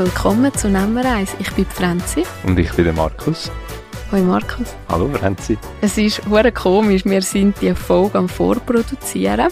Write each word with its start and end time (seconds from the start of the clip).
Willkommen 0.00 0.50
zu 0.54 0.70
Nummer 0.70 1.04
1. 1.04 1.36
Ich 1.40 1.52
bin 1.52 1.66
Franzi. 1.66 2.24
Und 2.44 2.58
ich 2.58 2.72
bin 2.72 2.86
der 2.86 2.94
Markus. 2.94 3.52
Hoi 4.10 4.22
Markus. 4.22 4.74
Hallo 4.88 5.10
Franzi. 5.12 5.58
Es 5.82 5.98
ist 5.98 6.26
hure 6.26 6.50
komisch, 6.50 7.04
wir 7.04 7.20
sind 7.20 7.60
die 7.60 7.74
Folge 7.74 8.16
am 8.16 8.26
Vorproduzieren. 8.26 9.48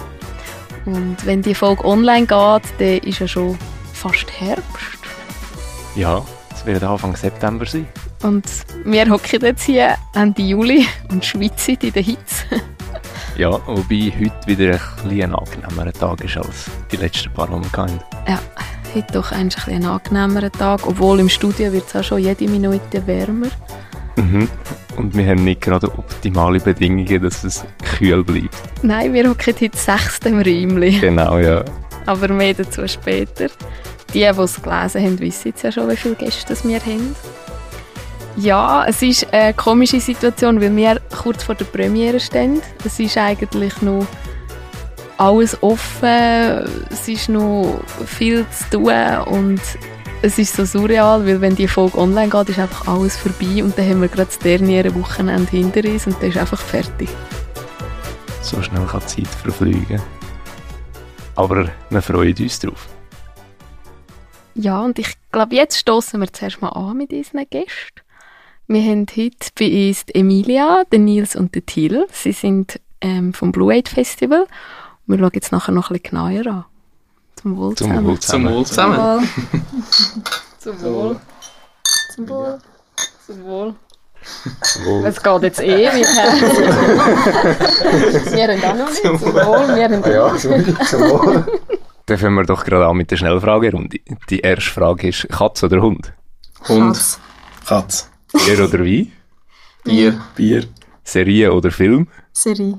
Und 0.86 1.18
wenn 1.26 1.42
die 1.42 1.54
Folge 1.54 1.84
online 1.84 2.26
geht, 2.26 2.62
dann 2.78 3.06
ist 3.06 3.18
ja 3.18 3.28
schon 3.28 3.58
fast 3.92 4.40
Herbst. 4.40 4.98
Ja, 5.94 6.24
es 6.54 6.64
wird 6.64 6.82
Anfang 6.82 7.14
September 7.14 7.66
sein. 7.66 7.86
Und 8.22 8.46
wir 8.86 9.06
hocken 9.10 9.42
jetzt 9.42 9.64
hier 9.64 9.96
Ende 10.14 10.40
Juli 10.40 10.86
und 11.10 11.26
schwitzen 11.26 11.76
in 11.82 11.92
der 11.92 12.02
Hitze. 12.02 12.46
ja, 13.36 13.50
wobei 13.50 14.14
heute 14.18 14.46
wieder 14.46 14.72
ein 14.72 15.08
bisschen 15.08 15.22
ein 15.24 15.34
angenehmerer 15.34 15.92
Tag 15.92 16.24
ist 16.24 16.38
als 16.38 16.70
die 16.90 16.96
letzten 16.96 17.34
paar, 17.34 17.48
die 17.48 17.52
wir 17.52 17.72
hatten. 17.82 18.00
Ja, 18.26 18.40
heute 18.94 19.12
doch 19.12 19.32
ein, 19.32 19.50
ein 19.66 19.84
angenehmerer 19.84 20.52
Tag, 20.52 20.86
obwohl 20.86 21.20
im 21.20 21.28
Studio 21.28 21.72
wird 21.72 21.84
es 21.86 21.96
auch 21.96 22.04
schon 22.04 22.18
jede 22.18 22.48
Minute 22.48 23.06
wärmer. 23.06 23.48
Mhm. 24.16 24.48
Und 24.96 25.16
wir 25.16 25.26
haben 25.26 25.44
nicht 25.44 25.60
gerade 25.60 25.86
optimale 25.86 26.58
Bedingungen, 26.58 27.22
dass 27.22 27.44
es 27.44 27.64
kühl 27.96 28.24
bleibt. 28.24 28.56
Nein, 28.82 29.12
wir 29.12 29.28
hocken 29.28 29.54
heute 29.60 29.76
sechst 29.76 30.26
im 30.26 30.40
Räumchen. 30.40 31.00
Genau, 31.00 31.38
ja. 31.38 31.64
Aber 32.06 32.28
mehr 32.28 32.54
dazu 32.54 32.86
später. 32.88 33.48
Die, 34.14 34.20
die 34.20 34.24
es 34.24 34.62
gelesen 34.62 35.02
haben, 35.04 35.20
wissen 35.20 35.48
jetzt 35.48 35.62
ja 35.62 35.70
schon, 35.70 35.88
wie 35.90 35.96
viele 35.96 36.14
Gäste 36.14 36.56
wir 36.64 36.80
haben. 36.80 37.14
Ja, 38.36 38.86
es 38.86 39.02
ist 39.02 39.32
eine 39.32 39.52
komische 39.52 40.00
Situation, 40.00 40.60
weil 40.60 40.74
wir 40.74 41.00
kurz 41.22 41.42
vor 41.42 41.54
der 41.54 41.64
Premiere 41.66 42.20
stehen. 42.20 42.62
Es 42.84 42.98
ist 42.98 43.18
eigentlich 43.18 43.82
noch 43.82 44.06
alles 45.18 45.62
offen, 45.62 46.64
es 46.90 47.08
ist 47.08 47.28
noch 47.28 47.80
viel 48.06 48.46
zu 48.50 48.78
tun 48.78 49.18
und 49.26 49.60
es 50.22 50.38
ist 50.38 50.54
so 50.54 50.64
surreal, 50.64 51.26
weil 51.26 51.40
wenn 51.40 51.54
die 51.54 51.68
Folge 51.68 51.98
online 51.98 52.28
geht, 52.28 52.48
ist 52.48 52.58
einfach 52.58 52.86
alles 52.88 53.16
vorbei 53.16 53.62
und 53.62 53.76
dann 53.76 53.88
haben 53.88 54.00
wir 54.00 54.08
gerade 54.08 54.26
das 54.26 54.38
derniere 54.38 54.94
Wochenende 54.94 55.50
hinter 55.50 55.84
uns 55.88 56.06
und 56.06 56.16
dann 56.20 56.30
ist 56.30 56.38
einfach 56.38 56.60
fertig. 56.60 57.08
So 58.42 58.62
schnell 58.62 58.86
kann 58.86 59.00
die 59.00 59.24
Zeit 59.24 59.34
verfliegen. 59.34 60.00
Aber 61.36 61.68
wir 61.90 62.02
freuen 62.02 62.34
uns 62.36 62.58
drauf. 62.58 62.88
Ja, 64.54 64.80
und 64.80 64.98
ich 64.98 65.14
glaube, 65.30 65.54
jetzt 65.54 65.78
stoßen 65.78 66.18
wir 66.20 66.32
zuerst 66.32 66.60
mal 66.60 66.70
an 66.70 66.96
mit 66.96 67.12
unseren 67.12 67.46
Gästen. 67.48 68.00
Wir 68.66 68.82
haben 68.82 69.06
heute 69.16 69.48
bei 69.58 69.88
uns 69.88 70.04
Emilia, 70.12 70.82
den 70.92 71.04
Nils 71.04 71.36
und 71.36 71.54
den 71.54 71.64
Till. 71.64 72.06
Sie 72.10 72.32
sind 72.32 72.80
ähm, 73.00 73.32
vom 73.32 73.52
Blue 73.52 73.72
Aid 73.72 73.88
Festival. 73.88 74.46
Wir 75.08 75.18
schauen 75.18 75.30
jetzt 75.32 75.52
nachher 75.52 75.72
noch 75.72 75.90
ein 75.90 75.94
bisschen 75.94 76.10
genauer 76.10 76.46
an. 76.46 76.64
Zum 77.36 77.56
Wohl 77.56 77.74
zusammen. 77.74 78.20
Zum 78.20 78.44
Wohl 78.44 78.66
zusammen. 78.66 79.28
Zum 80.58 80.82
Wohl. 80.82 81.18
Zum 82.14 82.28
Wohl. 82.28 82.58
Zum 83.26 83.44
Wohl. 83.44 83.74
Zum 84.60 84.84
Wohl. 84.84 85.06
Es 85.06 85.22
geht 85.22 85.42
jetzt 85.42 85.60
ewig. 85.60 86.04
wir 88.34 88.48
haben 88.48 88.62
auch 88.64 88.74
noch 88.76 88.90
nicht. 88.90 89.00
Zum 89.00 89.22
Wohl. 89.22 89.76
Wir 89.76 89.84
haben 89.84 90.04
ja, 90.12 90.36
zum 90.36 91.00
Wohl. 91.00 91.58
Dann 92.04 92.18
fangen 92.18 92.34
wir 92.34 92.44
doch 92.44 92.62
gerade 92.66 92.86
an 92.86 92.98
mit 92.98 93.10
der 93.10 93.16
Schnellfragerunde. 93.16 94.00
Die 94.28 94.40
erste 94.40 94.70
Frage 94.70 95.08
ist, 95.08 95.26
Katz 95.30 95.62
oder 95.62 95.80
Hund? 95.80 96.12
Hund. 96.68 96.94
Katz. 96.96 97.18
Katz. 97.64 98.10
Bier 98.32 98.62
oder 98.62 98.80
Wein? 98.80 99.10
Bier. 99.84 100.20
Bier. 100.36 100.64
Serie 101.02 101.50
oder 101.50 101.70
Film? 101.70 102.08
Serie. 102.34 102.78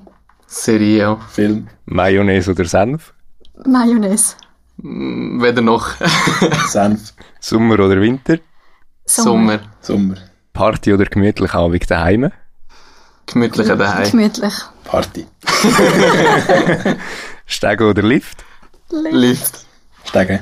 Serie, 0.52 1.18
Film. 1.30 1.68
Mayonnaise 1.86 2.50
oder 2.50 2.66
Senf? 2.66 3.14
Mayonnaise. 3.66 4.36
Mm, 4.78 5.40
weder 5.44 5.62
noch. 5.62 5.92
Senf. 6.68 7.14
Sommer 7.40 7.76
oder 7.76 8.02
Winter? 8.02 8.40
Sommer. 9.06 9.60
Sommer. 9.80 10.16
Party 10.52 10.92
oder 10.92 11.06
gemütlich 11.06 11.54
Abend 11.54 11.90
daheim? 11.92 12.32
Gemütlich 13.28 13.68
daheim. 13.68 14.10
Gemütlich. 14.10 14.54
Party. 14.86 15.28
Steigen 17.46 17.84
oder 17.88 18.02
Lift? 18.02 18.44
Lift. 18.90 19.14
Lift. 19.14 19.66
Steigen. 20.06 20.40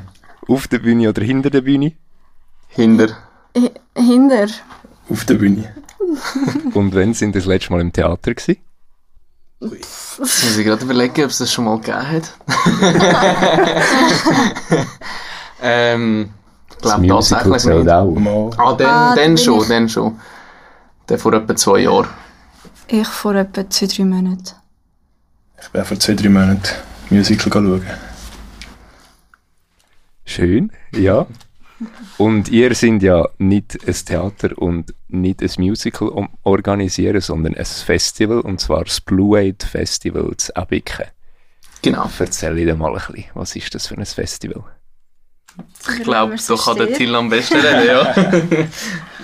Auf 0.47 0.69
der 0.69 0.79
Bühne 0.79 1.09
oder 1.09 1.21
hinter 1.21 1.49
der 1.49 1.61
Bühne? 1.61 1.91
Hinter. 2.69 3.09
H 3.57 3.69
hinter. 3.93 4.47
Auf 5.09 5.25
der 5.25 5.33
Bühne. 5.33 5.75
Und 6.73 6.95
wenn 6.95 7.13
sind 7.13 7.35
das 7.35 7.45
letzte 7.45 7.73
Mal 7.73 7.81
im 7.81 7.91
Theater 7.91 8.33
gewesen? 8.33 8.61
Jetzt 9.59 10.19
muss 10.19 10.57
ich 10.57 10.65
gerade 10.65 10.83
überlegen, 10.85 11.23
ob 11.23 11.29
es 11.31 11.39
das 11.39 11.51
schon 11.51 11.65
mal 11.65 11.77
gegeben 11.79 12.07
hat. 12.07 12.33
ähm, 15.61 16.29
ich 16.69 16.77
glaube 16.79 17.07
tatsächlich 17.07 17.65
nicht. 17.65 17.89
Auch. 17.89 18.57
Ah, 18.57 18.73
dann, 18.73 18.87
Ah, 18.87 19.15
dann 19.15 19.37
schon, 19.37 19.61
ich- 19.61 19.67
dann 19.67 19.89
schon. 19.89 20.19
Dann 21.07 21.17
vor 21.17 21.33
etwa 21.33 21.55
zwei 21.55 21.79
Jahren. 21.79 22.07
Ich 22.87 23.07
vor 23.07 23.33
etwa 23.35 23.67
zwei, 23.69 23.87
drei 23.87 24.03
Monaten. 24.05 24.43
Ich 25.61 25.69
bin 25.69 25.85
vor 25.85 25.99
zwei, 25.99 26.13
drei 26.13 26.29
Monaten 26.29 26.61
Musical 27.09 27.51
schauen. 27.51 27.83
Schön, 30.25 30.71
ja. 30.93 31.25
Und 32.17 32.49
ihr 32.49 32.73
sind 32.73 33.03
ja 33.03 33.27
nicht 33.37 33.77
ein 33.87 33.93
Theater 33.93 34.57
und 34.57 34.93
nicht 35.07 35.41
ein 35.41 35.51
Musical 35.57 36.09
um- 36.09 36.29
organisieren, 36.43 37.21
sondern 37.21 37.55
ein 37.55 37.65
Festival, 37.65 38.39
und 38.39 38.59
zwar 38.59 38.83
das 38.83 38.99
Blue 39.01 39.37
Aid 39.37 39.63
Festival 39.63 40.35
zu 40.37 40.55
Abiken. 40.55 41.05
Genau. 41.81 42.09
Erzähl 42.17 42.55
dir 42.55 42.75
mal 42.75 42.93
ein 42.95 42.95
bisschen, 43.13 43.25
was 43.35 43.55
ist 43.55 43.73
das 43.75 43.87
für 43.87 43.97
ein 43.97 44.05
Festival? 44.05 44.63
Ich 45.97 46.03
glaube, 46.03 46.37
so 46.37 46.55
kann 46.55 46.77
der 46.77 46.93
Till 46.93 47.15
am 47.15 47.29
besten 47.29 47.57
reden, 47.57 47.87
ja. 47.87 48.67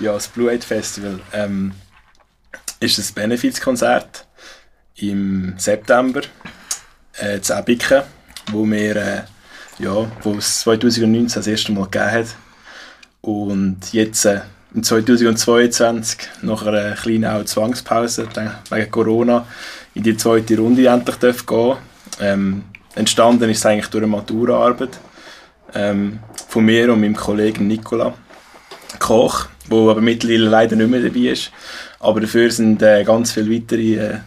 Ja, 0.00 0.12
das 0.12 0.28
Blue 0.28 0.50
Aid 0.50 0.64
Festival 0.64 1.20
ähm, 1.32 1.72
ist 2.80 2.98
ein 2.98 3.14
Benefizkonzert 3.14 4.26
im 4.96 5.54
September 5.56 6.22
äh, 7.18 7.40
zu 7.40 7.54
Ebiken, 7.54 8.02
wo 8.50 8.64
wir 8.64 8.96
äh, 8.96 9.22
ja, 9.78 10.10
wo 10.22 10.34
es 10.34 10.60
2019 10.60 11.40
das 11.40 11.46
erste 11.46 11.72
Mal 11.72 11.84
gegeben 11.84 12.10
hat 12.10 12.36
und 13.24 13.78
jetzt 13.92 14.26
äh, 14.26 14.40
im 14.74 14.82
2022 14.82 16.18
nach 16.42 16.66
einer 16.66 16.92
kleinen 16.92 17.24
auch 17.24 17.44
Zwangspause 17.44 18.28
wegen 18.70 18.90
Corona 18.90 19.46
in 19.94 20.02
die 20.02 20.16
zweite 20.16 20.58
Runde 20.58 20.86
endlich 20.86 21.46
gehen. 21.46 21.76
Ähm, 22.20 22.64
entstanden 22.94 23.48
ist 23.48 23.58
es 23.58 23.66
eigentlich 23.66 23.86
durch 23.86 24.04
eine 24.04 24.10
Maturaarbeit 24.10 24.98
ähm, 25.74 26.18
von 26.48 26.64
mir 26.64 26.92
und 26.92 27.00
meinem 27.00 27.16
Kollegen 27.16 27.66
Nicola. 27.66 28.14
Koch, 28.98 29.46
wo 29.68 29.90
aber 29.90 30.00
mittlerweile 30.00 30.48
leider 30.48 30.76
nicht 30.76 30.90
mehr 30.90 31.00
dabei 31.00 31.30
ist. 31.30 31.50
Aber 32.00 32.20
dafür 32.20 32.50
sind 32.50 32.82
äh, 32.82 33.04
ganz 33.04 33.32
viele 33.32 33.54
weitere 33.54 33.94
äh, 33.94 34.18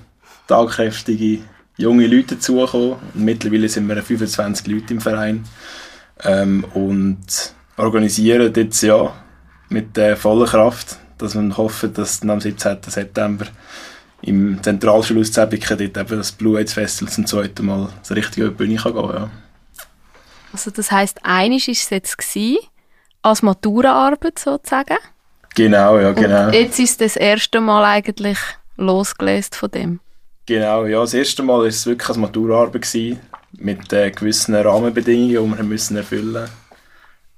tagkräftige 0.48 1.40
junge 1.78 2.08
Leute 2.08 2.36
dazugekommen. 2.36 2.96
Und 3.14 3.24
mittlerweile 3.24 3.70
sind 3.70 3.88
wir 3.88 4.02
25 4.02 4.68
Leute 4.68 4.94
im 4.94 5.02
Verein 5.02 5.44
ähm, 6.24 6.66
und 6.74 7.56
organisieren 7.78 8.52
jetzt 8.56 8.82
ja 8.82 9.14
mit 9.70 9.98
äh, 9.98 10.16
voller 10.16 10.48
Kraft, 10.48 10.98
dass 11.18 11.36
wir 11.36 11.58
hoffen, 11.58 11.94
dass 11.94 12.20
dann 12.20 12.32
am 12.32 12.42
17. 12.42 12.78
September 12.88 13.46
im 14.22 14.62
Zentralschulhaus 14.62 15.32
Zäbiken 15.32 15.78
dort 15.78 15.98
eben 15.98 16.18
das 16.18 16.32
Blue 16.32 16.58
AIDS 16.58 16.74
Festival 16.74 17.14
zum 17.14 17.26
zweiten 17.26 17.66
Mal 17.66 17.90
so 18.02 18.14
richtig 18.14 18.44
über 18.44 18.50
die 18.50 18.56
Bühne 18.56 18.76
kann 18.76 18.94
gehen 18.94 19.10
ja. 19.14 19.30
Also 20.52 20.72
das 20.72 20.92
heisst, 20.92 21.20
einisch 21.24 21.68
war 21.68 21.74
es 21.74 21.90
jetzt 21.90 22.18
gewesen, 22.18 22.58
als 23.22 23.44
Maturaarbeit 23.44 24.40
sozusagen. 24.40 24.98
Genau, 25.56 26.00
ja, 26.00 26.14
genau. 26.14 26.48
Und 26.48 26.54
jetzt 26.54 26.80
ist 26.80 27.02
das 27.02 27.16
erste 27.16 27.62
Mal 27.62 27.84
eigentlich 27.84 28.38
losgelöst 28.78 29.56
von 29.56 29.72
dem. 29.72 30.00
Genau, 30.46 30.86
ja, 30.86 31.02
das 31.02 31.14
erste 31.14 31.44
Mal 31.44 31.60
war 31.60 31.66
es 31.66 31.86
wirklich 31.86 32.10
als 32.10 32.18
Maturaarbeit 32.18 32.84
gewesen, 32.84 33.20
mit 33.52 33.92
äh, 33.92 34.10
gewissen 34.12 34.56
Rahmenbedingungen, 34.56 35.52
die 35.52 35.58
wir 35.58 35.64
müssen 35.64 35.98
erfüllen 35.98 36.48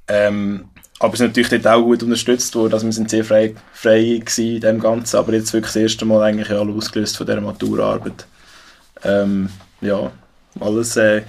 ähm, 0.10 0.66
Aber 1.00 1.14
es 1.14 1.20
ist 1.22 1.28
natürlich 1.28 1.50
dort 1.50 1.68
auch 1.68 1.82
gut 1.82 2.04
unterstützt 2.04 2.54
worden, 2.56 2.74
also 2.74 2.86
wir 2.86 2.94
sind 2.94 3.10
sehr 3.10 3.24
frei, 3.24 3.56
frei 3.72 4.20
gewesen 4.24 4.56
in 4.56 4.62
dem 4.62 4.80
Ganzen, 4.80 5.18
aber 5.18 5.34
jetzt 5.34 5.54
wirklich 5.54 5.74
das 5.74 5.82
erste 5.82 6.06
Mal 6.06 6.22
eigentlich 6.24 6.50
ja 6.50 6.62
losgelöst 6.62 7.16
von 7.16 7.26
dieser 7.26 7.42
Maturaarbeit. 7.42 8.28
Ähm, 9.04 9.50
ja, 9.80 10.12
alles 10.60 10.98
äh, 10.98 11.22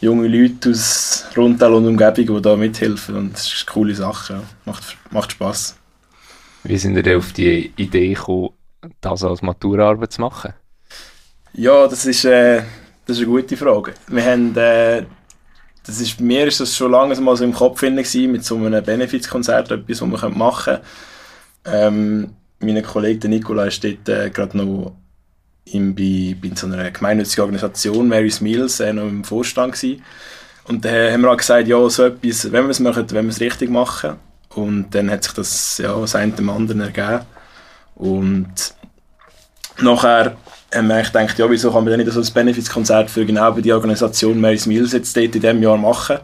junge 0.00 0.26
Leute 0.26 0.70
aus 0.70 1.26
Rundtal 1.36 1.74
und 1.74 1.86
Umgebung, 1.86 2.36
die 2.36 2.42
da 2.42 2.56
mithelfen 2.56 3.14
und 3.14 3.34
das 3.34 3.46
ist 3.46 3.66
eine 3.68 3.72
coole 3.72 3.94
Sache, 3.94 4.32
ja. 4.34 4.42
macht, 4.64 4.96
macht 5.10 5.32
Spass. 5.32 5.76
Wie 6.64 6.76
sind 6.76 6.96
ihr 6.96 7.04
denn 7.04 7.18
auf 7.18 7.32
die 7.32 7.72
Idee 7.76 8.14
gekommen, 8.14 8.50
das 9.00 9.22
als 9.22 9.42
Maturaarbeit 9.42 10.12
zu 10.12 10.20
machen? 10.20 10.54
Ja, 11.52 11.86
das 11.86 12.04
ist, 12.04 12.24
äh, 12.24 12.62
das 13.06 13.16
ist 13.16 13.22
eine 13.22 13.32
gute 13.32 13.56
Frage. 13.56 13.94
Wir 14.08 14.24
haben, 14.24 14.56
äh, 14.56 15.04
das 15.88 16.02
ist, 16.02 16.20
mir 16.20 16.46
ist 16.46 16.60
das 16.60 16.76
schon 16.76 16.92
lange 16.92 17.18
mal 17.18 17.34
so 17.34 17.44
im 17.44 17.54
Kopf 17.54 17.80
gewesen, 17.80 18.30
mit 18.30 18.44
so 18.44 18.56
einem 18.56 18.84
Benefizkonzert, 18.84 19.70
etwas, 19.70 20.02
was 20.02 20.22
wir 20.22 20.28
machen 20.28 20.74
können. 20.74 20.80
Ähm, 21.64 22.34
mein 22.60 22.82
Kollege 22.82 23.20
der 23.20 23.30
Nicola 23.30 23.64
ist 23.64 23.82
dort 23.82 24.06
äh, 24.06 24.28
gerade 24.28 24.58
noch 24.58 24.92
in, 25.64 25.94
bei, 25.94 26.36
bei 26.40 26.54
so 26.54 26.66
einer 26.66 26.90
gemeinnützigen 26.90 27.42
Organisation, 27.42 28.06
Mary's 28.06 28.42
Meals, 28.42 28.80
äh, 28.80 28.92
noch 28.92 29.04
im 29.04 29.24
Vorstand 29.24 29.72
gewesen. 29.74 30.02
Und 30.64 30.84
dann 30.84 31.10
haben 31.10 31.22
wir 31.22 31.32
auch 31.32 31.38
gesagt, 31.38 31.68
ja, 31.68 31.88
so 31.88 32.04
etwas, 32.04 32.52
wenn 32.52 32.64
wir 32.64 32.70
es 32.70 32.80
machen, 32.80 33.10
wenn 33.10 33.24
wir 33.24 33.30
es 33.30 33.40
richtig 33.40 33.70
machen. 33.70 34.16
Und 34.54 34.90
dann 34.90 35.10
hat 35.10 35.24
sich 35.24 35.32
das, 35.32 35.78
ja, 35.78 35.98
das 35.98 36.14
eine 36.14 36.32
dem 36.32 36.50
anderen 36.50 36.82
ergeben. 36.82 37.24
Und 37.94 38.74
nachher 39.80 40.36
haben 40.74 40.88
wir 40.88 40.96
eigentlich 40.96 41.12
gedacht, 41.12 41.38
ja, 41.38 41.50
wieso 41.50 41.70
kann 41.72 41.84
man 41.84 41.92
denn 41.92 42.00
nicht 42.04 42.12
so 42.12 42.20
ein 42.20 42.32
Benefizkonzert 42.32 43.10
für 43.10 43.24
genau 43.24 43.50
die 43.52 43.72
Organisation 43.72 44.40
Mary's 44.40 44.66
Meals 44.66 44.92
jetzt 44.92 45.16
dort 45.16 45.34
in 45.34 45.40
diesem 45.40 45.62
Jahr 45.62 45.76
machen? 45.76 46.18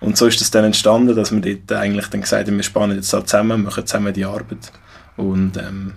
Und 0.00 0.16
so 0.16 0.26
ist 0.26 0.40
das 0.40 0.50
dann 0.50 0.64
entstanden, 0.64 1.14
dass 1.14 1.32
wir 1.32 1.40
dort 1.40 1.80
eigentlich 1.80 2.08
dann 2.08 2.20
gesagt 2.20 2.48
haben, 2.48 2.56
wir 2.56 2.64
spannen 2.64 2.96
jetzt 2.96 3.12
da 3.12 3.24
zusammen, 3.24 3.62
machen 3.62 3.86
zusammen 3.86 4.12
die 4.12 4.24
Arbeit. 4.24 4.72
Und 5.16 5.56
ähm, 5.56 5.94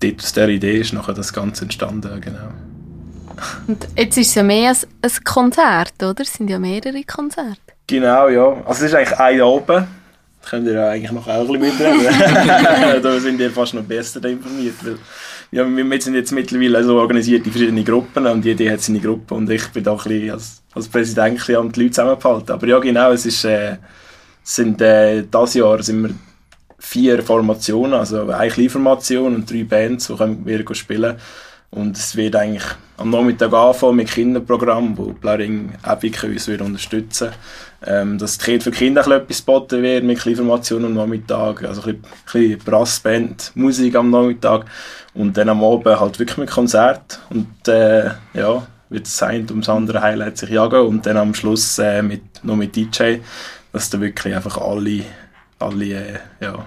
dort 0.00 0.22
aus 0.22 0.32
dieser 0.32 0.48
Idee 0.48 0.78
ist 0.78 0.92
nachher 0.92 1.14
das 1.14 1.32
Ganze 1.32 1.64
entstanden, 1.64 2.20
genau. 2.20 2.50
Und 3.66 3.88
jetzt 3.96 4.16
ist 4.16 4.28
es 4.28 4.34
ja 4.34 4.42
mehr 4.42 4.68
als 4.68 4.86
ein 5.02 5.24
Konzert, 5.24 6.02
oder? 6.02 6.22
Es 6.22 6.34
sind 6.34 6.48
ja 6.48 6.58
mehrere 6.58 7.02
Konzerte. 7.04 7.58
Genau, 7.86 8.28
ja. 8.28 8.46
Also 8.64 8.84
es 8.84 8.92
ist 8.92 8.94
eigentlich 8.94 9.18
ein 9.18 9.42
oben. 9.42 9.86
Da 10.42 10.48
könnt 10.48 10.66
ihr 10.66 10.74
ja 10.74 10.88
eigentlich 10.88 11.12
noch 11.12 11.26
auch 11.26 11.48
ein 11.48 11.60
bisschen 11.60 11.60
mitreden. 11.60 13.02
da 13.02 13.20
sind 13.20 13.40
ihr 13.40 13.50
fast 13.50 13.74
noch 13.74 13.82
besser 13.82 14.24
informiert. 14.24 14.74
Weil, 14.82 14.98
ja, 15.52 15.66
wir 15.66 16.00
sind 16.00 16.14
jetzt 16.14 16.32
mittlerweile 16.32 16.78
also 16.78 16.96
organisiert 16.98 17.44
in 17.44 17.52
verschiedene 17.52 17.82
Gruppen 17.82 18.26
und 18.26 18.44
jede 18.44 18.70
hat 18.70 18.80
seine 18.80 19.00
Gruppe 19.00 19.34
und 19.34 19.50
ich 19.50 19.66
bin 19.68 19.82
da 19.82 19.92
ein 19.92 19.98
bisschen 19.98 20.30
als, 20.30 20.62
als 20.74 20.88
Präsident 20.88 21.26
ein 21.26 21.34
bisschen 21.34 21.56
am 21.56 21.72
die 21.72 21.80
Leute 21.80 21.92
zusammengehalten. 21.92 22.50
Aber 22.52 22.66
ja, 22.66 22.78
genau, 22.78 23.10
es 23.10 23.26
ist, 23.26 23.44
äh, 23.44 23.76
sind, 24.42 24.80
äh, 24.80 25.24
das 25.28 25.54
Jahr 25.54 25.82
sind 25.82 26.02
wir 26.02 26.14
vier 26.78 27.22
Formationen, 27.22 27.94
also 27.94 28.30
eine 28.30 28.50
Kleinformation 28.50 29.34
und 29.34 29.50
drei 29.50 29.64
Bands, 29.64 30.06
die 30.06 30.16
können 30.16 30.46
wir 30.46 30.74
spielen 30.74 31.16
und 31.70 31.96
es 31.96 32.16
wird 32.16 32.34
eigentlich 32.34 32.64
am 32.96 33.10
Nachmittag 33.10 33.52
anfangen 33.52 33.96
mit 33.96 34.10
Kinderprogramm, 34.10 34.98
wo 34.98 35.12
Blaring 35.12 35.72
Epic 35.84 36.26
uns 36.26 36.48
wird 36.48 36.62
unterstützen. 36.62 37.30
Ähm, 37.86 38.18
dass 38.18 38.36
die 38.36 38.44
Kinder 38.44 38.64
für 38.64 38.70
Kinder 38.72 39.06
etwas 39.06 39.38
geboten 39.38 39.82
wird 39.82 40.04
mit 40.04 40.24
Informationen 40.26 40.86
am 40.86 40.94
Nachmittag, 40.94 41.62
also 41.62 41.82
ein 41.82 42.02
bisschen, 42.24 42.58
Brassband, 42.58 43.52
Musik 43.54 43.94
am 43.94 44.10
Nachmittag. 44.10 44.66
Und 45.14 45.36
dann 45.36 45.48
am 45.48 45.64
Abend 45.64 45.98
halt 45.98 46.18
wirklich 46.18 46.38
mit 46.38 46.50
Konzert. 46.50 47.20
Und 47.30 47.68
äh, 47.68 48.10
ja, 48.34 48.66
wird 48.90 49.06
das 49.06 49.22
eine 49.22 49.46
ums 49.48 49.68
andere 49.68 50.02
Highlight 50.02 50.38
sich 50.38 50.50
jagen. 50.50 50.86
Und 50.86 51.06
dann 51.06 51.16
am 51.16 51.34
Schluss 51.34 51.78
äh, 51.78 52.02
mit, 52.02 52.44
noch 52.44 52.56
mit 52.56 52.74
DJ, 52.74 53.18
dass 53.72 53.88
da 53.88 54.00
wirklich 54.00 54.34
einfach 54.34 54.58
alle, 54.58 55.04
alle 55.58 55.86
äh, 55.86 56.18
ja, 56.40 56.66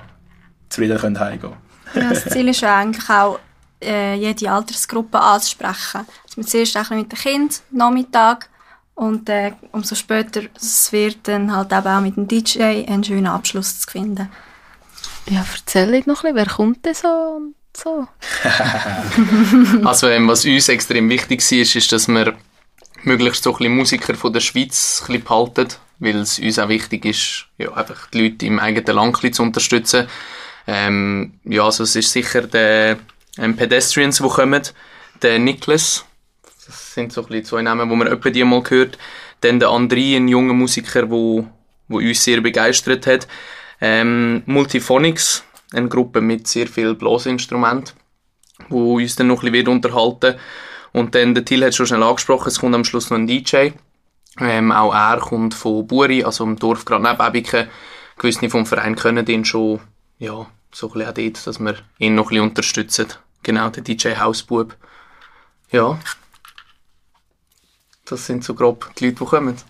zufrieden 0.69 0.97
können 0.97 1.19
heimgehen. 1.19 1.53
Ja, 1.94 2.09
das 2.09 2.25
Ziel 2.25 2.47
ist 2.47 2.63
eigentlich 2.63 3.07
auch, 3.09 3.38
äh, 3.83 4.15
jede 4.15 4.51
Altersgruppe 4.51 5.19
anzusprechen. 5.19 6.06
Also 6.24 6.38
wir 6.38 6.45
zuerst 6.45 6.77
ein 6.77 6.97
mit 6.97 7.12
den 7.12 7.19
Kindern, 7.19 7.56
Nachmittag, 7.71 8.50
und 8.95 9.27
äh, 9.30 9.53
umso 9.71 9.95
später 9.95 10.44
es 10.56 10.91
wird 10.91 11.27
dann 11.27 11.56
halt 11.56 11.71
eben 11.71 11.88
auch 11.88 12.01
mit 12.01 12.15
dem 12.15 12.27
DJ 12.27 12.62
einen 12.62 13.03
schönen 13.03 13.27
Abschluss 13.27 13.80
zu 13.81 13.89
finden. 13.89 14.30
Ja, 15.30 15.45
erzähl 15.51 15.94
ich 15.95 16.06
noch 16.06 16.24
ein 16.24 16.33
bisschen, 16.33 16.35
wer 16.35 16.53
kommt 16.53 16.85
denn 16.85 16.94
so 16.94 17.07
und 17.07 17.56
so? 17.75 18.07
also 19.88 20.07
ähm, 20.09 20.27
was 20.27 20.45
uns 20.45 20.69
extrem 20.69 21.09
wichtig 21.09 21.41
war, 21.41 21.57
ist, 21.57 21.75
ist, 21.75 21.91
dass 21.91 22.07
wir 22.07 22.36
möglichst 23.03 23.44
so 23.44 23.51
ein 23.51 23.57
bisschen 23.57 23.75
Musiker 23.75 24.15
von 24.15 24.33
der 24.33 24.41
Schweiz 24.41 25.01
ein 25.01 25.07
bisschen 25.07 25.24
behalten, 25.24 25.68
weil 26.00 26.18
es 26.18 26.38
uns 26.38 26.59
auch 26.59 26.69
wichtig 26.69 27.06
ist, 27.06 27.45
ja, 27.57 27.74
einfach 27.74 28.07
die 28.12 28.21
Leute 28.21 28.45
im 28.45 28.59
eigenen 28.59 28.95
Land 28.95 29.36
zu 29.36 29.41
unterstützen. 29.41 30.07
Ähm, 30.68 31.33
ja, 31.45 31.63
also 31.63 31.83
es 31.83 31.95
ist 31.95 32.12
sicher 32.12 32.44
der 32.44 32.97
ähm, 33.38 33.56
Pedestrians, 33.56 34.18
die 34.18 34.27
kommen, 34.27 34.62
der 35.21 35.39
Niklas, 35.39 36.06
das 36.65 36.94
sind 36.94 37.12
so 37.12 37.21
ein 37.21 37.27
bisschen 37.27 37.45
zwei 37.45 37.62
Namen, 37.62 37.89
die 37.89 37.95
man 37.95 38.07
öppe 38.07 38.31
die 38.31 38.44
mal 38.44 38.62
gehört, 38.62 38.97
dann 39.41 39.59
der 39.59 39.69
André, 39.69 40.15
ein 40.15 40.27
junger 40.27 40.53
Musiker, 40.53 41.09
wo, 41.09 41.47
wo 41.88 41.97
uns 41.97 42.24
sehr 42.24 42.41
begeistert 42.41 43.07
hat, 43.07 43.27
ähm, 43.81 44.44
Multiphonics, 44.45 45.44
eine 45.74 45.89
Gruppe 45.89 46.21
mit 46.21 46.47
sehr 46.47 46.68
viel 46.68 46.94
Blasinstrument, 46.94 47.95
wo 48.69 48.95
uns 48.97 49.15
dann 49.15 49.27
noch 49.27 49.44
ein 49.44 49.51
bisschen 49.51 49.68
unterhalten. 49.68 50.36
Und 50.91 51.15
dann, 51.15 51.33
der 51.33 51.44
Till 51.44 51.65
hat 51.65 51.74
schon 51.74 51.88
schnell 51.88 52.03
angesprochen, 52.03 52.47
es 52.47 52.59
kommt 52.59 52.75
am 52.75 52.86
Schluss 52.86 53.09
noch 53.09 53.18
ein 53.18 53.27
DJ, 53.27 53.71
ähm, 54.39 54.71
auch 54.71 54.94
er 54.94 55.19
kommt 55.19 55.53
von 55.53 55.86
Buri, 55.88 56.24
also 56.24 56.44
im 56.44 56.57
Dorf 56.57 56.86
gerade 56.86 57.03
neben 57.03 57.21
Ebiken, 57.21 57.68
gewisse 58.18 58.50
vom 58.50 58.65
Verein 58.65 58.95
können 58.95 59.25
ihn 59.27 59.45
schon, 59.45 59.79
ja, 60.19 60.47
so 60.71 60.88
ein 60.88 60.94
bisschen 60.94 61.09
auch 61.09 61.13
dort, 61.13 61.47
dass 61.47 61.59
wir 61.59 61.75
ihn 61.97 62.15
noch 62.15 62.25
ein 62.25 62.29
bisschen 62.29 62.44
unterstützen. 62.44 63.07
Genau, 63.44 63.69
der 63.69 63.84
DJ 63.84 64.16
Hausbub. 64.16 64.75
Ja. 65.72 66.00
Das 68.06 68.25
sind 68.25 68.44
so 68.44 68.54
grob 68.54 68.94
die 68.95 69.06
Leute, 69.06 69.18
die 69.19 69.25
kommen. 69.25 69.56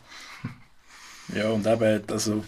Ja, 1.33 1.49
und 1.49 1.65
eben, 1.65 2.03
also, 2.11 2.43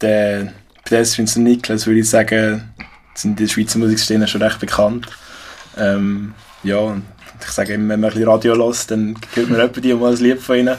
der 0.00 0.54
Pedestrians 0.84 1.36
und 1.36 1.42
Niklas, 1.42 1.86
würde 1.86 2.00
ich 2.00 2.08
sagen, 2.08 2.72
sind 3.14 3.32
in 3.32 3.36
der 3.46 3.52
Schweizer 3.52 3.80
Musikszene 3.80 4.28
schon 4.28 4.40
recht 4.42 4.60
bekannt. 4.60 5.08
Ähm, 5.76 6.32
ja, 6.62 6.78
und 6.78 7.02
ich 7.40 7.50
sage 7.50 7.74
immer, 7.74 7.88
wenn 7.90 8.00
man 8.00 8.10
ein 8.10 8.14
bisschen 8.14 8.28
Radio 8.28 8.54
hört, 8.54 8.90
dann 8.92 9.16
hört 9.34 9.50
man 9.50 9.60
etwa 9.68 9.80
die 9.80 9.92
mal 9.92 10.12
ein 10.12 10.18
Lied 10.18 10.40
von 10.40 10.56
ihnen. 10.56 10.78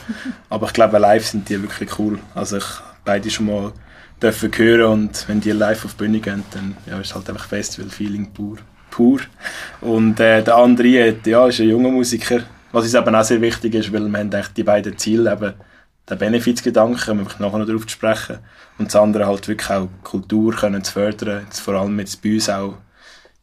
Aber 0.50 0.68
ich 0.68 0.74
glaube, 0.74 1.00
live 1.00 1.28
sind 1.28 1.50
die 1.50 1.62
wirklich 1.62 2.00
cool. 2.00 2.18
Also 2.34 2.58
ich 2.58 2.66
beide 3.04 3.30
schon 3.30 3.48
mal 3.48 3.74
dürfen 4.22 4.52
hören 4.56 4.92
und 4.94 5.28
wenn 5.28 5.42
die 5.42 5.52
live 5.52 5.84
auf 5.84 5.92
die 5.92 5.98
Bühne 5.98 6.22
gehen, 6.22 6.46
dann 6.52 6.78
ja, 6.86 6.98
ist 6.98 7.14
halt 7.14 7.30
einfach 7.30 7.48
Festival-Feeling 7.48 8.32
pur 8.32 8.58
pur. 8.92 9.22
Und 9.82 10.20
äh, 10.20 10.44
der 10.44 10.56
andere 10.56 11.16
ja, 11.26 11.48
ist 11.48 11.60
ein 11.60 11.70
junger 11.70 11.90
Musiker, 11.90 12.42
was 12.72 12.84
uns 12.84 12.94
eben 12.94 13.16
auch 13.16 13.24
sehr 13.24 13.42
wichtig 13.42 13.74
ist, 13.74 13.92
weil 13.92 14.08
wir 14.08 14.20
haben 14.20 14.30
die 14.56 14.64
beiden 14.64 14.98
Ziele, 14.98 15.34
eben 15.34 15.54
den 16.08 16.18
Benefizgedanken, 16.18 17.20
um 17.20 17.28
nachher 17.40 17.58
noch 17.58 17.66
darauf 17.66 17.88
zu 17.88 17.94
sprechen, 17.94 18.38
und 18.78 18.88
das 18.88 18.96
andere 18.96 19.26
halt 19.26 19.48
wirklich 19.48 19.70
auch 19.70 19.88
Kultur 20.04 20.56
können 20.56 20.84
zu 20.84 20.94
fördern, 20.94 21.44
jetzt 21.46 21.60
vor 21.60 21.76
allem 21.76 22.00
jetzt 22.00 22.22
bei 22.22 22.34
uns 22.34 22.50
auch 22.50 22.76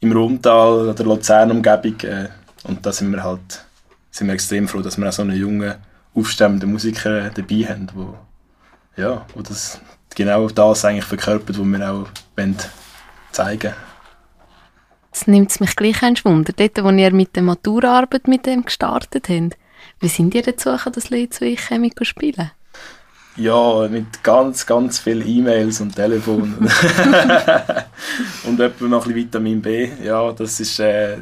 im 0.00 0.12
Rumtal 0.12 0.88
oder 0.88 1.04
Luzern-Umgebung. 1.04 2.00
Äh, 2.00 2.28
und 2.64 2.84
da 2.84 2.92
sind 2.92 3.10
wir 3.10 3.22
halt 3.22 3.64
sind 4.18 4.26
wir 4.26 4.34
extrem 4.34 4.68
froh, 4.68 4.80
dass 4.80 4.98
wir 4.98 5.08
auch 5.08 5.12
so 5.12 5.22
einen 5.22 5.36
jungen, 5.36 5.74
aufstrebenden 6.14 6.72
Musiker 6.72 7.30
dabei 7.30 7.64
haben, 7.68 7.88
wo, 7.94 8.14
ja, 8.96 9.24
wo 9.34 9.42
das 9.42 9.80
genau 10.14 10.48
das 10.48 10.84
eigentlich 10.84 11.04
verkörpert, 11.04 11.58
was 11.58 11.66
wir 11.66 11.92
auch 11.92 12.08
zeigen 13.30 13.62
wollen. 13.62 13.87
Jetzt 15.12 15.28
nimmt 15.28 15.50
es 15.50 15.60
mich 15.60 15.74
gleich 15.76 16.02
ein 16.02 16.16
Wunder. 16.24 16.52
Dort, 16.54 16.82
wo 16.82 16.90
ihr 16.90 17.12
mit 17.12 17.34
der 17.34 17.42
Maturaarbeit 17.42 18.28
mit 18.28 18.46
dem 18.46 18.64
gestartet 18.64 19.28
habt, 19.28 19.56
wie 20.00 20.08
sind 20.08 20.34
ihr 20.34 20.42
dazu 20.42 20.70
gekommen, 20.70 20.94
das 20.94 21.10
Lied 21.10 21.34
zu 21.34 21.44
ich 21.44 21.60
Chemico 21.60 22.04
spielen? 22.04 22.50
Ja, 23.36 23.86
mit 23.88 24.22
ganz, 24.24 24.66
ganz 24.66 24.98
vielen 24.98 25.26
E-Mails 25.26 25.80
und 25.80 25.94
Telefon. 25.94 26.54
und 28.44 28.60
etwa 28.60 28.84
noch 28.86 29.06
ein 29.06 29.12
bisschen 29.12 29.14
Vitamin 29.14 29.62
B. 29.62 29.88
Ja, 30.02 30.32
das 30.32 30.58
ist, 30.58 30.80
äh, 30.80 31.18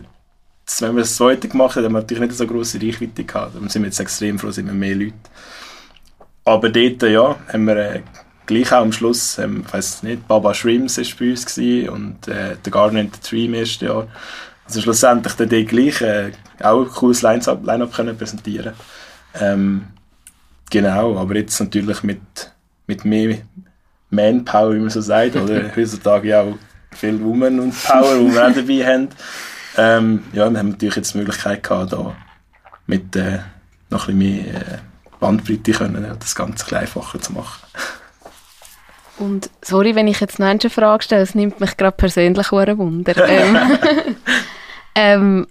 das, 0.65 0.81
wenn 0.83 0.95
wir 0.95 1.03
das 1.03 1.15
zweite 1.15 1.49
gemacht 1.49 1.77
haben, 1.77 1.85
haben 1.85 1.93
wir 1.93 2.01
natürlich 2.01 2.23
nicht 2.23 2.37
so 2.37 2.47
grosse 2.47 2.81
Reichweite 2.81 3.25
gehabt. 3.25 3.55
Da 3.55 3.69
sind 3.69 3.83
wir 3.83 3.89
jetzt 3.89 4.01
extrem 4.01 4.39
froh, 4.39 4.51
sind 4.51 4.67
wir 4.67 4.73
mehr 4.73 4.95
Leute. 4.95 5.15
Aber 6.45 6.71
dort, 6.71 7.03
ja, 7.03 7.37
haben 7.53 7.65
wir 7.67 7.77
äh, 7.77 8.03
gleich 8.47 8.73
auch 8.73 8.83
am 8.83 8.93
Schluss, 8.93 9.39
ähm, 9.39 9.65
ich 9.67 9.73
weiß 9.73 10.03
nicht, 10.03 10.27
Baba 10.29 10.55
Shrimps 10.55 10.99
war 10.99 11.05
bei 11.19 11.31
uns 11.31 11.47
gewesen 11.47 11.89
und 11.89 12.29
äh, 12.29 12.57
der 12.65 12.73
Garden 12.73 12.99
and 12.99 13.15
the 13.15 13.21
Tree 13.21 13.45
im 13.47 13.55
ersten 13.55 13.87
Jahr. 13.87 14.07
Also 14.65 14.81
schlussendlich 14.81 15.35
dann 15.35 15.49
die 15.49 15.65
gleich 15.65 16.01
äh, 16.01 16.33
auch 16.61 16.83
ein 16.83 16.89
cooles 16.89 17.23
Line-Up 17.23 17.65
Line 17.65 17.87
können 17.89 18.17
präsentieren 18.17 18.73
ähm, 19.41 19.87
Genau, 20.71 21.17
aber 21.17 21.37
jetzt 21.37 21.61
natürlich 21.61 22.03
mit, 22.03 22.21
mit 22.87 23.05
mehr 23.05 23.39
Manpower, 24.11 24.75
wie 24.75 24.81
man 24.81 24.91
so 24.91 25.01
sagt, 25.01 25.37
oder 25.37 25.71
heutzutage 25.77 26.29
ja 26.29 26.43
auch 26.43 26.59
viel 26.93 27.23
Woman 27.23 27.61
und 27.61 27.85
Power, 27.85 28.19
die 28.19 28.35
wir 28.35 28.49
auch 28.49 28.53
dabei 28.53 28.85
haben. 28.85 29.09
Ähm, 29.77 30.25
ja, 30.33 30.51
wir 30.51 30.59
haben 30.59 30.71
natürlich 30.71 30.97
jetzt 30.97 31.15
die 31.15 31.19
Möglichkeit 31.19 31.63
gehabt, 31.63 31.93
da 31.93 32.17
mit 32.87 33.15
äh, 33.15 33.39
noch 33.91 34.09
ein 34.09 34.19
bisschen 34.19 34.45
mehr 34.45 34.55
äh, 34.55 34.79
Bandbreite 35.21 35.73
können, 35.73 36.07
das 36.19 36.35
Ganze 36.35 36.67
ein 36.75 36.83
einfacher 36.83 37.21
zu 37.21 37.33
machen. 37.33 37.63
Und 39.19 39.51
sorry, 39.63 39.95
wenn 39.95 40.09
ich 40.09 40.21
jetzt 40.21 40.39
noch 40.39 40.47
eine 40.47 40.59
Frage 40.71 41.03
stelle, 41.03 41.23
es 41.23 41.35
nimmt 41.35 41.61
mich 41.61 41.77
gerade 41.77 41.97
persönlich 41.97 42.53
ein 42.53 42.79
Wunder. 42.79 43.15
ähm, 43.29 43.59
ähm, 44.95 45.47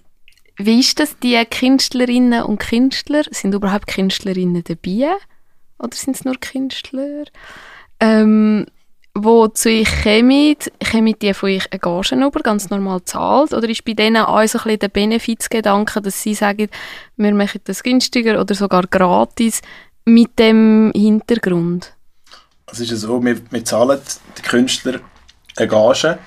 wie 0.58 0.80
ist 0.80 1.00
das, 1.00 1.18
die 1.18 1.42
Künstlerinnen 1.44 2.44
und 2.44 2.58
Künstler, 2.58 3.22
sind 3.30 3.54
überhaupt 3.54 3.88
Künstlerinnen 3.88 4.64
dabei? 4.64 5.14
Oder 5.78 5.94
sind 5.94 6.16
es 6.16 6.24
nur 6.24 6.36
Künstler? 6.36 7.24
Ähm, 8.00 8.66
wo 9.14 9.48
zu 9.48 9.70
euch 9.70 10.02
kommen, 10.02 10.56
kommen 10.90 11.14
die 11.20 11.34
von 11.34 11.48
euch 11.48 11.72
eine 11.72 11.80
Gage 11.80 12.14
über, 12.14 12.40
ganz 12.40 12.70
normal 12.70 13.02
zahlt? 13.04 13.52
Oder 13.52 13.68
ist 13.68 13.84
bei 13.84 13.94
denen 13.94 14.24
auch 14.24 14.46
so 14.46 14.58
ein 14.58 14.64
bisschen 14.64 14.78
der 14.78 14.88
Benefizgedanke, 14.88 16.00
dass 16.00 16.22
sie 16.22 16.34
sagen, 16.34 16.68
wir 17.16 17.34
machen 17.34 17.60
das 17.64 17.82
günstiger 17.82 18.40
oder 18.40 18.54
sogar 18.54 18.86
gratis 18.86 19.62
mit 20.04 20.38
dem 20.38 20.92
Hintergrund? 20.94 21.95
Es 22.70 22.80
ist 22.80 22.90
so, 23.00 23.24
wir, 23.24 23.36
wir 23.50 23.64
zahlen 23.64 24.00
den 24.36 24.44
Künstlern 24.44 25.00
eine 25.56 25.68
Gage, 25.68 26.18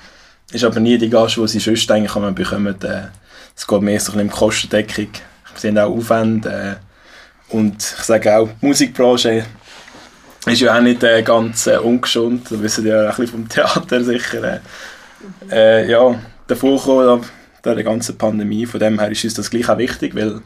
ist 0.52 0.64
aber 0.64 0.80
nie 0.80 0.96
die 0.96 1.10
Gage, 1.10 1.34
die 1.40 1.48
sie 1.48 1.60
sonst 1.60 1.90
eigentlich 1.90 2.12
bekommen. 2.12 2.82
Äh, 2.82 3.08
es 3.54 3.66
geht 3.66 3.82
mehr 3.82 4.00
so 4.00 4.12
ein 4.12 4.18
bisschen 4.18 4.30
um 4.30 4.30
Kostendeckung. 4.30 5.08
Sie 5.54 5.68
haben 5.68 5.78
auch 5.78 5.90
Aufwände. 5.90 6.78
Äh, 7.50 7.54
und 7.54 7.76
ich 7.76 8.04
sage 8.04 8.36
auch, 8.36 8.48
die 8.60 8.66
Musikbranche 8.66 9.44
ist 10.46 10.60
ja 10.60 10.76
auch 10.76 10.80
nicht 10.80 11.02
äh, 11.02 11.22
ganz 11.22 11.66
äh, 11.66 11.76
ungeschont. 11.76 12.50
Da 12.50 12.60
wissen 12.62 12.86
ja 12.86 13.10
auch 13.10 13.10
ein 13.10 13.16
bisschen 13.16 13.28
vom 13.28 13.48
Theater 13.48 14.02
sicher. 14.02 14.60
Äh, 15.50 15.90
ja, 15.90 16.18
davor 16.46 16.78
gekommen, 16.78 17.24
der 17.62 17.84
ganzen 17.84 18.16
Pandemie. 18.16 18.64
Von 18.64 18.80
dem 18.80 18.98
her 18.98 19.10
ist 19.10 19.24
uns 19.24 19.34
das 19.34 19.50
gleich 19.50 19.68
auch 19.68 19.78
wichtig, 19.78 20.14
weil 20.14 20.40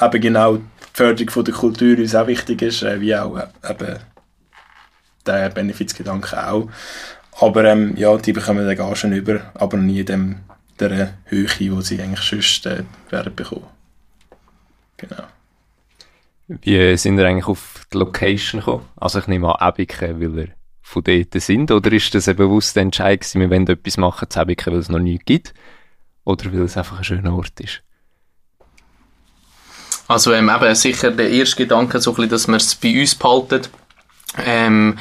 eben 0.00 0.20
genau 0.20 0.56
die 0.56 0.62
Förderung 0.92 1.44
der 1.44 1.54
Kultur 1.54 1.98
uns 1.98 2.14
auch 2.16 2.26
wichtig 2.26 2.62
ist, 2.62 2.82
wie 2.82 3.14
auch 3.14 3.38
eben 3.38 3.96
der 5.26 5.50
Benefizgedanke 5.50 6.48
auch. 6.48 6.68
Aber 7.40 7.64
ähm, 7.64 7.96
ja, 7.96 8.16
die 8.16 8.32
bekommen 8.32 8.66
den 8.66 8.76
Gagen 8.76 9.12
über, 9.12 9.40
aber 9.54 9.76
nie 9.76 10.00
in 10.00 10.06
dem, 10.06 10.36
der 10.80 11.14
Höhe, 11.24 11.48
die 11.58 11.82
sie 11.82 12.00
eigentlich 12.00 12.20
sonst 12.20 12.66
äh, 12.66 12.84
werden 13.10 13.34
bekommen. 13.34 13.66
Genau. 14.96 15.24
Wie 16.48 16.96
sind 16.96 17.18
ihr 17.18 17.26
eigentlich 17.26 17.48
auf 17.48 17.86
die 17.92 17.98
Location 17.98 18.60
gekommen? 18.60 18.86
Also 18.96 19.18
ich 19.18 19.26
nehme 19.26 19.60
an, 19.60 19.68
Ebiken, 19.68 20.20
weil 20.20 20.38
ihr 20.38 20.48
von 20.80 21.02
dort 21.02 21.42
sind, 21.42 21.70
oder 21.72 21.92
ist 21.92 22.14
das 22.14 22.28
ein 22.28 22.36
bewusster 22.36 22.80
Entscheid 22.80 23.20
gewesen, 23.20 23.40
wir 23.40 23.50
wollen 23.50 23.66
etwas 23.66 23.96
machen 23.96 24.30
zu 24.30 24.40
Ebiken, 24.40 24.72
weil 24.72 24.80
es 24.80 24.88
noch 24.88 25.00
nichts 25.00 25.24
gibt? 25.24 25.54
Oder 26.24 26.52
weil 26.52 26.62
es 26.62 26.76
einfach 26.76 26.98
ein 26.98 27.04
schöner 27.04 27.34
Ort 27.36 27.58
ist? 27.60 27.82
Also 30.08 30.32
ähm, 30.32 30.48
eben 30.48 30.74
sicher 30.76 31.10
der 31.10 31.30
erste 31.30 31.56
Gedanke, 31.56 32.00
so 32.00 32.12
ein 32.12 32.14
bisschen, 32.14 32.30
dass 32.30 32.48
wir 32.48 32.56
es 32.56 32.74
bei 32.76 33.00
uns 33.00 33.14
behalten. 33.16 33.62
Ähm, 34.44 34.98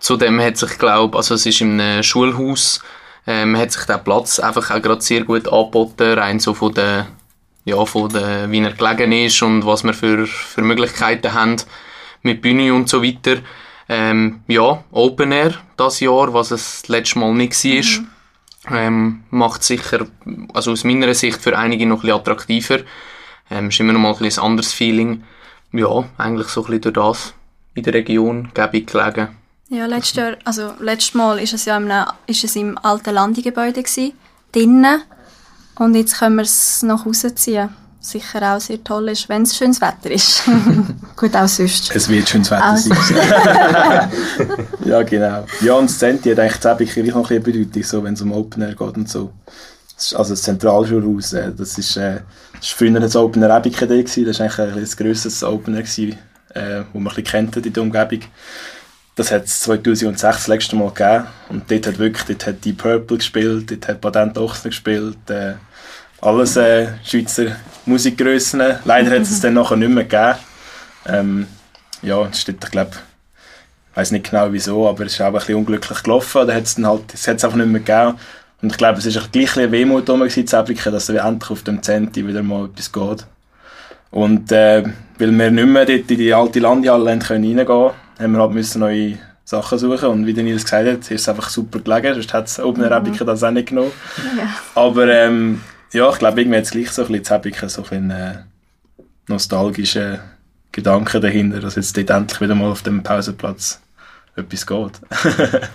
zudem 0.00 0.40
hat 0.40 0.56
sich, 0.56 0.78
glaube 0.78 1.16
also 1.16 1.34
es 1.34 1.46
ist 1.46 1.60
in 1.60 1.80
einem 1.80 2.02
Schulhaus, 2.02 2.80
ähm, 3.26 3.56
hat 3.56 3.72
sich 3.72 3.84
der 3.84 3.98
Platz 3.98 4.38
einfach 4.38 4.70
auch 4.70 4.82
gerade 4.82 5.00
sehr 5.00 5.24
gut 5.24 5.48
angeboten, 5.48 6.18
rein 6.18 6.38
so 6.38 6.54
von 6.54 6.72
der, 6.74 7.06
ja, 7.64 7.84
von 7.84 8.08
der, 8.08 8.50
wie 8.50 8.60
er 8.60 8.72
gelegen 8.72 9.12
ist 9.12 9.42
und 9.42 9.66
was 9.66 9.84
wir 9.84 9.94
für, 9.94 10.26
für 10.26 10.62
Möglichkeiten 10.62 11.32
haben 11.34 11.56
mit 12.22 12.42
Bühne 12.42 12.72
und 12.72 12.88
so 12.88 13.02
weiter. 13.02 13.38
Ähm, 13.88 14.40
ja, 14.48 14.82
Open 14.90 15.32
Air 15.32 15.54
das 15.76 16.00
Jahr, 16.00 16.32
was 16.32 16.50
es 16.50 16.88
letztes 16.88 17.16
Mal 17.16 17.34
nicht 17.34 17.52
war, 17.64 18.00
mhm. 18.70 18.76
ähm, 18.76 19.24
macht 19.30 19.62
sicher, 19.62 20.06
also 20.54 20.72
aus 20.72 20.84
meiner 20.84 21.14
Sicht 21.14 21.40
für 21.40 21.56
einige 21.56 21.86
noch 21.86 21.98
ein 21.98 22.00
bisschen 22.02 22.16
attraktiver. 22.16 22.78
Ähm, 23.50 23.68
ist 23.68 23.78
immer 23.78 23.92
noch 23.92 24.00
mal 24.00 24.12
ein, 24.12 24.18
bisschen 24.18 24.42
ein 24.42 24.50
anderes 24.50 24.72
Feeling. 24.72 25.22
Ja, 25.72 26.04
eigentlich 26.18 26.48
so 26.48 26.62
ein 26.62 26.66
bisschen 26.66 26.94
durch 26.94 26.94
das 26.94 27.34
in 27.74 27.82
der 27.84 27.94
Region 27.94 28.50
gäbig 28.54 28.88
gelegen. 28.90 29.36
Ja, 29.68 29.86
letztes 29.86 30.16
Jahr, 30.16 30.36
also 30.44 30.72
letztes 30.78 31.14
Mal 31.14 31.40
ist 31.40 31.52
es 31.52 31.64
ja 31.64 31.76
im, 31.76 31.90
ist 32.26 32.44
es 32.44 32.54
im 32.54 32.78
alten 32.78 33.12
Landegebäude 33.12 33.82
drinnen. 34.52 35.02
Und 35.78 35.94
jetzt 35.94 36.18
können 36.18 36.36
wir 36.36 36.44
es 36.44 36.82
nach 36.82 37.04
Hause 37.04 37.34
ziehen. 37.34 37.68
Sicher 38.00 38.54
auch 38.54 38.60
sehr 38.60 38.82
toll 38.84 39.08
ist, 39.08 39.28
wenn 39.28 39.42
es 39.42 39.56
schönes 39.56 39.80
Wetter 39.80 40.12
ist. 40.12 40.44
Gut, 41.16 41.34
auch 41.34 41.48
sonst. 41.48 41.94
Es 41.94 42.08
wird 42.08 42.28
schönes 42.28 42.50
Wetter 42.52 42.64
also. 42.64 42.94
sein. 42.94 44.10
ja, 44.84 45.02
genau. 45.02 45.44
Ja, 45.60 45.74
und 45.74 45.90
das 45.90 45.98
Zenti 45.98 46.30
hat 46.30 46.38
eigentlich 46.38 46.60
das 46.60 46.78
gleich 46.78 46.96
noch 47.08 47.28
ein 47.28 47.42
bisschen 47.42 47.42
Bedeutung, 47.42 47.82
so, 47.82 48.04
wenn 48.04 48.14
es 48.14 48.22
um 48.22 48.30
Open 48.30 48.62
Air 48.62 48.76
geht 48.76 48.96
und 48.96 49.08
so. 49.08 49.32
Also 50.14 50.34
das 50.34 50.42
Zentralschulhaus, 50.42 51.32
äh, 51.32 51.50
das 51.52 51.76
ist, 51.76 51.96
äh, 51.96 52.20
das 52.54 52.66
ist 52.66 52.72
früher 52.74 52.94
ein 52.94 53.16
Open 53.16 53.42
Air 53.42 53.56
Ebike 53.56 53.86
das 53.88 54.16
war 54.16 54.46
eigentlich 54.46 54.58
ein, 54.58 54.78
ein 54.78 54.90
grösseres 54.96 55.42
Open 55.42 55.74
Air, 55.74 55.82
gewesen, 55.82 56.16
äh, 56.54 56.82
wo 56.92 57.00
man 57.00 57.12
ein 57.12 57.22
bisschen 57.22 57.50
kennt 57.50 57.66
in 57.66 57.72
der 57.72 57.82
Umgebung. 57.82 58.20
Das 59.16 59.32
hat 59.32 59.46
es 59.46 59.60
2006 59.60 60.20
das 60.20 60.46
letzte 60.46 60.76
Mal 60.76 60.90
gegeben. 60.90 61.26
Und 61.48 61.70
dort 61.70 61.86
hat 61.86 61.98
wirklich, 61.98 62.24
dort 62.26 62.46
hat 62.46 62.64
Deep 62.64 62.78
Purple 62.78 63.16
gespielt, 63.16 63.70
dort 63.70 63.88
hat 63.88 64.00
Patent 64.02 64.36
Ochsner 64.36 64.70
gespielt, 64.70 65.30
äh, 65.30 65.54
alles 66.20 66.56
äh, 66.56 66.88
Schweizer 67.02 67.56
Musikgrössen. 67.86 68.62
Leider 68.84 69.10
hat 69.10 69.22
es 69.22 69.40
dann 69.40 69.54
nachher 69.54 69.76
nicht 69.76 69.88
mehr 69.88 70.04
gegeben. 70.04 70.38
Ähm, 71.06 71.46
ja, 72.02 72.22
das 72.24 72.42
steht, 72.42 72.62
ich 72.62 72.70
glaube, 72.70 72.90
ich 73.90 73.96
weiß 73.96 74.10
nicht 74.10 74.30
genau 74.30 74.52
wieso, 74.52 74.86
aber 74.86 75.06
es 75.06 75.14
ist 75.14 75.20
auch 75.22 75.26
ein 75.28 75.32
bisschen 75.32 75.54
unglücklich 75.54 76.02
gelaufen. 76.02 76.46
Da 76.46 76.54
hat 76.54 76.64
es 76.64 76.74
dann 76.74 76.86
halt, 76.86 77.14
es 77.14 77.26
hat 77.26 77.38
es 77.38 77.44
einfach 77.44 77.56
nicht 77.56 77.68
mehr 77.68 77.80
gegeben. 77.80 78.18
Und 78.60 78.72
ich 78.72 78.78
glaube, 78.78 78.98
es 78.98 79.14
war 79.14 79.28
gleich 79.32 79.56
ein 79.56 79.72
Wehmut 79.72 80.08
da 80.08 80.14
gewesen, 80.14 80.46
dass 80.46 81.08
er 81.08 81.24
endlich 81.24 81.50
auf 81.50 81.62
dem 81.62 81.82
Zenti 81.82 82.26
wieder 82.26 82.42
mal 82.42 82.66
etwas 82.66 82.92
geht. 82.92 83.26
Und 84.10 84.52
äh, 84.52 84.84
weil 85.18 85.32
wir 85.32 85.50
nicht 85.50 85.66
mehr 85.66 85.86
dort 85.86 86.10
in 86.10 86.18
die 86.18 86.34
alte 86.34 86.60
Landhalle 86.60 87.06
reingehen 87.06 87.64
konnten, 87.64 87.96
haben 88.18 88.32
wir 88.32 88.40
halt 88.40 88.52
müssen 88.52 88.80
neue 88.80 89.18
Sachen 89.44 89.78
suchen 89.78 90.08
und 90.08 90.26
wie 90.26 90.32
Nils 90.32 90.64
gesagt 90.64 90.88
hat, 90.88 90.98
ist 90.98 91.10
es 91.10 91.28
einfach 91.28 91.48
super 91.48 91.78
gelegen, 91.78 92.14
sonst 92.14 92.32
hat 92.32 92.46
es 92.46 92.58
oben 92.58 92.82
in 92.82 92.92
Rebiken 92.92 93.20
mhm. 93.20 93.26
das 93.26 93.44
auch 93.44 93.50
nicht 93.50 93.68
genommen. 93.68 93.92
Ja. 94.36 94.48
Aber 94.74 95.06
ähm, 95.08 95.60
ja, 95.92 96.10
ich 96.10 96.18
glaube, 96.18 96.40
irgendwie 96.40 96.58
hat 96.58 96.64
es 96.64 96.70
gleich 96.72 96.90
so 96.90 97.04
ein 97.04 97.12
bisschen 97.12 97.36
Rebiken 97.36 97.68
so 97.68 97.84
ein 97.90 98.10
äh, 98.10 98.38
nostalgische 99.28 100.20
Gedanken 100.72 101.20
dahinter, 101.20 101.60
dass 101.60 101.76
jetzt 101.76 101.96
dort 101.96 102.10
endlich 102.10 102.40
wieder 102.40 102.54
mal 102.54 102.70
auf 102.70 102.82
dem 102.82 103.02
Pausenplatz 103.02 103.80
etwas 104.34 104.66
geht. 104.66 105.00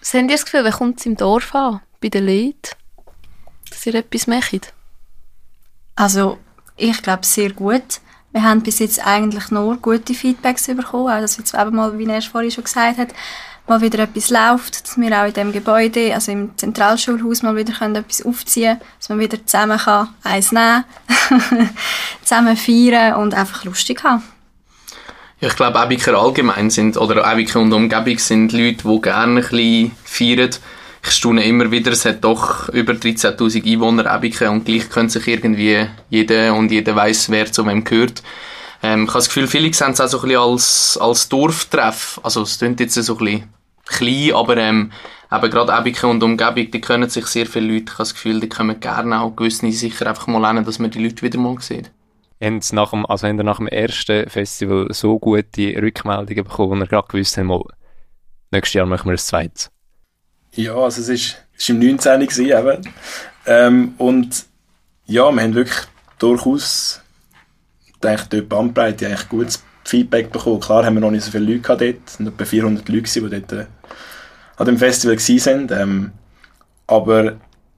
Was 0.00 0.14
habt 0.14 0.24
ihr 0.24 0.28
das 0.28 0.44
Gefühl, 0.44 0.64
wer 0.64 0.72
kommt 0.72 1.00
es 1.00 1.06
im 1.06 1.16
Dorf 1.16 1.54
an, 1.54 1.80
bei 2.00 2.08
den 2.08 2.26
Leuten, 2.26 2.74
dass 3.70 3.86
ihr 3.86 3.94
etwas 3.94 4.26
macht? 4.26 4.72
Also, 5.94 6.38
ich 6.76 7.00
glaube 7.02 7.24
sehr 7.24 7.52
gut. 7.52 8.00
Wir 8.36 8.42
haben 8.42 8.60
bis 8.60 8.80
jetzt 8.80 9.00
eigentlich 9.02 9.50
nur 9.50 9.78
gute 9.78 10.12
Feedbacks 10.12 10.66
bekommen, 10.66 11.10
auch 11.10 11.20
dass 11.22 11.38
jetzt 11.38 11.54
eben 11.54 11.74
mal, 11.74 11.98
wie 11.98 12.04
er 12.04 12.20
vorhin 12.20 12.50
schon 12.50 12.64
gesagt 12.64 12.98
hat, 12.98 13.08
mal 13.66 13.80
wieder 13.80 14.00
etwas 14.00 14.28
läuft, 14.28 14.84
dass 14.84 14.98
wir 14.98 15.18
auch 15.18 15.24
in 15.24 15.32
dem 15.32 15.52
Gebäude, 15.52 16.12
also 16.12 16.32
im 16.32 16.50
Zentralschulhaus 16.58 17.42
mal 17.42 17.56
wieder 17.56 17.72
können 17.72 17.96
etwas 17.96 18.26
aufziehen 18.26 18.76
können, 18.76 18.90
dass 18.98 19.08
man 19.08 19.20
wieder 19.20 19.46
zusammen 19.46 19.78
kann 19.78 20.08
eins 20.22 20.52
nehmen 20.52 20.84
zusammen 22.24 22.58
feiern 22.58 23.14
und 23.22 23.32
einfach 23.32 23.64
lustig 23.64 24.04
haben. 24.04 24.22
Ja, 25.40 25.48
ich 25.48 25.56
glaube, 25.56 25.78
Ebiker 25.78 26.12
allgemein 26.20 26.68
sind, 26.68 26.98
oder 26.98 27.32
Ebiker 27.32 27.60
und 27.60 27.72
Umgebung 27.72 28.18
sind 28.18 28.52
Leute, 28.52 28.86
die 28.86 29.00
gerne 29.00 29.40
ein 29.40 29.48
bisschen 29.48 29.92
feiern 30.04 30.50
ich 31.06 31.12
staune 31.12 31.44
immer 31.44 31.70
wieder, 31.70 31.92
es 31.92 32.04
hat 32.04 32.24
doch 32.24 32.68
über 32.70 32.92
13.000 32.92 33.64
Einwohner 33.64 34.12
Ebiken 34.12 34.48
und 34.48 34.64
gleich 34.64 34.88
können 34.90 35.08
sich 35.08 35.26
irgendwie 35.28 35.86
jeder 36.10 36.54
und 36.54 36.72
jeder 36.72 36.96
weiß, 36.96 37.30
wer 37.30 37.50
zu 37.50 37.64
wem 37.64 37.84
gehört. 37.84 38.22
Ähm, 38.82 39.04
ich 39.04 39.08
habe 39.08 39.18
das 39.18 39.28
Gefühl, 39.28 39.46
viele 39.46 39.72
sehen 39.72 39.92
es 39.92 40.00
auch 40.00 40.08
so 40.08 40.18
ein 40.18 40.28
bisschen 40.28 40.40
als, 40.40 40.98
als 41.00 41.28
Dorftreff. 41.28 42.20
Also 42.22 42.42
es 42.42 42.58
klingt 42.58 42.80
jetzt 42.80 42.94
so 42.94 43.16
ein 43.16 43.24
bisschen 43.24 43.54
klein, 43.86 44.34
aber 44.34 44.56
ähm, 44.56 44.90
eben 45.32 45.50
gerade 45.50 45.72
Ebiken 45.72 46.10
und 46.10 46.22
Umgebung, 46.22 46.70
die 46.70 46.80
können 46.80 47.08
sich 47.08 47.26
sehr 47.26 47.46
viele 47.46 47.72
Leute, 47.72 47.84
ich 47.84 47.92
habe 47.92 47.98
das 47.98 48.14
Gefühl, 48.14 48.40
die 48.40 48.48
kommen 48.48 48.80
gerne 48.80 49.20
auch 49.20 49.36
gewisse 49.36 49.70
sicher 49.70 50.08
einfach 50.08 50.26
mal 50.26 50.40
lernen, 50.40 50.64
dass 50.64 50.80
man 50.80 50.90
die 50.90 51.02
Leute 51.02 51.22
wieder 51.22 51.38
mal 51.38 51.60
sieht. 51.60 51.92
Haben 52.42 52.60
Sie 52.60 52.74
nach 52.74 52.90
dem, 52.90 53.06
also 53.06 53.28
haben 53.28 53.36
nach 53.36 53.58
dem 53.58 53.68
ersten 53.68 54.28
Festival 54.28 54.88
so 54.90 55.18
gute 55.18 55.80
Rückmeldungen 55.80 56.44
bekommen, 56.44 56.70
wo 56.70 56.74
ihr 56.74 56.86
gerade 56.86 57.08
gewusst 57.08 57.38
habt, 57.38 57.72
nächstes 58.50 58.74
Jahr 58.74 58.86
machen 58.86 59.06
wir 59.06 59.12
ein 59.12 59.18
zweites? 59.18 59.70
Ja, 60.56 60.74
also 60.74 61.00
es 61.00 61.08
ist, 61.08 61.36
es 61.54 61.62
ist 61.62 61.68
im 61.70 61.78
19. 61.78 62.20
Gewesen, 62.20 62.46
eben. 62.46 62.94
Ähm, 63.46 63.94
und 63.98 64.44
ja, 65.06 65.30
wir 65.30 65.42
haben 65.42 65.54
wirklich 65.54 65.78
durchaus 66.18 67.00
denke, 68.02 68.26
dort 68.30 68.48
Bandbreite 68.48 69.06
eigentlich 69.06 69.28
gutes 69.28 69.62
Feedback 69.84 70.32
bekommen. 70.32 70.60
Klar 70.60 70.84
haben 70.84 70.94
wir 70.94 71.00
noch 71.00 71.10
nicht 71.10 71.24
so 71.24 71.30
viele 71.30 71.44
Leute 71.44 71.60
gehabt 71.60 71.80
dort. 71.80 71.96
Es 72.06 72.18
waren 72.18 72.28
etwa 72.28 72.44
400 72.44 72.88
Leute, 72.88 73.20
die 73.20 73.20
dort 73.20 73.52
äh, 73.52 73.66
an 74.56 74.66
dem 74.66 74.78
Festival 74.78 75.16
waren. 75.16 75.68
Ähm, 75.70 76.12
aber 76.86 77.36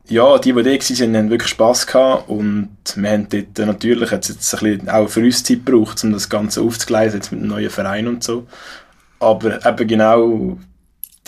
ja, 0.09 0.39
die, 0.39 0.53
die 0.53 0.63
dort 0.63 1.01
waren, 1.01 1.17
haben 1.17 1.31
wirklich 1.31 1.51
Spass 1.51 1.87
gehabt 1.87 2.29
und 2.29 2.71
wir 2.97 3.11
haben 3.11 3.29
dort 3.29 3.59
äh, 3.59 3.67
natürlich 3.67 4.11
jetzt, 4.11 4.29
jetzt 4.29 4.55
ein 4.55 4.61
bisschen 4.61 4.89
auch 4.89 5.09
für 5.09 5.21
uns 5.21 5.45
Zeit 5.45 5.67
gebraucht, 5.67 6.03
um 6.05 6.13
das 6.13 6.29
Ganze 6.29 6.63
aufzugleisen, 6.63 7.19
jetzt 7.19 7.33
mit 7.33 7.41
einem 7.41 7.51
neuen 7.51 7.71
Verein 7.71 8.09
und 8.09 8.25
so. 8.25 8.47
Aber 9.21 9.65
eben 9.67 9.89
genau 9.89 10.59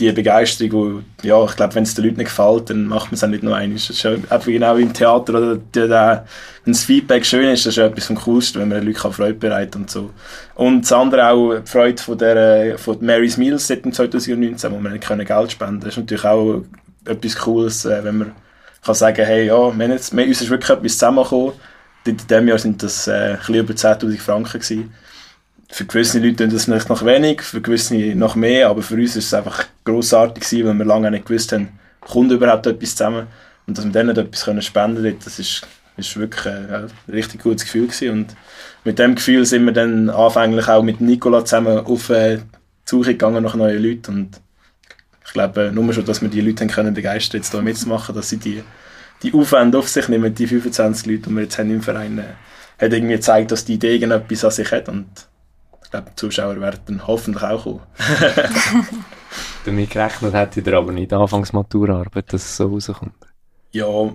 die 0.00 0.12
Begeisterung, 0.12 0.72
wo, 0.72 1.26
ja, 1.26 1.44
ich 1.44 1.56
glaube, 1.56 1.74
wenn 1.74 1.82
es 1.82 1.94
den 1.94 2.04
Leuten 2.04 2.16
nicht 2.16 2.28
gefällt, 2.28 2.70
dann 2.70 2.86
macht 2.86 3.06
man 3.06 3.14
es 3.14 3.24
auch 3.24 3.28
nicht 3.28 3.42
nur 3.42 3.54
einmal. 3.54 3.76
Das 3.76 3.90
ist 3.90 4.06
einfach 4.06 4.46
genau 4.46 4.76
wie 4.76 4.82
im 4.82 4.92
Theater, 4.92 5.34
oder 5.34 5.56
der, 5.56 5.88
der, 5.88 6.26
wenn 6.64 6.72
das 6.72 6.84
Feedback 6.84 7.24
schön 7.24 7.50
ist, 7.50 7.66
das 7.66 7.76
ist 7.76 7.78
etwas 7.78 8.06
vom 8.06 8.16
Coolsten, 8.16 8.60
wenn 8.60 8.68
man 8.68 8.78
den 8.80 8.88
Leuten 8.88 9.12
Freude 9.12 9.34
bereitet 9.34 9.76
und 9.76 9.90
so. 9.90 10.10
Und 10.54 10.82
das 10.82 10.92
andere 10.92 11.28
auch 11.28 11.54
die 11.54 11.70
Freude 11.70 12.02
von, 12.02 12.18
der, 12.18 12.78
von 12.78 12.98
Mary's 13.00 13.36
Meals 13.36 13.66
seit 13.66 13.82
2019, 13.82 14.72
wo 14.72 14.80
wir 14.80 14.90
nicht 14.90 15.06
können 15.06 15.26
Geld 15.26 15.52
spenden. 15.52 15.80
Das 15.80 15.90
ist 15.90 15.98
natürlich 15.98 16.24
auch 16.24 16.62
etwas 17.04 17.36
Cooles, 17.36 17.84
äh, 17.84 18.02
wenn 18.02 18.18
man 18.18 18.32
kann 18.82 18.94
sagen, 18.94 19.24
hey, 19.24 19.46
ja, 19.46 19.78
wir, 19.78 19.88
jetzt, 19.88 20.16
wir, 20.16 20.26
uns 20.26 20.40
ist 20.40 20.50
wirklich 20.50 20.70
etwas 20.70 20.92
zusammengekommen. 20.92 21.52
In 22.06 22.16
diesem 22.16 22.48
Jahr 22.48 22.58
sind 22.58 22.82
das 22.82 23.06
äh, 23.08 23.12
ein 23.12 23.38
bisschen 23.38 23.54
über 23.56 23.74
10'000 23.74 24.18
Franken 24.18 24.60
gewesen 24.60 24.92
für 25.70 25.84
gewisse 25.84 26.18
Leute 26.18 26.44
ist 26.44 26.52
das 26.52 26.64
vielleicht 26.64 26.88
noch 26.88 27.04
wenig, 27.04 27.42
für 27.42 27.60
gewisse 27.60 27.94
noch 27.94 28.34
mehr, 28.34 28.68
aber 28.68 28.82
für 28.82 28.94
uns 28.94 29.16
ist 29.16 29.26
es 29.26 29.34
einfach 29.34 29.66
grossartig 29.84 30.44
gewesen, 30.44 30.66
weil 30.66 30.74
wir 30.74 30.84
lange 30.84 31.10
nicht 31.10 31.26
gewusst 31.26 31.52
haben, 31.52 31.68
kommt 32.00 32.32
überhaupt 32.32 32.66
etwas 32.66 32.96
zusammen. 32.96 33.26
Und 33.66 33.78
dass 33.78 33.84
wir 33.84 33.92
dann 33.92 34.08
etwas 34.08 34.64
spenden 34.64 35.02
können, 35.02 35.18
das 35.24 35.38
ist, 35.38 35.62
ist 35.96 36.16
wirklich 36.16 36.46
ein, 36.46 36.74
ein 36.74 36.90
richtig 37.08 37.42
gutes 37.42 37.64
Gefühl 37.64 37.86
gewesen. 37.86 38.10
und 38.10 38.36
mit 38.84 38.98
dem 38.98 39.14
Gefühl 39.14 39.44
sind 39.44 39.64
wir 39.64 39.72
dann 39.72 40.10
anfänglich 40.10 40.66
auch 40.68 40.82
mit 40.82 41.00
Nicola 41.00 41.44
zusammen 41.44 41.78
auf 41.78 42.10
äh, 42.10 42.38
die 42.38 42.42
Suche 42.86 43.12
gegangen 43.12 43.44
nach 43.44 43.54
neuen 43.54 43.82
Leuten. 43.82 44.12
Und 44.12 44.40
ich 45.24 45.32
glaube, 45.32 45.70
nur 45.72 45.92
schon, 45.92 46.04
dass 46.04 46.22
wir 46.22 46.28
die 46.28 46.40
Leute 46.40 46.66
können 46.66 46.94
begeistern 46.94 47.40
jetzt 47.40 47.52
hier 47.52 47.62
mitzumachen, 47.62 48.14
dass 48.14 48.30
sie 48.30 48.38
die, 48.38 48.64
die 49.22 49.34
Aufwände 49.34 49.78
auf 49.78 49.88
sich 49.88 50.08
nehmen, 50.08 50.34
die 50.34 50.46
25 50.46 51.06
Leute, 51.06 51.28
die 51.28 51.30
wir 51.36 51.42
jetzt 51.42 51.58
haben 51.58 51.70
im 51.70 51.82
Verein, 51.82 52.18
äh, 52.18 52.84
hat 52.84 52.92
irgendwie 52.92 53.14
gezeigt, 53.14 53.52
dass 53.52 53.64
die 53.64 53.74
Idee 53.74 54.02
etwas 54.02 54.44
an 54.44 54.50
sich 54.50 54.72
hat. 54.72 54.88
Und 54.88 55.06
ich 55.90 55.92
glaube, 55.92 56.10
die 56.10 56.16
Zuschauer 56.16 56.60
werden 56.60 56.80
dann 56.86 57.06
hoffentlich 57.08 57.42
auch 57.42 57.64
kommen. 57.64 57.80
Damit 59.64 59.90
gerechnet 59.90 60.34
hätte 60.34 60.60
ihr 60.60 60.78
aber 60.78 60.92
nicht 60.92 61.12
anfangs 61.12 61.52
Maturarbeit, 61.52 62.32
dass 62.32 62.44
es 62.44 62.56
so 62.56 62.68
rauskommt. 62.68 63.12
Ja, 63.72 64.12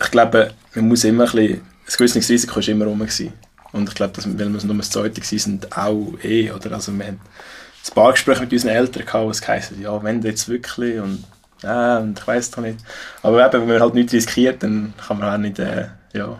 ich 0.00 0.10
glaube, 0.10 0.54
man 0.74 0.88
muss 0.88 1.04
immer 1.04 1.24
ein 1.24 1.30
bisschen, 1.30 1.60
ein 1.60 1.92
gewisses 1.98 2.28
Risiko 2.30 2.58
ist 2.58 2.68
immer 2.68 2.86
rum 2.86 3.00
gewesen. 3.00 3.34
Und 3.72 3.90
ich 3.90 3.94
glaube, 3.94 4.14
dass, 4.14 4.26
weil 4.26 4.38
wir 4.38 4.64
nur 4.64 4.76
das 4.76 4.90
Zweite 4.90 5.20
waren, 5.20 5.38
sind 5.38 5.76
auch 5.76 6.14
eh, 6.22 6.50
oder? 6.50 6.72
Also 6.72 6.90
wir 6.92 7.06
haben 7.06 7.20
ein 7.20 7.94
paar 7.94 8.12
Gespräche 8.12 8.40
mit 8.40 8.52
unseren 8.54 8.70
Eltern 8.70 9.04
gehabt, 9.04 9.28
was 9.28 9.42
geheißen, 9.42 9.82
ja, 9.82 10.02
wenn 10.02 10.22
jetzt 10.22 10.48
wirklich 10.48 11.00
und 11.00 11.22
ja, 11.62 11.98
und 11.98 12.18
ich 12.18 12.26
weiß 12.26 12.50
doch 12.52 12.62
nicht. 12.62 12.78
Aber 13.22 13.44
eben, 13.44 13.60
wenn 13.60 13.68
man 13.68 13.80
halt 13.82 13.94
nichts 13.94 14.14
riskiert, 14.14 14.62
dann 14.62 14.94
kann 15.06 15.18
man 15.18 15.34
auch 15.34 15.38
nicht, 15.38 15.58
äh, 15.58 15.88
ja, 16.14 16.38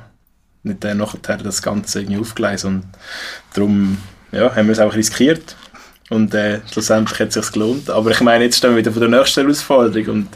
nicht 0.63 0.85
äh, 0.85 0.95
nachher 0.95 1.37
das 1.37 1.61
Ganze 1.61 2.01
irgendwie 2.01 2.21
aufgleisen 2.21 2.77
und 2.77 2.85
darum, 3.55 3.99
ja, 4.35 4.55
haben 4.55 4.67
wir 4.67 4.73
es 4.73 4.79
auch 4.81 4.95
riskiert 4.95 5.57
und 6.11 6.35
äh, 6.35 6.61
schlussendlich 6.71 7.19
hat 7.19 7.29
es 7.29 7.35
sich 7.35 7.53
gelohnt. 7.53 7.91
Aber 7.91 8.11
ich 8.11 8.21
meine, 8.21 8.45
jetzt 8.45 8.59
stehen 8.59 8.71
wir 8.71 8.79
wieder 8.79 8.93
vor 8.93 9.01
der 9.01 9.09
nächsten 9.09 9.43
Herausforderung 9.43 10.07
und 10.07 10.29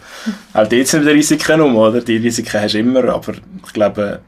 auch 0.54 0.66
dort 0.66 0.86
sind 0.86 1.02
wieder 1.02 1.12
Risiken 1.12 1.60
um, 1.60 1.76
oder? 1.76 2.00
Die 2.00 2.16
Risiken 2.16 2.60
hast 2.60 2.74
du 2.74 2.78
immer, 2.78 3.04
aber 3.04 3.34
ich 3.34 3.72
glaube, 3.72 4.20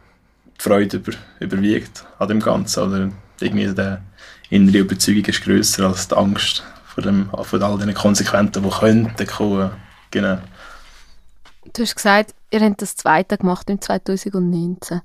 die 0.59 0.63
Freude 0.63 0.99
über, 0.99 1.13
überwiegt 1.39 2.05
an 2.19 2.29
dem 2.29 2.41
Ganzen, 2.41 2.83
oder? 2.83 3.11
Irgendwie 3.41 3.73
die 3.73 3.97
innere 4.51 4.79
Überzeugung 4.79 5.25
ist 5.25 5.43
grösser 5.43 5.87
als 5.87 6.09
die 6.09 6.17
Angst 6.17 6.63
vor, 6.85 7.03
dem, 7.03 7.31
vor 7.43 7.63
all 7.63 7.79
den 7.79 7.95
Konsequenzen, 7.95 8.63
die 8.63 8.69
könnten 8.69 9.27
kommen. 9.27 9.71
Genau. 10.11 10.39
Du 11.73 11.83
hast 11.83 11.95
gesagt, 11.95 12.35
ihr 12.51 12.61
habt 12.61 12.83
das 12.83 12.97
zweite 12.97 13.39
gemacht 13.39 13.71
im 13.71 13.81
2019. 13.81 15.01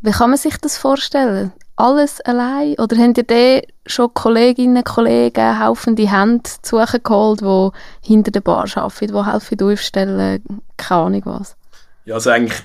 Wie 0.00 0.10
kann 0.10 0.30
man 0.30 0.38
sich 0.38 0.56
das 0.56 0.78
vorstellen? 0.78 1.52
Alles 1.80 2.20
allein? 2.20 2.74
Oder 2.74 2.98
habt 2.98 3.16
ihr 3.16 3.24
da 3.24 3.66
schon 3.86 4.12
Kolleginnen, 4.12 4.84
Kollegen, 4.84 5.58
haufende 5.58 6.10
Hände 6.10 6.50
zu 6.60 6.76
euch 6.76 6.92
geholt, 7.02 7.40
die 7.40 7.70
hinter 8.06 8.30
der 8.30 8.42
Bar 8.42 8.66
arbeiten, 8.74 9.14
die 9.14 9.24
helfen 9.24 9.62
aufstellen, 9.62 10.42
keine 10.76 11.00
Ahnung 11.00 11.22
was? 11.24 11.56
Ja, 12.04 12.16
also 12.16 12.28
eigentlich, 12.28 12.60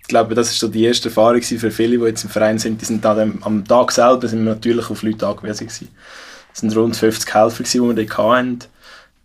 ich 0.00 0.08
glaube, 0.08 0.34
das 0.34 0.52
ist 0.52 0.60
so 0.60 0.68
die 0.68 0.84
erste 0.84 1.10
Erfahrung 1.10 1.42
für 1.42 1.70
viele, 1.70 1.98
die 1.98 2.04
jetzt 2.04 2.24
im 2.24 2.30
Verein 2.30 2.58
sind. 2.58 2.80
Die 2.80 2.86
sind 2.86 3.04
dann 3.04 3.40
am 3.42 3.62
Tag 3.66 3.92
selber 3.92 4.26
sind 4.26 4.42
wir 4.42 4.54
natürlich 4.54 4.88
auf 4.88 5.02
Leute 5.02 5.26
angewiesen. 5.26 5.68
Es 5.68 6.60
sind 6.60 6.74
rund 6.74 6.96
50 6.96 7.34
Helfer, 7.34 7.62
die 7.62 7.78
wir 7.78 7.92
dort 7.92 8.18
hatten. 8.18 8.58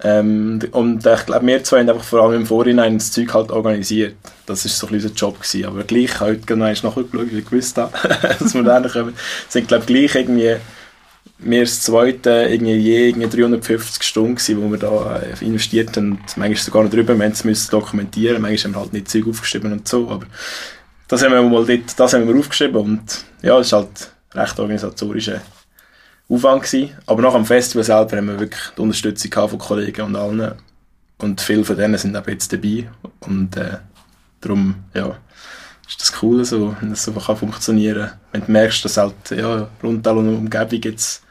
Ähm, 0.03 0.59
und 0.71 1.05
ich 1.05 1.25
glaube, 1.25 1.47
wir 1.47 1.63
zwei 1.63 1.79
haben 1.79 1.89
einfach 1.89 2.03
vor 2.03 2.21
allem 2.21 2.41
im 2.41 2.45
Vorhinein 2.45 2.97
das 2.97 3.11
Zeug 3.11 3.33
halt 3.33 3.51
organisiert. 3.51 4.15
Das 4.45 4.65
war 4.65 4.71
so 4.71 4.87
ein 4.87 4.93
unser 4.93 5.09
Job 5.09 5.39
gewesen. 5.39 5.65
Aber 5.65 5.83
gleich, 5.83 6.19
heute 6.19 6.41
genau 6.41 6.65
nachgeschaut, 6.65 7.13
wie 7.13 7.39
ich 7.39 7.45
gewusst 7.45 7.77
habe, 7.77 7.93
dass 8.39 8.53
wir 8.53 8.63
da 8.63 8.81
kommen. 8.81 9.13
Es 9.47 9.53
sind, 9.53 9.67
glaube 9.67 9.83
ich, 9.83 9.87
gleich 9.87 10.15
irgendwie 10.15 10.57
wir 11.37 11.61
das 11.61 11.81
zweite 11.81 12.47
irgendwie 12.49 12.75
je 12.75 13.09
irgendwie 13.09 13.27
350 13.27 14.03
Stunden 14.03 14.37
wo 14.57 14.71
wir 14.71 14.77
da 14.77 15.19
äh, 15.19 15.45
investiert 15.45 15.95
haben. 15.97 16.19
Manchmal 16.35 16.55
sogar 16.55 16.83
noch 16.83 16.89
drüber, 16.89 17.17
wir 17.17 17.27
mussten 17.27 17.49
es 17.49 17.67
dokumentieren, 17.67 18.41
manchmal 18.41 18.63
haben 18.63 18.73
wir 18.73 18.81
halt 18.81 18.93
nicht 18.93 19.09
Zeug 19.09 19.27
aufgeschrieben 19.27 19.71
und 19.71 19.87
so, 19.87 20.09
aber 20.09 20.25
das 21.07 21.23
haben 21.23 21.33
wir 21.33 21.41
mal 21.41 21.65
dort, 21.65 21.99
das 21.99 22.13
haben 22.13 22.27
wir 22.27 22.35
aufgeschrieben 22.35 22.77
und 22.77 23.25
ja, 23.41 23.57
das 23.57 23.67
ist 23.67 23.73
halt 23.73 24.11
recht 24.33 24.59
organisatorischer 24.59 25.41
Aufwand 26.29 26.63
gewesen. 26.63 26.91
Aber 27.05 27.21
nach 27.21 27.33
dem 27.33 27.45
Festival 27.45 27.83
selber 27.83 28.17
haben 28.17 28.27
wir 28.27 28.39
wirklich 28.39 28.63
die 28.75 28.81
Unterstützung 28.81 29.49
von 29.49 29.59
Kollegen 29.59 30.01
und 30.01 30.15
allen 30.15 30.53
und 31.17 31.41
viele 31.41 31.63
von 31.63 31.77
denen 31.77 31.97
sind 31.97 32.15
auch 32.15 32.27
jetzt 32.27 32.51
dabei 32.51 32.89
und 33.21 33.55
äh, 33.55 33.77
darum, 34.41 34.75
ja, 34.93 35.17
ist 35.87 36.01
das 36.01 36.13
cool, 36.21 36.43
so, 36.43 36.75
wenn 36.79 36.89
das 36.89 37.03
so 37.03 37.13
kann 37.13 37.37
funktionieren 37.37 38.09
kann. 38.09 38.19
Wenn 38.31 38.45
du 38.45 38.51
merkst, 38.51 38.83
dass 38.83 38.97
halt 38.97 39.13
ja, 39.31 39.69
rund 39.81 40.05
um 40.07 40.27
die 40.27 40.35
Umgebung 40.35 40.81
jetzt 40.83 41.23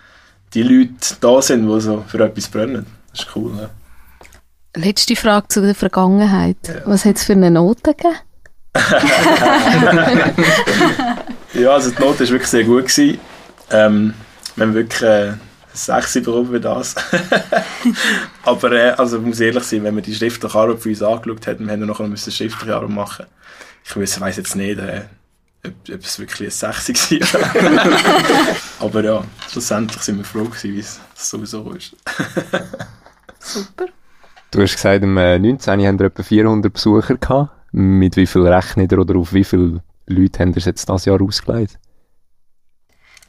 die 0.54 0.62
Leute 0.62 1.16
da 1.20 1.42
sind, 1.42 1.68
die 1.68 1.80
so 1.80 2.02
für 2.06 2.24
etwas 2.24 2.48
brennen. 2.48 2.86
Das 3.10 3.20
ist 3.20 3.36
cool. 3.36 3.52
Ja. 3.60 3.68
Letzte 4.76 5.16
Frage 5.16 5.48
zu 5.48 5.60
der 5.60 5.74
Vergangenheit. 5.74 6.56
Ja. 6.66 6.76
Was 6.86 7.04
hat 7.04 7.16
es 7.16 7.24
für 7.24 7.32
eine 7.32 7.50
Note 7.50 7.94
gegeben? 7.94 8.14
ja, 11.54 11.70
also 11.70 11.90
die 11.90 12.00
Note 12.00 12.20
war 12.20 12.30
wirklich 12.30 12.46
sehr 12.46 12.64
gut. 12.64 12.86
Gewesen. 12.86 13.18
Ähm, 13.70 14.14
wir 14.56 14.66
haben 14.66 14.74
wirklich 14.74 15.02
äh, 15.02 15.32
sechs 15.72 16.14
bekommen 16.14 16.50
für 16.50 16.60
das. 16.60 16.94
Aber 18.44 18.72
äh, 18.72 18.90
also, 18.90 19.18
ich 19.18 19.24
muss 19.24 19.40
ehrlich 19.40 19.64
sein, 19.64 19.84
wenn 19.84 19.94
man 19.94 20.04
die 20.04 20.14
schriftliche 20.14 20.56
Arbeit 20.56 20.80
für 20.80 20.90
uns 20.90 21.02
angeschaut 21.02 21.46
hat, 21.46 21.60
wir 21.60 21.68
hätten 21.68 21.86
noch 21.86 22.00
eine 22.00 22.16
schriftliche 22.16 22.74
Arbeit 22.74 22.90
machen 22.90 23.26
Ich 23.84 23.96
weiß 23.96 24.36
jetzt 24.36 24.56
nicht, 24.56 24.78
äh, 24.78 25.02
ob, 25.66 25.72
ob 25.94 26.00
es 26.00 26.18
wirklich 26.18 26.64
ein 26.64 26.72
6 26.72 27.10
war. 27.10 28.56
Aber 28.86 29.04
ja, 29.04 29.24
schlussendlich 29.50 30.02
sind 30.02 30.18
wir 30.18 30.24
froh 30.24 30.44
gewesen, 30.44 30.74
wie 30.74 30.80
es 30.80 31.00
sowieso 31.14 31.70
ist. 31.72 31.96
Super. 33.38 33.86
Du 34.50 34.62
hast 34.62 34.74
gesagt, 34.74 35.02
im 35.02 35.14
19. 35.14 35.80
Äh, 35.80 35.86
haben 35.86 35.98
wir 35.98 36.06
etwa 36.06 36.22
400 36.22 36.72
Besucher 36.72 37.16
gehabt. 37.16 37.50
Mit 37.72 38.16
wie 38.16 38.26
viel 38.26 38.46
rechnet 38.46 38.92
ihr 38.92 38.98
oder 38.98 39.16
auf 39.16 39.32
wie 39.32 39.42
viele 39.42 39.82
Leute 40.06 40.38
haben 40.38 40.52
ihr 40.54 40.62
jetzt 40.62 40.88
dieses 40.88 41.04
Jahr 41.06 41.20
ausgelegt? 41.20 41.78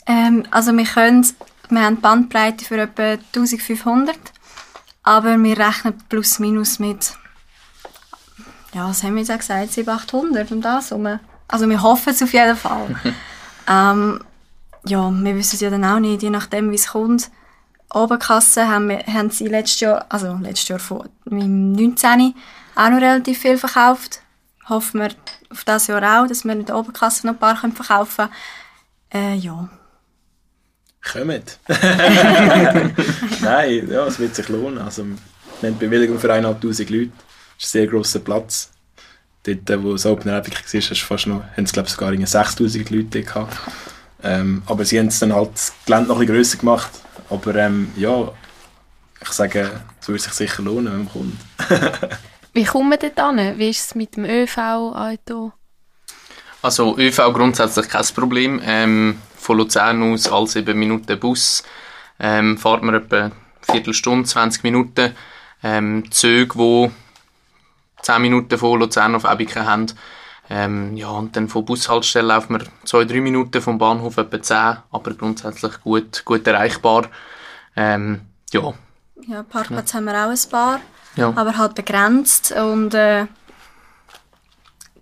Ähm, 0.06 0.46
also 0.52 0.76
wir 0.76 0.86
können, 0.86 1.26
wir 1.70 1.82
haben 1.82 2.02
Bandbreite 2.02 2.66
für 2.66 2.78
etwa 2.78 3.18
1500, 3.34 4.18
aber 5.04 5.38
wir 5.42 5.58
rechnen 5.58 5.98
plus 6.10 6.40
minus 6.40 6.80
mit, 6.80 7.14
ja, 8.74 8.88
was 8.88 9.04
haben 9.04 9.16
wir 9.16 9.24
jetzt 9.24 9.40
gesagt, 9.40 9.72
700, 9.72 10.04
800 10.04 10.52
und 10.52 10.62
das 10.62 10.92
rum. 10.92 11.20
Also 11.48 11.70
wir 11.70 11.82
hoffen 11.82 12.10
es 12.10 12.22
auf 12.22 12.34
jeden 12.34 12.56
Fall. 12.56 12.96
ähm, 13.68 14.20
ja, 14.86 15.10
wir 15.10 15.36
wissen 15.36 15.56
es 15.56 15.62
ja 15.62 15.70
dann 15.70 15.86
auch 15.86 16.00
nicht, 16.00 16.22
je 16.22 16.30
nachdem 16.30 16.72
wie 16.72 16.76
es 16.76 16.90
kommt. 16.90 17.30
Oberkasse 17.94 18.68
haben, 18.68 18.90
wir, 18.90 19.00
haben 19.08 19.30
sie 19.30 19.48
letztes 19.48 19.80
Jahr, 19.80 20.06
also 20.10 20.34
letztes 20.42 20.68
Jahr 20.68 20.80
vor 20.80 21.06
im 21.26 21.72
19. 21.72 22.34
auch 22.76 22.90
noch 22.90 22.98
relativ 22.98 23.40
viel 23.40 23.58
verkauft. 23.58 24.22
Hoffen 24.68 25.02
wir 25.02 25.10
auf 25.52 25.64
das 25.64 25.88
Jahr 25.88 26.24
auch, 26.24 26.28
dass 26.28 26.44
wir 26.44 26.54
in 26.54 26.66
der 26.66 26.78
Oberkasse 26.78 27.26
noch 27.26 27.34
ein 27.34 27.40
paar 27.40 27.56
verkaufen 27.56 28.30
können. 29.12 29.34
Äh, 29.34 29.36
ja. 29.36 29.70
Kommt. 31.12 31.60
Nein, 33.42 33.88
ja, 33.90 34.08
es 34.08 34.20
wird 34.20 34.36
sich 34.36 34.50
lohnen. 34.50 34.80
Also, 34.80 35.06
wir 35.62 35.70
haben 35.70 35.78
Bewilligung 35.78 36.20
für 36.20 36.34
1'500 36.34 36.92
Leute. 36.92 37.12
Das 37.58 37.68
ist 37.68 37.76
ein 37.76 37.80
sehr 37.80 37.88
grosser 37.88 38.20
Platz 38.20 38.72
dort, 39.46 39.84
wo 39.84 39.94
das 39.94 40.06
Open 40.06 40.30
Air 40.32 40.46
war, 40.46 40.82
hast 40.82 41.02
fast 41.02 41.28
noch, 41.28 41.44
haben 41.56 41.64
es 41.64 41.72
glaube 41.72 41.90
sogar 41.90 42.14
6000 42.16 42.90
Leute 42.90 43.24
gehabt. 43.24 43.58
Ähm, 44.24 44.64
aber 44.66 44.86
sie 44.86 45.00
haben 45.00 45.08
es 45.08 45.20
dann 45.20 45.34
halt 45.34 45.54
das 45.54 45.74
Gelände 45.86 46.08
noch 46.08 46.16
ein 46.16 46.22
bisschen 46.22 46.36
grösser 46.36 46.58
gemacht. 46.58 46.92
Aber 47.30 47.56
ähm, 47.56 47.92
ja, 47.96 48.32
ich 49.22 49.30
sage, 49.30 49.72
es 50.02 50.08
würde 50.08 50.22
sich 50.22 50.34
sicher 50.34 50.64
lohnen, 50.64 50.92
wenn 50.92 51.04
man 51.04 51.10
kommt. 51.10 51.40
Wie 52.54 52.64
kommen 52.64 52.90
wir 52.90 52.98
dort 52.98 53.20
an? 53.20 53.58
Wie 53.58 53.70
ist 53.70 53.86
es 53.86 53.96
mit 53.96 54.16
dem 54.16 54.26
ÖV-Auto? 54.26 55.52
Also 56.62 56.98
ÖV 56.98 57.34
grundsätzlich 57.34 57.90
kein 57.90 58.06
Problem. 58.16 58.62
Ähm, 58.66 59.18
von 59.46 59.58
Luzern 59.58 60.02
aus 60.02 60.28
als 60.28 60.54
7 60.54 60.78
Minuten 60.78 61.20
Bus 61.20 61.64
ähm, 62.20 62.58
fahrt 62.58 62.82
man 62.82 62.96
etwa 62.96 63.26
eine 63.26 63.32
Viertelstunde, 63.62 64.28
20 64.28 64.64
Minuten. 64.64 65.16
Ähm, 65.64 66.12
Züge, 66.12 66.58
die 66.58 66.92
10 68.02 68.22
Minuten 68.22 68.58
von 68.58 68.80
Luzern 68.80 69.16
auf 69.16 69.24
Ebiken 69.24 69.66
haben. 69.66 69.86
Ähm, 70.50 70.98
ja, 70.98 71.10
und 71.10 71.36
dann 71.36 71.48
von 71.48 71.66
Bushaltestelle 71.66 72.28
laufen 72.28 72.60
wir 72.60 72.68
2-3 72.86 73.22
Minuten 73.22 73.62
vom 73.62 73.78
Bahnhof 73.78 74.18
etwa 74.18 74.42
10, 74.42 74.78
aber 74.92 75.14
grundsätzlich 75.14 75.82
gut, 75.82 76.24
gut 76.26 76.46
erreichbar. 76.46 77.08
Ähm, 77.76 78.22
ja. 78.52 78.74
Ja, 79.28 79.44
Parkplatz 79.44 79.92
ja. 79.92 79.98
haben 79.98 80.06
wir 80.06 80.14
auch 80.14 80.30
ein 80.30 80.50
paar, 80.52 80.80
ja. 81.16 81.34
aber 81.36 81.58
halt 81.58 81.74
begrenzt 81.74 82.52
und 82.52 82.94
äh, 82.94 83.26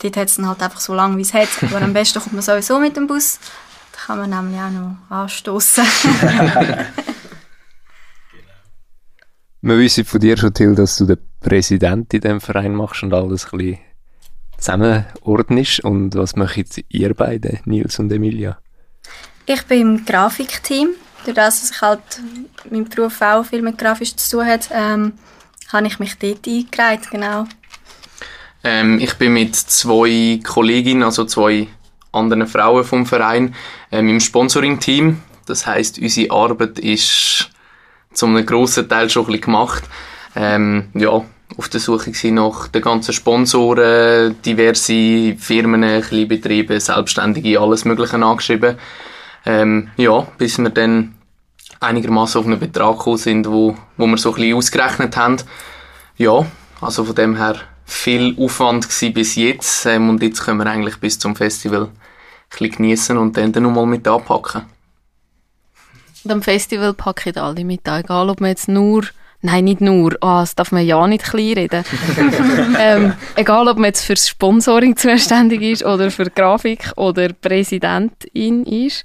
dort 0.02 0.18
hat 0.18 0.28
es 0.30 0.36
dann 0.36 0.48
halt 0.48 0.62
einfach 0.62 0.80
so 0.80 0.94
lange, 0.94 1.18
wie 1.18 1.22
es 1.24 1.34
hat. 1.34 1.50
Aber 1.62 1.82
am 1.82 1.94
besten 1.94 2.22
kommt 2.22 2.34
man 2.34 2.42
sowieso 2.42 2.80
mit 2.80 2.96
dem 2.96 3.08
Bus. 3.08 3.40
Kann 4.06 4.20
man 4.20 4.30
nämlich 4.30 4.60
auch 4.60 4.70
noch 4.70 4.98
anstoßen. 5.10 5.86
Wir 9.62 9.78
wissen 9.78 10.04
von 10.04 10.20
dir 10.20 10.36
schon, 10.36 10.54
Till, 10.54 10.76
dass 10.76 10.98
du 10.98 11.06
den 11.06 11.20
Präsident 11.40 12.14
in 12.14 12.20
diesem 12.20 12.42
Verein 12.42 12.76
machst 12.76 13.02
und 13.04 13.14
alles 13.14 13.46
ein 13.46 13.58
bisschen 13.58 13.80
zusammenordnest. 14.58 15.86
Und 15.86 16.16
was 16.16 16.36
macht 16.36 16.84
ihr 16.90 17.14
beide, 17.14 17.60
Nils 17.64 17.98
und 17.98 18.12
Emilia? 18.12 18.58
Ich 19.46 19.64
bin 19.64 19.80
im 19.80 20.06
Grafikteam. 20.06 20.90
Durch 21.24 21.36
das, 21.36 21.62
dass 21.62 21.72
ich 21.72 21.82
halt 21.82 22.02
mein 22.70 22.84
Beruf 22.90 23.22
auch 23.22 23.46
viel 23.46 23.62
mit 23.62 23.78
Grafisch 23.78 24.18
zu 24.18 24.38
tun 24.38 24.46
hat, 24.46 24.68
ähm, 24.74 25.14
habe 25.72 25.88
ich 25.88 26.00
mich 26.00 26.18
dort 26.20 26.46
eingereiht, 26.46 27.10
genau. 27.10 27.46
Ähm, 28.66 29.00
ich 29.00 29.14
bin 29.14 29.32
mit 29.32 29.56
zwei 29.56 30.42
Kolleginnen, 30.44 31.04
also 31.04 31.24
zwei 31.24 31.70
anderen 32.14 32.48
Frauen 32.48 32.84
vom 32.84 33.06
Verein, 33.06 33.56
ähm, 33.92 34.08
im 34.08 34.20
Sponsoring-Team. 34.20 35.22
Das 35.46 35.66
heißt, 35.68 36.00
unsere 36.00 36.32
Arbeit 36.32 36.80
ist 36.80 37.50
zu 38.14 38.26
einem 38.26 38.46
grossen 38.46 38.88
Teil 38.88 39.10
schon 39.10 39.24
ein 39.24 39.28
bisschen 39.28 39.42
gemacht. 39.42 39.84
Ähm, 40.36 40.90
ja, 40.94 41.22
auf 41.58 41.70
der 41.70 41.80
Suche 41.80 42.12
nach 42.32 42.68
den 42.68 42.82
ganzen 42.82 43.14
Sponsoren, 43.14 44.42
diverse 44.42 45.36
Firmen, 45.38 46.02
Kleinbetriebe, 46.02 46.80
Selbstständige, 46.80 47.60
alles 47.60 47.86
Mögliche 47.86 48.16
angeschrieben. 48.16 48.78
Ähm, 49.46 49.90
ja, 49.98 50.26
bis 50.38 50.58
wir 50.58 50.70
dann 50.70 51.16
einigermaßen 51.80 52.40
auf 52.40 52.48
einen 52.48 52.60
Betrag 52.60 52.98
gekommen 52.98 53.18
sind, 53.18 53.48
wo, 53.48 53.76
wo 53.98 54.08
wir 54.08 54.18
so 54.18 54.30
ein 54.30 54.36
bisschen 54.36 54.56
ausgerechnet 54.56 55.18
haben. 55.18 55.38
Ja, 56.18 56.46
also 56.82 57.04
von 57.04 57.16
dem 57.16 57.36
her 57.36 57.58
viel 57.86 58.36
Aufwand 58.40 58.88
bis 59.14 59.36
jetzt 59.36 59.86
ähm, 59.86 60.10
und 60.10 60.24
jetzt 60.24 60.44
können 60.44 60.60
wir 60.60 60.68
eigentlich 60.68 60.98
bis 60.98 61.20
zum 61.20 61.36
Festival 61.36 61.90
bisschen 62.58 62.76
geniessen 62.76 63.18
und 63.18 63.38
dann, 63.38 63.52
dann 63.52 63.64
nochmal 63.64 63.86
mit 63.86 64.08
anpacken. 64.08 64.64
Und 66.24 66.32
am 66.32 66.42
Festival 66.42 66.94
packe 66.94 67.32
ich 67.32 67.38
alle 67.38 67.66
mit 67.66 67.88
an, 67.88 68.02
egal 68.02 68.30
ob 68.30 68.40
man 68.40 68.50
jetzt 68.50 68.68
nur 68.68 69.04
Nein, 69.46 69.66
nicht 69.66 69.82
nur. 69.82 70.14
Oh, 70.22 70.40
das 70.40 70.56
darf 70.56 70.72
man 70.72 70.86
ja 70.86 71.06
nicht 71.06 71.26
kleinreden. 71.26 71.84
ähm, 72.80 73.12
egal, 73.36 73.68
ob 73.68 73.76
man 73.76 73.88
jetzt 73.88 74.06
fürs 74.06 74.30
Sponsoring 74.30 74.96
zuständig 74.96 75.62
ist 75.62 75.84
oder 75.84 76.10
für 76.12 76.30
Grafik 76.30 76.94
oder 76.96 77.28
Präsidentin 77.34 78.64
ist. 78.66 79.04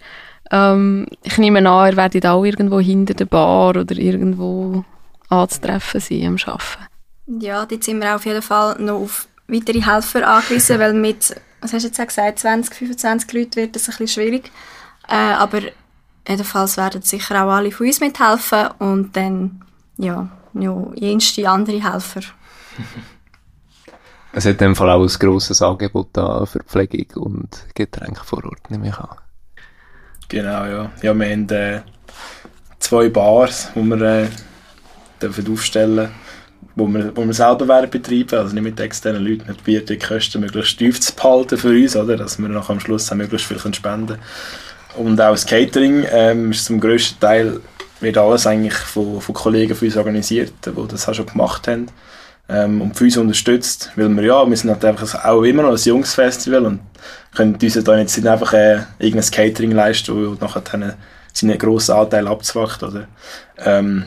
Ähm, 0.52 1.08
ich 1.24 1.38
nehme 1.38 1.68
an, 1.68 1.90
ihr 1.90 1.96
werdet 1.96 2.24
auch 2.24 2.44
irgendwo 2.44 2.78
hinter 2.78 3.14
der 3.14 3.24
Bar 3.24 3.70
oder 3.70 3.96
irgendwo 3.96 4.84
anzutreffen 5.28 6.00
sein 6.00 6.26
am 6.26 6.36
Arbeiten. 6.36 7.42
Ja, 7.42 7.66
dort 7.66 7.82
sind 7.82 8.00
wir 8.00 8.14
auf 8.14 8.24
jeden 8.24 8.40
Fall 8.40 8.76
noch 8.78 9.00
auf 9.00 9.26
weitere 9.48 9.82
Helfer 9.82 10.24
angewiesen, 10.24 10.78
weil 10.78 10.94
mit, 10.94 11.34
was 11.60 11.72
hast 11.72 11.82
du 11.82 11.88
jetzt 11.88 12.08
gesagt, 12.08 12.38
20, 12.38 12.74
25 12.74 13.32
Leuten 13.32 13.56
wird 13.56 13.74
das 13.74 13.88
ein 13.88 13.96
bisschen 13.96 14.08
schwierig. 14.08 14.50
Äh, 15.08 15.14
aber 15.14 15.60
jedenfalls 16.26 16.76
werden 16.76 17.02
sicher 17.02 17.44
auch 17.44 17.50
alle 17.50 17.70
von 17.70 17.86
uns 17.86 18.00
mithelfen 18.00 18.68
und 18.78 19.16
dann 19.16 19.64
ja, 19.96 20.28
ja 20.54 20.86
jenste 20.94 21.48
andere 21.48 21.92
Helfer. 21.92 22.20
es 24.32 24.44
hat 24.44 24.52
in 24.52 24.58
dem 24.58 24.76
Fall 24.76 24.90
auch 24.90 25.02
ein 25.02 25.18
grosses 25.18 25.62
Angebot 25.62 26.08
da 26.12 26.46
für 26.46 26.62
Pflegung 26.62 27.22
und 27.22 27.66
Getränke 27.74 28.24
vor 28.24 28.44
Ort, 28.44 28.70
nehme 28.70 28.88
ich 28.88 28.98
an. 28.98 29.16
Genau, 30.28 30.66
ja. 30.66 30.90
Ja, 31.02 31.14
wir 31.14 31.30
haben 31.30 31.48
äh, 31.48 31.80
zwei 32.78 33.08
Bars, 33.08 33.70
die 33.74 33.82
wir 33.82 34.02
äh, 34.02 34.28
dürfen 35.20 35.52
aufstellen 35.52 36.10
wo 36.78 36.86
wir, 36.86 37.16
wo 37.16 37.24
wir 37.24 37.34
selber 37.34 37.66
werden 37.66 37.90
betreiben, 37.90 38.38
also 38.38 38.54
nicht 38.54 38.62
mit 38.62 38.80
externen 38.80 39.24
Leuten, 39.24 39.48
wir 39.48 39.54
probieren 39.54 39.86
die 39.86 39.98
Kosten 39.98 40.40
möglichst 40.40 40.78
tief 40.78 41.00
zu 41.00 41.14
behalten 41.14 41.58
für 41.58 41.70
uns, 41.70 41.96
oder, 41.96 42.16
dass 42.16 42.38
wir 42.38 42.48
noch 42.48 42.70
am 42.70 42.80
Schluss 42.80 43.10
möglichst 43.12 43.46
viel 43.46 43.58
spenden 43.58 44.06
können. 44.06 44.20
Und 44.96 45.20
auch 45.20 45.32
das 45.32 45.46
Catering 45.46 46.06
ähm, 46.10 46.50
ist 46.52 46.64
zum 46.64 46.80
grössten 46.80 47.20
Teil 47.20 47.60
wird 48.00 48.16
alles 48.16 48.46
eigentlich 48.46 48.74
von, 48.74 49.20
von 49.20 49.34
Kollegen 49.34 49.74
von 49.74 49.88
uns 49.88 49.96
organisiert, 49.96 50.52
die 50.64 50.88
das 50.88 51.08
auch 51.08 51.14
schon 51.14 51.26
gemacht 51.26 51.66
haben. 51.66 51.86
Ähm, 52.48 52.80
und 52.80 52.96
für 52.96 53.04
uns 53.04 53.16
unterstützt, 53.16 53.90
weil 53.96 54.08
wir 54.08 54.22
ja, 54.22 54.48
wir 54.48 54.56
sind 54.56 54.70
halt 54.70 54.84
einfach 54.84 55.24
auch 55.24 55.42
immer 55.42 55.64
noch 55.64 55.72
ein 55.72 55.76
junges 55.76 56.14
Festival 56.14 56.64
und 56.64 56.80
können 57.34 57.58
uns 57.60 57.84
da 57.84 57.96
nicht 57.96 58.26
einfach 58.26 58.52
äh, 58.54 58.80
irgendein 58.98 59.30
Catering 59.30 59.72
leisten, 59.72 60.30
das 60.30 60.40
nachher 60.40 60.62
dann 60.62 60.94
seinen 61.32 61.58
grossen 61.58 61.92
Anteil 61.92 62.26
abzwacht, 62.26 62.82
oder? 62.82 63.06
Ähm, 63.58 64.04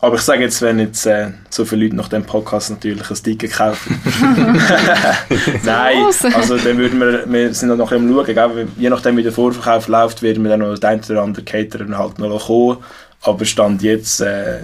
aber 0.00 0.16
ich 0.16 0.22
sage 0.22 0.42
jetzt, 0.42 0.60
wenn 0.62 0.78
jetzt 0.78 1.06
äh, 1.06 1.30
so 1.48 1.64
viele 1.64 1.84
Leute 1.84 1.96
nach 1.96 2.08
dem 2.08 2.24
Podcast 2.24 2.70
natürlich 2.70 3.10
ein 3.10 3.16
Ticket 3.16 3.52
kaufen. 3.52 4.00
Nein, 5.64 6.04
also 6.34 6.58
dann 6.58 6.76
würden 6.76 7.00
wir, 7.00 7.24
wir 7.26 7.54
sind 7.54 7.76
noch 7.76 7.92
am 7.92 8.08
schauen, 8.12 8.72
je 8.76 8.90
nachdem 8.90 9.16
wie 9.16 9.22
der 9.22 9.32
Vorverkauf 9.32 9.88
läuft, 9.88 10.22
werden 10.22 10.42
wir 10.42 10.50
dann 10.50 10.60
noch 10.60 10.78
den 10.78 10.88
einen 10.88 11.02
oder 11.04 11.22
anderen 11.22 11.44
Caterer 11.44 11.98
halt 11.98 12.18
noch 12.18 12.46
kommen 12.46 12.78
aber 13.22 13.44
Stand 13.44 13.82
jetzt, 13.82 14.20
äh, 14.20 14.60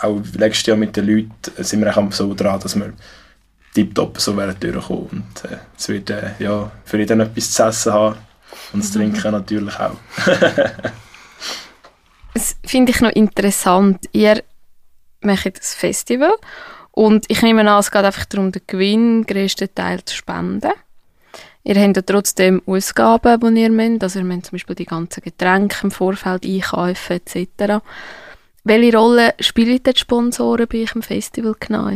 auch 0.00 0.20
letztes 0.36 0.66
Jahr 0.66 0.76
mit 0.76 0.96
den 0.96 1.06
Leuten, 1.06 1.32
sind 1.58 1.80
wir 1.84 1.96
auch 1.96 2.12
so 2.12 2.34
dran, 2.34 2.60
dass 2.60 2.76
wir 2.76 2.92
tiptop 3.74 4.20
so 4.20 4.36
werden 4.36 4.56
durchkommen. 4.60 5.08
Und 5.10 5.50
äh, 5.50 5.56
es 5.76 5.88
wird 5.88 6.10
äh, 6.10 6.30
ja, 6.38 6.70
für 6.84 6.98
jeden 6.98 7.20
etwas 7.20 7.50
zu 7.50 7.62
essen 7.64 7.92
haben 7.92 8.16
und 8.72 8.82
zu 8.84 8.98
trinken 8.98 9.32
natürlich 9.32 9.78
auch. 9.78 9.96
das 12.34 12.56
finde 12.64 12.92
ich 12.92 13.00
noch 13.00 13.10
interessant. 13.10 14.08
Ihr 14.12 14.42
macht 15.24 15.58
das 15.58 15.74
Festival 15.74 16.34
und 16.90 17.26
ich 17.28 17.42
nehme 17.42 17.68
an, 17.68 17.80
es 17.80 17.90
geht 17.90 18.04
einfach 18.04 18.24
darum, 18.26 18.52
den 18.52 18.62
Gewinn 18.66 19.26
größten 19.26 19.74
Teil 19.74 20.04
zu 20.04 20.14
spenden. 20.14 20.72
Ihr 21.64 21.80
habt 21.82 21.96
ja 21.96 22.02
trotzdem 22.02 22.62
Ausgaben, 22.66 23.54
die 23.54 23.62
ihr 23.62 23.70
müsst. 23.70 24.02
Also 24.02 24.18
ihr 24.18 24.24
müsst 24.24 24.46
zum 24.46 24.52
Beispiel 24.52 24.76
die 24.76 24.84
ganzen 24.84 25.22
Getränke 25.22 25.78
im 25.82 25.90
Vorfeld 25.90 26.44
einkaufen 26.44 27.20
etc. 27.24 27.82
Welche 28.64 28.96
Rolle 28.96 29.34
spielen 29.40 29.80
die 29.82 29.98
Sponsoren 29.98 30.66
bei 30.70 30.82
euch 30.82 30.94
im 30.94 31.02
Festival 31.02 31.54
genau? 31.58 31.90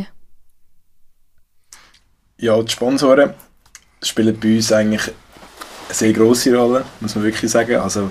Ja, 2.38 2.62
die 2.62 2.72
Sponsoren 2.72 3.34
spielen 4.02 4.38
bei 4.40 4.56
uns 4.56 4.72
eigentlich 4.72 5.02
eine 5.02 5.94
sehr 5.94 6.12
grosse 6.12 6.56
Rolle, 6.56 6.84
muss 7.00 7.14
man 7.14 7.24
wirklich 7.24 7.50
sagen. 7.50 7.76
Also 7.76 8.10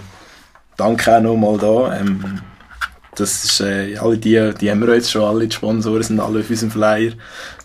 danke 0.76 1.18
auch 1.18 1.22
nochmal 1.22 1.58
da. 1.58 2.00
Ähm, 2.00 2.42
das 3.18 3.44
ist, 3.44 3.62
äh, 3.62 3.98
alle 3.98 4.18
die, 4.18 4.54
die 4.60 4.70
haben 4.70 4.86
wir 4.86 4.94
jetzt 4.94 5.12
schon, 5.12 5.24
alle 5.24 5.48
die 5.48 5.56
Sponsoren 5.56 6.04
sind 6.04 6.20
alle 6.20 6.40
auf 6.40 6.50
unserem 6.50 6.72
Flyer. 6.72 7.14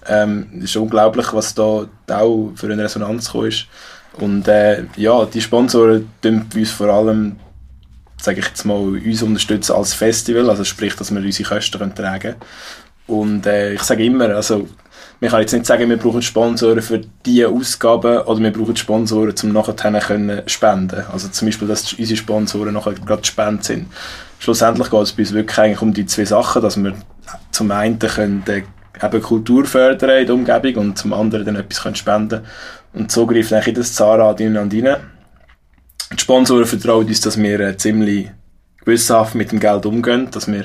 Ähm, 0.07 0.62
ist 0.62 0.77
unglaublich, 0.77 1.33
was 1.33 1.55
da 1.55 1.87
auch 2.09 2.53
für 2.55 2.73
eine 2.73 2.83
Resonanz 2.83 3.27
gekommen 3.27 3.49
ist. 3.49 3.67
Und 4.19 4.49
äh, 4.49 4.85
ja, 4.97 5.25
die 5.27 5.41
Sponsoren 5.41 6.11
tun 6.21 6.47
uns 6.55 6.71
vor 6.71 6.88
allem, 6.88 7.37
sage 8.21 8.41
ich 8.41 8.47
jetzt 8.47 8.65
mal, 8.65 8.77
uns 8.77 9.23
unterstützen 9.23 9.75
als 9.75 9.95
Festival, 9.95 10.49
also 10.49 10.65
sprich, 10.65 10.97
dass 10.97 11.11
wir 11.11 11.21
unsere 11.21 11.49
Kosten 11.49 11.95
tragen 11.95 12.21
können. 12.21 12.37
Und 13.07 13.47
äh, 13.47 13.75
ich 13.75 13.83
sage 13.83 14.05
immer, 14.05 14.31
also 14.31 14.69
man 15.23 15.31
kann 15.31 15.41
jetzt 15.41 15.53
nicht 15.53 15.67
sagen, 15.67 15.89
wir 15.89 15.99
brauchen 15.99 16.21
Sponsoren 16.21 16.83
für 16.83 17.01
diese 17.25 17.49
Ausgaben 17.49 18.23
oder 18.23 18.41
wir 18.41 18.53
brauchen 18.53 18.75
Sponsoren, 18.75 19.33
um 19.45 19.53
nachher 19.53 20.01
können 20.01 20.43
spenden. 20.47 21.05
Also 21.13 21.29
zum 21.29 21.47
Beispiel, 21.47 21.69
dass 21.69 21.93
unsere 21.93 22.17
Sponsoren 22.17 22.75
nachher 22.75 22.95
gerade 22.95 23.25
spenden 23.25 23.63
sind. 23.63 23.87
Schlussendlich 24.41 24.91
geht 24.91 25.01
es 25.01 25.13
bei 25.13 25.23
uns 25.23 25.33
wirklich 25.33 25.59
eigentlich 25.61 25.81
um 25.81 25.95
die 25.95 26.07
zwei 26.07 26.25
Sachen, 26.25 26.61
dass 26.61 26.77
wir 26.77 26.95
zum 27.53 27.71
einen 27.71 28.01
können, 28.01 28.43
äh, 28.49 28.65
eben 29.01 29.23
Kultur 29.23 29.65
fördern 29.65 30.11
in 30.11 30.27
der 30.27 30.35
Umgebung 30.35 30.89
und 30.89 30.99
zum 30.99 31.13
anderen 31.13 31.47
dann 31.47 31.55
etwas 31.55 31.85
können 31.85 31.95
spenden 31.95 32.41
Und 32.93 33.13
so 33.13 33.25
greift 33.25 33.53
eigentlich 33.53 33.77
das 33.77 33.95
Zara 33.95 34.33
innen 34.33 34.57
und 34.57 34.75
rein. 34.75 34.97
Die 36.13 36.19
Sponsoren 36.19 36.67
vertrauen 36.67 37.07
uns, 37.07 37.21
dass 37.21 37.41
wir 37.41 37.61
äh, 37.61 37.77
ziemlich 37.77 38.29
gewissenhaft 38.85 39.37
mit 39.37 39.53
dem 39.53 39.61
Geld 39.61 39.87
umgehen, 39.87 40.33
dass 40.33 40.51
wir, 40.51 40.65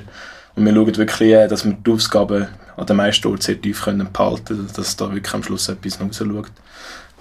und 0.57 0.65
wir 0.65 0.73
schauen 0.73 0.97
wirklich, 0.97 1.31
äh, 1.31 1.47
dass 1.47 1.65
wir 1.65 1.73
die 1.73 1.91
Ausgaben 1.91 2.47
an 2.75 2.85
den 2.85 2.97
meisten 2.97 3.27
Orten 3.27 3.41
sehr 3.41 3.61
tief 3.61 3.85
behalten 3.85 4.45
können, 4.45 4.69
dass 4.75 4.95
da 4.95 5.13
wirklich 5.13 5.33
am 5.33 5.43
Schluss 5.43 5.69
etwas 5.69 6.01
rausschaut. 6.01 6.51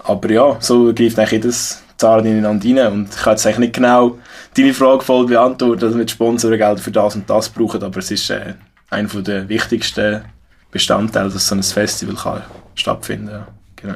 Aber 0.03 0.31
ja, 0.31 0.57
so 0.59 0.93
greift 0.93 1.19
eigentlich 1.19 1.41
das 1.41 1.83
Zara 1.97 2.19
ineinander 2.19 2.67
rein 2.67 2.93
und 2.93 3.09
ich 3.09 3.21
kann 3.21 3.33
jetzt 3.33 3.45
eigentlich 3.45 3.59
nicht 3.59 3.75
genau 3.75 4.17
deine 4.55 4.73
Frage 4.73 5.03
voll 5.03 5.27
beantworten, 5.27 5.79
dass 5.79 5.95
wir 5.95 6.05
die 6.05 6.11
Sponsoren 6.11 6.77
für 6.77 6.91
das 6.91 7.15
und 7.15 7.29
das 7.29 7.49
brauchen, 7.49 7.83
aber 7.83 7.99
es 7.99 8.11
ist 8.11 8.29
äh, 8.29 8.55
einer 8.89 9.07
der 9.07 9.49
wichtigsten 9.49 10.23
Bestandteil, 10.71 11.29
dass 11.29 11.47
so 11.47 11.55
ein 11.55 11.63
Festival 11.63 12.15
kann 12.15 12.43
stattfinden 12.75 13.29
kann. 13.29 13.47
Genau. 13.75 13.95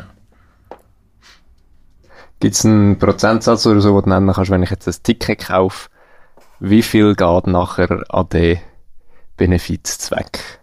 Gibt 2.39 2.55
es 2.55 2.65
einen 2.65 2.97
Prozentsatz 2.97 3.65
oder 3.65 3.81
so, 3.81 3.99
den 4.01 4.09
du 4.09 4.09
nennen 4.09 4.33
kannst, 4.33 4.51
wenn 4.51 4.63
ich 4.63 4.71
jetzt 4.71 4.87
ein 4.87 5.03
Ticket 5.03 5.47
kaufe, 5.47 5.89
wie 6.59 6.81
viel 6.81 7.15
geht 7.15 7.47
nachher 7.47 8.03
an 8.09 8.29
den 8.29 8.59
Benefizzweck? 9.41 10.59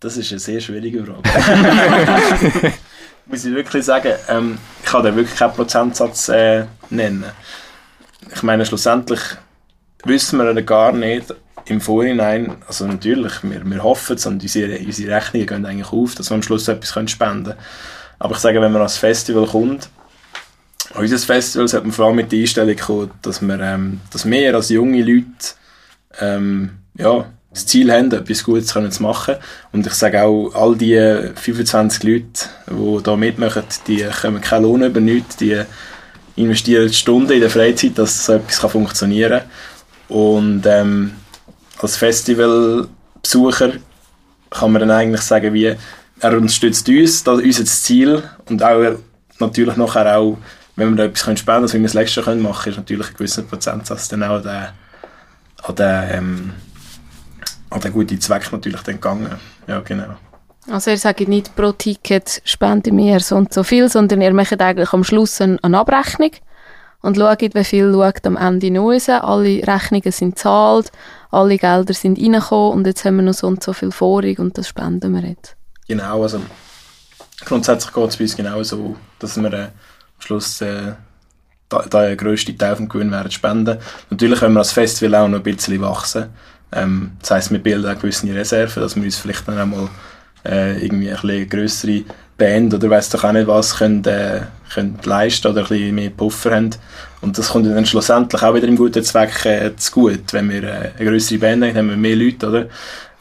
Das 0.00 0.16
ist 0.16 0.30
eine 0.30 0.38
sehr 0.38 0.60
schwierige 0.60 1.04
Frage. 1.04 1.22
Muss 3.26 3.44
ich 3.44 3.54
wirklich 3.54 3.84
sagen, 3.84 4.14
ähm, 4.28 4.56
ich 4.82 4.90
kann 4.90 5.04
da 5.04 5.14
wirklich 5.14 5.38
keinen 5.38 5.52
Prozentsatz 5.52 6.30
äh, 6.30 6.64
nennen. 6.88 7.26
Ich 8.34 8.42
meine, 8.42 8.64
schlussendlich 8.64 9.20
wissen 10.04 10.38
wir 10.38 10.62
gar 10.62 10.92
nicht, 10.92 11.34
im 11.66 11.82
Vorhinein, 11.82 12.56
also 12.66 12.86
natürlich, 12.86 13.42
wir, 13.42 13.62
wir 13.62 13.82
hoffen 13.82 14.16
es 14.16 14.24
und 14.24 14.42
unsere, 14.42 14.78
unsere 14.78 15.14
Rechnungen 15.14 15.46
gehen 15.46 15.66
eigentlich 15.66 15.92
auf, 15.92 16.14
dass 16.14 16.30
wir 16.30 16.36
am 16.36 16.42
Schluss 16.42 16.66
etwas 16.66 17.10
spenden 17.10 17.44
können. 17.44 17.58
Aber 18.18 18.36
ich 18.36 18.40
sage, 18.40 18.62
wenn 18.62 18.72
man 18.72 18.80
ans 18.80 18.96
Festival 18.96 19.46
kommt, 19.46 19.90
an 20.94 21.02
unser 21.02 21.18
Festival 21.18 21.68
sollte 21.68 21.84
man 21.84 21.92
vor 21.92 22.06
allem 22.06 22.16
mit 22.16 22.32
der 22.32 22.38
Einstellung 22.38 22.76
kommen, 22.76 23.10
dass 23.20 23.42
wir, 23.42 23.60
ähm, 23.60 24.00
dass 24.10 24.24
wir 24.24 24.54
als 24.54 24.70
junge 24.70 25.02
Leute 25.02 25.26
ähm, 26.20 26.78
ja, 26.98 27.26
das 27.50 27.66
Ziel 27.66 27.90
haben, 27.92 28.12
etwas 28.12 28.44
Gutes 28.44 28.72
können 28.72 28.92
zu 28.92 29.02
machen. 29.02 29.36
Und 29.72 29.86
ich 29.86 29.94
sage 29.94 30.22
auch, 30.22 30.52
all 30.54 30.76
die 30.76 31.30
25 31.34 32.02
Leute, 32.02 32.24
die 32.70 33.00
hier 33.04 33.16
mitmachen, 33.16 33.64
die 33.86 34.04
kommen 34.20 34.40
keinen 34.40 34.62
Lohn 34.64 34.82
über 34.82 35.00
nichts, 35.00 35.36
die 35.36 35.62
investieren 36.36 36.92
Stunden 36.92 37.32
in 37.32 37.40
der 37.40 37.50
Freizeit, 37.50 37.98
dass 37.98 38.26
so 38.26 38.34
etwas 38.34 38.70
funktionieren 38.70 39.40
kann. 39.40 40.16
Und 40.16 40.66
ähm, 40.66 41.12
als 41.78 41.96
Festivalbesucher 41.96 43.72
kann 44.50 44.72
man 44.72 44.80
dann 44.80 44.90
eigentlich 44.90 45.20
sagen, 45.22 45.52
wie 45.52 45.74
er 46.20 46.36
unterstützt 46.36 46.88
uns, 46.88 47.24
das 47.24 47.40
unser 47.40 47.64
Ziel 47.64 48.22
und 48.48 48.62
auch 48.62 48.96
natürlich 49.38 49.76
nachher 49.76 50.18
auch, 50.18 50.38
wenn 50.76 50.90
wir 50.90 50.96
da 50.96 51.04
etwas 51.04 51.38
spenden 51.38 51.44
können, 51.44 51.72
wie 51.72 51.78
wir 51.78 51.82
das 51.82 51.94
letzte 51.94 52.20
Jahr 52.20 52.34
machen 52.36 52.62
können, 52.62 52.72
ist 52.72 52.78
natürlich 52.78 53.08
ein 53.08 53.14
gewisser 53.14 53.42
Prozentsatz 53.42 54.08
dann 54.08 54.22
auch 54.22 54.42
der, 54.42 54.72
an 55.62 55.74
den, 55.74 56.04
ähm, 56.10 56.52
an 57.70 57.80
den 57.80 57.92
guten 57.92 58.20
Zweck 58.20 58.50
natürlich 58.52 58.82
dann 58.82 58.94
gegangen. 58.96 59.36
Ja, 59.66 59.80
genau. 59.80 60.16
Also 60.70 60.90
ihr 60.90 60.98
sagt 60.98 61.28
nicht 61.28 61.56
pro 61.56 61.72
Ticket 61.72 62.42
spende 62.44 62.92
mir 62.92 63.20
so 63.20 63.36
und 63.36 63.52
so 63.54 63.62
viel, 63.62 63.88
sondern 63.88 64.20
ihr 64.20 64.34
macht 64.34 64.60
eigentlich 64.60 64.92
am 64.92 65.04
Schluss 65.04 65.40
eine 65.40 65.78
Abrechnung 65.78 66.32
und 67.00 67.16
schauen, 67.16 67.50
wie 67.54 67.64
viel 67.64 67.92
schaut 67.92 68.26
am 68.26 68.36
Ende 68.36 68.70
noch 68.70 68.90
raus. 68.90 69.08
Alle 69.08 69.66
Rechnungen 69.66 70.12
sind 70.12 70.34
gezahlt, 70.34 70.92
alle 71.30 71.56
Gelder 71.56 71.94
sind 71.94 72.18
reingekommen 72.18 72.72
und 72.72 72.86
jetzt 72.86 73.04
haben 73.04 73.16
wir 73.16 73.22
noch 73.22 73.34
so 73.34 73.46
und 73.46 73.62
so 73.62 73.72
viel 73.72 73.92
vorig 73.92 74.38
und 74.38 74.58
das 74.58 74.68
spenden 74.68 75.14
wir 75.14 75.26
jetzt. 75.26 75.56
Genau, 75.86 76.22
also 76.22 76.40
grundsätzlich 77.44 77.94
geht 77.94 78.08
es 78.08 78.16
bei 78.16 78.24
uns 78.24 78.36
genau 78.36 78.62
so, 78.62 78.96
dass 79.18 79.40
wir 79.40 79.52
äh, 79.52 79.62
am 79.62 79.70
Schluss 80.18 80.60
äh, 80.60 80.92
der 81.70 82.16
grösste 82.16 82.56
Teil 82.56 82.76
vom 82.76 82.88
Gewinn 82.88 83.10
werden 83.10 83.30
spenden. 83.30 83.78
Natürlich 84.10 84.40
können 84.40 84.54
wir 84.54 84.60
als 84.60 84.72
Festival 84.72 85.22
auch 85.22 85.28
noch 85.28 85.38
ein 85.38 85.42
bisschen 85.42 85.80
wachsen. 85.80 86.28
Ähm, 86.72 87.12
das 87.20 87.30
heisst, 87.30 87.50
wir 87.50 87.58
bilden 87.58 87.90
auch 87.90 87.98
gewisse 87.98 88.32
Reserven, 88.34 88.82
dass 88.82 88.96
wir 88.96 89.02
uns 89.02 89.16
vielleicht 89.16 89.48
dann 89.48 89.58
einmal 89.58 89.88
äh, 90.44 90.84
irgendwie 90.84 91.10
ein 91.10 91.20
bisschen 91.20 91.48
grössere 91.48 92.04
Band 92.36 92.72
oder 92.72 92.88
weiss 92.88 93.10
doch 93.10 93.24
auch 93.24 93.32
nicht 93.32 93.48
was 93.48 93.76
können, 93.76 94.04
äh, 94.04 94.42
können 94.72 94.98
leisten 95.02 95.48
oder 95.48 95.62
ein 95.62 95.68
bisschen 95.68 95.94
mehr 95.94 96.10
Puffer 96.10 96.54
haben. 96.54 96.70
Und 97.20 97.36
das 97.36 97.48
kommt 97.48 97.66
dann 97.66 97.86
schlussendlich 97.86 98.42
auch 98.42 98.54
wieder 98.54 98.68
im 98.68 98.76
guten 98.76 99.02
Zweck 99.02 99.44
äh, 99.44 99.74
zu 99.76 99.92
gut. 99.92 100.32
Wenn 100.32 100.48
wir 100.50 100.62
äh, 100.62 100.90
eine 100.96 101.10
größere 101.10 101.38
Band 101.38 101.64
haben, 101.64 101.76
haben 101.76 101.90
wir 101.90 101.96
mehr 101.96 102.16
Leute, 102.16 102.48
oder? 102.48 102.66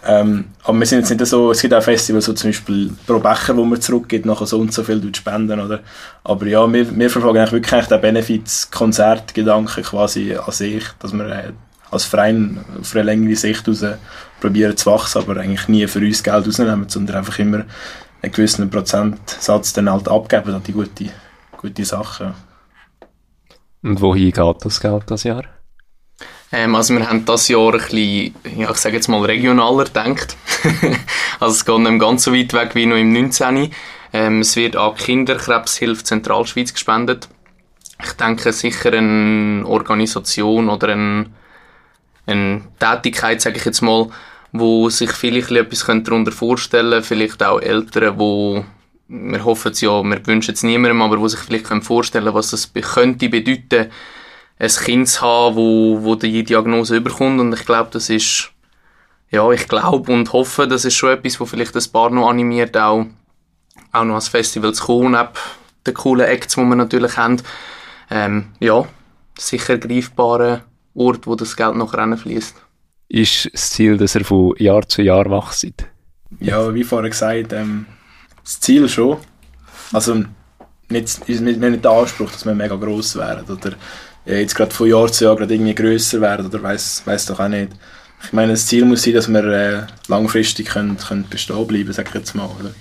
Ähm, 0.06 0.46
aber 0.64 0.80
wir 0.80 0.86
sind 0.86 1.00
jetzt 1.00 1.10
nicht 1.10 1.26
so, 1.26 1.52
es 1.52 1.62
gibt 1.62 1.74
auch 1.74 1.82
Festivals, 1.84 2.26
so 2.26 2.34
zum 2.34 2.52
Beispiel 2.52 2.92
pro 3.08 3.20
Becher, 3.20 3.58
wo 3.58 3.66
man 3.66 3.82
zurückgeht, 3.82 4.26
nachher 4.26 4.46
so 4.46 4.60
und 4.60 4.72
so 4.72 4.84
viel 4.84 5.14
spenden, 5.14 5.60
oder? 5.60 5.80
Aber 6.24 6.46
ja, 6.46 6.72
wir, 6.72 6.98
wir 6.98 7.10
verfolgen 7.10 7.40
eigentlich 7.40 7.64
wirklich 7.64 7.88
den 7.88 8.02
Benefits-Konzertgedanken 8.02 9.84
quasi 9.84 10.36
an 10.36 10.52
sich, 10.52 10.84
dass 11.00 11.14
wir 11.14 11.26
äh, 11.26 11.52
als 11.92 12.06
Verein 12.06 12.64
auf 12.80 12.94
eine 12.96 13.04
längere 13.04 13.36
Sicht 13.36 13.68
raus 13.68 13.84
probieren 14.40 14.78
zu 14.78 14.92
wachsen, 14.92 15.20
aber 15.20 15.38
eigentlich 15.40 15.68
nie 15.68 15.88
für 15.88 16.00
uns 16.00 16.24
Geld 16.24 16.48
rausnehmen, 16.48 16.90
sondern 16.90 17.18
einfach 17.18 17.40
immer 17.40 17.66
einen 18.22 18.32
gewissen 18.32 18.70
Prozentsatz 18.70 19.74
dann 19.74 19.90
halt 19.90 20.08
abgeben 20.08 20.54
an 20.54 20.64
die 20.64 20.74
gute, 20.74 21.10
gute 21.58 21.86
Sachen. 21.86 22.34
Und 23.84 24.02
wohin 24.02 24.32
geht 24.32 24.66
das 24.66 24.80
Geld 24.80 25.04
das 25.08 25.24
Jahr? 25.24 25.44
Ähm, 26.52 26.76
also 26.76 26.94
wir 26.94 27.08
haben 27.08 27.26
das 27.26 27.48
Jahr 27.48 27.74
ein 27.74 27.80
bisschen, 27.80 28.34
ja, 28.58 28.72
ich 28.72 28.78
sage 28.78 28.96
jetzt 28.96 29.08
mal 29.08 29.24
regionaler 29.24 29.86
gedacht. 29.86 30.36
also 31.40 31.56
es 31.56 31.66
geht 31.66 31.80
nicht 31.80 32.00
ganz 32.00 32.24
so 32.24 32.34
weit 32.34 32.54
weg 32.54 32.76
wie 32.76 32.86
noch 32.86 32.96
im 32.96 33.12
19. 33.12 33.72
Ähm, 34.14 34.40
es 34.40 34.56
wird 34.56 34.76
an 34.76 34.96
Kinderkrebshilfe 34.96 36.04
Zentralschweiz 36.04 36.74
gespendet. 36.74 37.28
Ich 38.04 38.14
denke 38.14 38.54
sicher 38.54 38.94
eine 38.94 39.66
Organisation 39.66 40.70
oder 40.70 40.90
eine, 40.90 41.26
eine 42.28 42.62
Tätigkeit, 42.80 43.42
sage 43.42 43.58
ich 43.58 43.66
jetzt 43.66 43.82
mal, 43.82 44.10
wo 44.52 44.90
sich 44.90 45.12
vielleicht 45.12 45.52
etwas 45.52 45.86
darunter 45.86 46.32
vorstellen 46.32 46.92
können, 46.92 47.04
vielleicht 47.04 47.44
auch 47.44 47.60
Eltern, 47.60 48.20
wo 48.20 48.66
wir 49.10 49.46
hoffen 49.46 49.72
es 49.72 49.82
ja, 49.82 50.04
wir 50.04 50.28
wünschen 50.28 50.54
es 50.54 50.64
niemandem, 50.64 51.02
aber 51.02 51.20
wo 51.20 51.28
sich 51.28 51.40
vielleicht 51.40 51.68
vorstellen 51.84 52.26
können, 52.26 52.36
was 52.36 52.52
das 52.52 52.72
könnte 52.74 53.30
bedeuten, 53.30 53.90
ein 54.60 54.70
Kind 54.70 55.08
zu 55.08 55.22
haben, 55.22 55.56
wo, 55.56 56.00
wo 56.02 56.16
die 56.16 56.44
Diagnose 56.44 56.98
überkommt 56.98 57.40
und 57.40 57.54
ich 57.54 57.66
glaube, 57.66 57.90
das 57.94 58.10
ist 58.10 58.52
ja, 59.30 59.50
ich 59.52 59.68
glaube 59.68 60.12
und 60.12 60.32
hoffe, 60.34 60.68
das 60.68 60.86
ist 60.86 60.96
schon 60.96 61.12
etwas, 61.12 61.40
wo 61.40 61.46
vielleicht 61.46 61.76
ein 61.76 61.92
paar 61.92 62.10
noch 62.10 62.30
animiert, 62.30 62.78
auch, 62.78 63.06
auch 63.92 64.04
noch 64.04 64.14
ans 64.14 64.30
Festival 64.30 64.74
zu 64.74 64.86
kommen, 64.86 65.12
neben 65.12 65.30
den 65.86 65.94
coolen 65.94 66.28
Acts, 66.28 66.56
die 66.56 66.62
wir 66.62 66.76
natürlich 66.76 67.18
haben. 67.18 67.42
Ähm, 68.10 68.48
ja, 68.60 68.86
sicher 69.38 69.78
greifbarer 69.78 70.64
Ort, 70.98 71.28
wo 71.28 71.36
das 71.36 71.56
Geld 71.56 71.76
noch 71.76 71.94
reinfließt 71.94 72.56
ist 73.10 73.50
das 73.54 73.70
Ziel, 73.72 73.98
dass 73.98 74.16
er 74.16 74.24
von 74.24 74.54
Jahr 74.58 74.88
zu 74.88 75.02
Jahr 75.02 75.30
wächst? 75.30 75.86
Ja, 76.40 76.74
wie 76.74 76.84
vorher 76.84 77.10
gesagt, 77.10 77.54
ähm, 77.54 77.86
das 78.44 78.60
Ziel 78.60 78.88
schon. 78.90 79.18
Also 79.94 80.24
nicht, 80.90 81.28
wir 81.28 81.38
haben 81.38 81.72
nicht 81.72 81.86
den 81.86 81.92
Anspruch, 81.92 82.32
dass 82.32 82.46
wir 82.46 82.54
mega 82.54 82.76
gross 82.76 83.16
werden 83.16 83.46
oder 83.50 83.74
äh, 84.26 84.42
jetzt 84.42 84.56
gerade 84.56 84.72
von 84.72 84.88
Jahr 84.88 85.12
zu 85.12 85.26
Jahr 85.26 85.36
gerade 85.36 85.54
irgendwie 85.54 85.76
grösser 85.76 86.20
werden 86.20 86.46
oder 86.46 86.62
weiß 86.62 87.04
weiß 87.06 87.28
doch 87.28 87.40
auch 87.40 87.48
nicht. 87.48 87.72
Ich 88.24 88.34
meine, 88.34 88.54
das 88.54 88.66
Ziel 88.66 88.84
muss 88.84 89.04
sein, 89.04 89.14
dass 89.14 89.28
wir 89.28 89.44
äh, 89.44 89.88
langfristig 90.08 90.68
können, 90.68 90.98
können 90.98 91.28
bestehen 91.30 91.68
bleiben, 91.68 91.94
sag 91.94 92.10
ich 92.10 92.16
jetzt 92.16 92.36
mal. 92.36 92.50
Oder? 92.60 92.72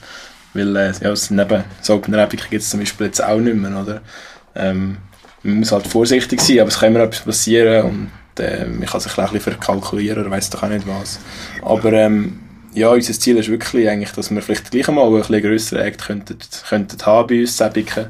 Weil 0.54 0.74
äh, 0.76 0.92
ja, 1.02 1.14
neben 1.30 1.64
so 1.82 1.94
Open 1.94 2.14
Epic 2.14 2.42
gibt 2.48 2.62
es 2.62 2.70
zum 2.70 2.80
Beispiel 2.80 3.06
jetzt 3.06 3.22
auch 3.22 3.38
nicht 3.38 3.56
mehr. 3.56 3.80
Oder? 3.80 4.00
Ähm, 4.54 4.96
man 5.42 5.58
muss 5.58 5.72
halt 5.72 5.86
vorsichtig 5.86 6.40
sein, 6.40 6.60
aber 6.60 6.68
es 6.68 6.78
kann 6.78 6.94
immer 6.94 7.04
etwas 7.04 7.20
passieren 7.20 7.84
und 7.84 8.10
äh, 8.40 8.66
man 8.66 8.86
kann 8.86 9.00
sich 9.00 9.16
ein 9.16 9.24
bisschen 9.24 9.40
verkalkulieren 9.40 10.22
oder 10.22 10.30
weiss 10.30 10.50
doch 10.50 10.62
auch 10.62 10.68
nicht 10.68 10.86
was. 10.86 11.18
Aber 11.62 11.92
ähm, 11.92 12.40
ja, 12.72 12.90
unser 12.90 13.12
Ziel 13.14 13.36
ist 13.38 13.48
wirklich 13.48 13.88
eigentlich, 13.88 14.12
dass 14.12 14.30
wir 14.30 14.42
vielleicht 14.42 14.70
gleich 14.70 14.88
mal 14.88 15.06
ein 15.06 15.14
bisschen 15.14 15.42
grössere 15.42 15.84
Act 15.84 16.04
könnten, 16.04 16.38
könnten 16.68 17.06
haben 17.06 17.26
bei 17.26 17.40
uns 17.40 17.56
Säbiken, 17.56 18.06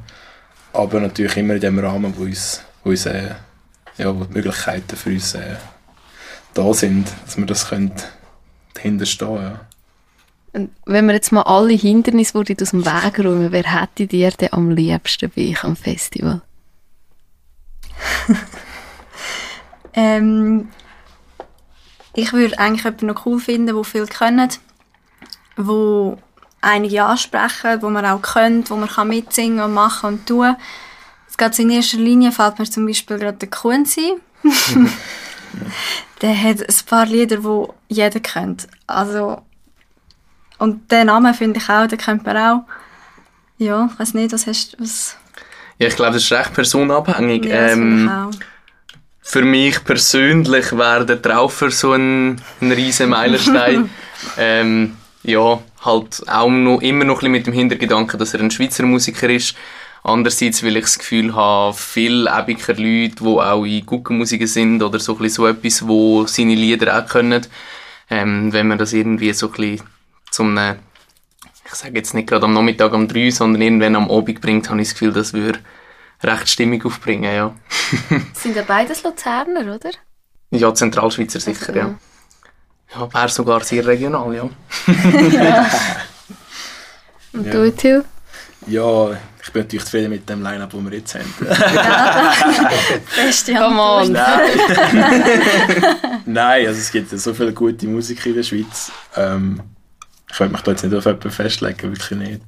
aber 0.73 1.01
natürlich 1.01 1.37
immer 1.37 1.55
in 1.55 1.61
dem 1.61 1.79
Rahmen, 1.79 2.15
wo 2.17 2.23
uns, 2.23 2.63
wo 2.83 2.91
uns 2.91 3.07
äh, 3.07 3.35
ja, 3.99 4.19
wo 4.19 4.25
die 4.25 4.35
Möglichkeiten 4.35 4.97
für 4.97 5.11
uns 5.11 5.35
äh, 5.35 5.57
da 6.55 6.73
sind, 6.75 7.07
dass 7.25 7.37
wir 7.37 7.47
das 7.47 7.69
können 7.69 7.93
ja. 8.85 9.61
Wenn 10.85 11.07
wir 11.07 11.15
jetzt 11.15 11.33
mal 11.33 11.43
alle 11.43 11.73
Hindernisse 11.73 12.39
aus 12.39 12.71
dem 12.71 12.85
Weg 12.85 13.19
räumen, 13.19 13.53
wer 13.53 13.65
hätte 13.65 14.07
dir 14.07 14.31
denn 14.31 14.53
am 14.53 14.71
liebsten 14.71 15.31
bei 15.35 15.51
euch 15.51 15.65
am 15.65 15.77
Festival? 15.77 16.43
Ähm, 19.97 20.69
ich 22.15 22.33
würde 22.33 22.59
eigentlich 22.59 22.85
jemanden 22.85 23.07
noch 23.07 23.27
cool 23.27 23.41
finden, 23.41 23.75
der 23.75 23.83
viel 23.83 24.07
können, 24.07 24.51
wo 25.57 26.19
einige 26.61 27.05
ansprechen, 27.05 27.81
wo 27.81 27.89
man 27.89 28.05
auch 28.05 28.21
kennt, 28.21 28.71
wo 28.71 28.77
man 28.77 28.91
kann 28.91 29.09
mitsingen 29.09 29.61
und 29.61 29.73
machen 29.73 30.07
und 30.09 30.27
tun. 30.27 30.57
Es 31.29 31.37
geht 31.37 31.59
in 31.59 31.71
erster 31.71 31.97
Linie 31.97 32.31
fällt 32.31 32.59
mir 32.59 32.67
zum 32.67 32.87
Beispiel 32.87 33.19
gerade 33.19 33.39
der 33.39 33.51
Kunzi. 33.51 34.15
der 36.21 36.43
hat 36.43 36.61
ein 36.61 36.87
paar 36.87 37.07
Lieder, 37.07 37.39
die 37.39 37.67
jeder 37.89 38.21
kennt. 38.21 38.69
Also, 38.87 39.43
und 40.59 40.91
den 40.93 41.07
Namen 41.07 41.35
finde 41.35 41.59
ich 41.59 41.69
auch, 41.69 41.87
den 41.87 41.99
kennt 41.99 42.25
man 42.25 42.37
auch. 42.37 42.65
Ja, 43.59 43.89
ich 43.91 43.99
weiß 43.99 44.15
nicht, 44.15 44.33
was 44.33 44.47
hast 44.47 44.75
du... 44.75 44.83
Was... 44.83 45.17
Ja, 45.79 45.89
ich 45.89 45.97
glaube, 45.97 46.13
das 46.13 46.23
ist 46.23 46.33
recht 46.33 46.55
personenabhängig. 46.55 47.45
Ja, 47.47 47.69
ähm, 47.69 48.31
für 49.21 49.43
mich 49.43 49.83
persönlich 49.85 50.73
wäre 50.73 51.05
der 51.05 51.21
Traufer 51.21 51.71
so 51.71 51.93
ein, 51.93 52.41
ein 52.61 52.73
riesen 52.73 53.11
Meilenstein. 53.11 53.91
ähm, 54.39 54.97
ja, 55.23 55.61
halt 55.85 56.23
auch 56.29 56.49
noch, 56.49 56.81
immer 56.81 57.05
noch 57.05 57.17
ein 57.17 57.19
bisschen 57.19 57.33
mit 57.33 57.47
dem 57.47 57.53
Hintergedanken, 57.53 58.19
dass 58.19 58.35
er 58.35 58.41
ein 58.41 58.51
Schweizer 58.51 58.85
Musiker 58.85 59.29
ist. 59.29 59.57
Andererseits 60.05 60.63
will 60.63 60.77
ich 60.77 60.85
das 60.85 60.99
Gefühl 61.01 61.35
haben, 61.35 61.75
viele 61.75 62.31
Ebiker 62.31 62.75
Leute, 62.75 63.17
die 63.17 63.25
auch 63.25 63.65
in 63.65 63.85
Guckenmusiker 63.85 64.47
sind 64.47 64.81
oder 64.81 65.01
so, 65.01 65.19
ein 65.19 65.29
so 65.29 65.49
etwas, 65.49 65.87
wo 65.89 66.25
seine 66.27 66.55
Lieder 66.55 66.97
auch 66.97 67.09
können, 67.09 67.45
ähm, 68.09 68.53
wenn 68.53 68.69
man 68.69 68.79
das 68.79 68.93
irgendwie 68.93 69.33
so 69.33 69.49
ein 69.49 69.53
bisschen 69.55 69.83
zum, 70.31 70.57
ich 71.67 71.75
sage 71.75 71.95
jetzt 71.97 72.15
nicht 72.15 72.29
gerade 72.29 72.45
am 72.45 72.53
Nachmittag 72.53 72.93
um 72.93 73.09
drei, 73.09 73.31
sondern 73.31 73.63
irgendwann 73.63 73.97
am 73.97 74.11
Abend 74.11 74.41
bringt, 74.41 74.71
habe 74.71 74.81
ich 74.81 74.89
das 74.89 74.95
Gefühl, 74.95 75.13
das 75.13 75.33
würde 75.33 75.59
recht 76.23 76.49
Stimmung 76.49 76.85
aufbringen, 76.85 77.35
ja. 77.35 77.55
Sind 78.35 78.57
ja 78.57 78.63
beides 78.63 79.03
Luzerner, 79.03 79.75
oder? 79.75 79.91
Ja, 80.51 80.73
Zentralschweizer 80.73 81.41
sicher, 81.41 81.69
also, 81.69 81.79
ja. 81.79 81.95
Ja, 82.95 83.13
wäre 83.13 83.29
sogar 83.29 83.65
sehr 83.65 83.85
regional, 83.87 84.35
ja. 84.35 84.49
Und 87.33 87.53
du, 87.53 87.73
Till? 87.73 88.05
Ja, 88.69 89.11
ich 89.43 89.53
bin 89.53 89.63
natürlich 89.63 89.85
zufrieden 89.85 90.11
mit 90.11 90.29
dem 90.29 90.43
Line-Up, 90.43 90.71
das 90.73 90.85
wir 90.85 90.93
jetzt 90.93 91.15
haben. 91.15 91.35
Beste 93.17 93.55
Come 93.55 93.81
on. 93.81 94.13
Nein. 94.13 94.51
Nein, 96.25 96.67
also 96.67 96.81
es 96.81 96.91
gibt 96.91 97.13
ja 97.13 97.19
so 97.19 97.33
viele 97.35 97.53
gute 97.53 97.87
Musik 97.87 98.27
in 98.27 98.35
der 98.35 98.43
Schweiz. 98.43 98.91
Ähm, 99.15 99.61
ich 100.31 100.37
könnte 100.37 100.53
mich 100.53 100.63
da 100.63 100.71
jetzt 100.73 100.85
nicht 100.85 100.95
auf 100.95 101.05
jemanden 101.05 101.31
festlegen, 101.31 101.83
wirklich 101.83 102.19
nicht. 102.19 102.43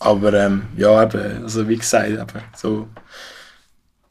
Aber 0.00 0.32
ähm, 0.34 0.68
ja, 0.76 1.02
eben, 1.02 1.42
also 1.42 1.68
wie 1.68 1.76
gesagt, 1.76 2.08
eben, 2.08 2.26
so 2.56 2.88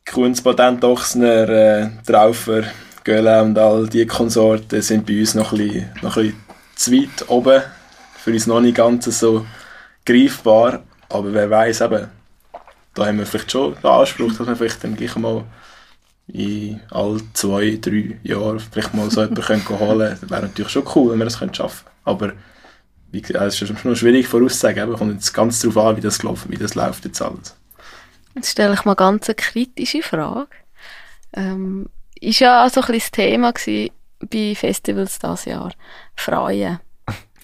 Kunz, 0.05 0.43
Ochsner, 0.45 1.49
äh, 1.49 1.89
Traufer, 2.05 2.63
Göhle 3.03 3.41
und 3.43 3.57
all 3.57 3.87
die 3.87 4.05
Konsorten 4.05 4.81
sind 4.81 5.05
bei 5.05 5.19
uns 5.19 5.35
noch 5.35 5.53
ein, 5.53 5.57
bisschen, 5.57 5.89
noch 6.01 6.17
ein 6.17 6.23
bisschen 6.23 6.43
zu 6.75 6.91
weit 6.91 7.29
oben. 7.29 7.61
Für 8.17 8.31
uns 8.31 8.47
noch 8.47 8.59
nicht 8.59 8.75
ganz 8.75 9.05
so 9.05 9.45
greifbar. 10.05 10.83
Aber 11.09 11.33
wer 11.33 11.49
weiß 11.49 11.81
eben, 11.81 12.07
da 12.93 13.05
haben 13.05 13.19
wir 13.19 13.25
vielleicht 13.25 13.51
schon 13.51 13.75
den 13.75 13.85
Anspruch, 13.85 14.33
dass 14.33 14.47
wir 14.47 14.55
vielleicht 14.55 14.83
dann 14.83 14.95
gleich 14.95 15.15
mal 15.15 15.45
in 16.27 16.81
all 16.91 17.19
zwei, 17.33 17.77
drei 17.79 18.19
Jahren 18.23 18.59
vielleicht 18.59 18.93
mal 18.93 19.09
so 19.09 19.21
jemanden 19.21 19.69
holen 19.79 19.99
können. 19.99 20.17
Das 20.19 20.29
wäre 20.29 20.41
natürlich 20.41 20.71
schon 20.71 20.87
cool, 20.95 21.11
wenn 21.11 21.19
wir 21.19 21.25
das 21.25 21.37
schaffen 21.37 21.85
könnten. 22.05 22.33
Wie 23.11 23.21
es 23.21 23.61
ist 23.61 23.85
noch 23.85 23.95
schwierig 23.95 24.27
vorauszusagen. 24.27 24.91
Es 24.91 24.99
kommt 24.99 25.13
jetzt 25.13 25.33
ganz 25.33 25.59
darauf 25.59 25.77
an, 25.77 25.97
wie 25.97 26.01
das, 26.01 26.23
läuft, 26.23 26.49
wie 26.49 26.57
das 26.57 26.75
läuft 26.75 27.05
jetzt 27.05 27.21
alles. 27.21 27.55
Jetzt 28.35 28.51
stelle 28.51 28.73
ich 28.73 28.85
mal 28.85 28.95
ganz 28.95 29.27
eine 29.27 29.35
kritische 29.35 30.03
Frage. 30.03 30.47
Ähm, 31.33 31.87
ist 32.19 32.39
ja 32.39 32.65
auch 32.65 32.69
so 32.69 32.81
ein 32.81 32.87
bisschen 32.87 32.99
das 32.99 33.11
Thema 33.11 33.53
bei 34.19 34.55
Festivals 34.55 35.19
dieses 35.19 35.45
Jahr. 35.45 35.71
Freuen. 36.15 36.79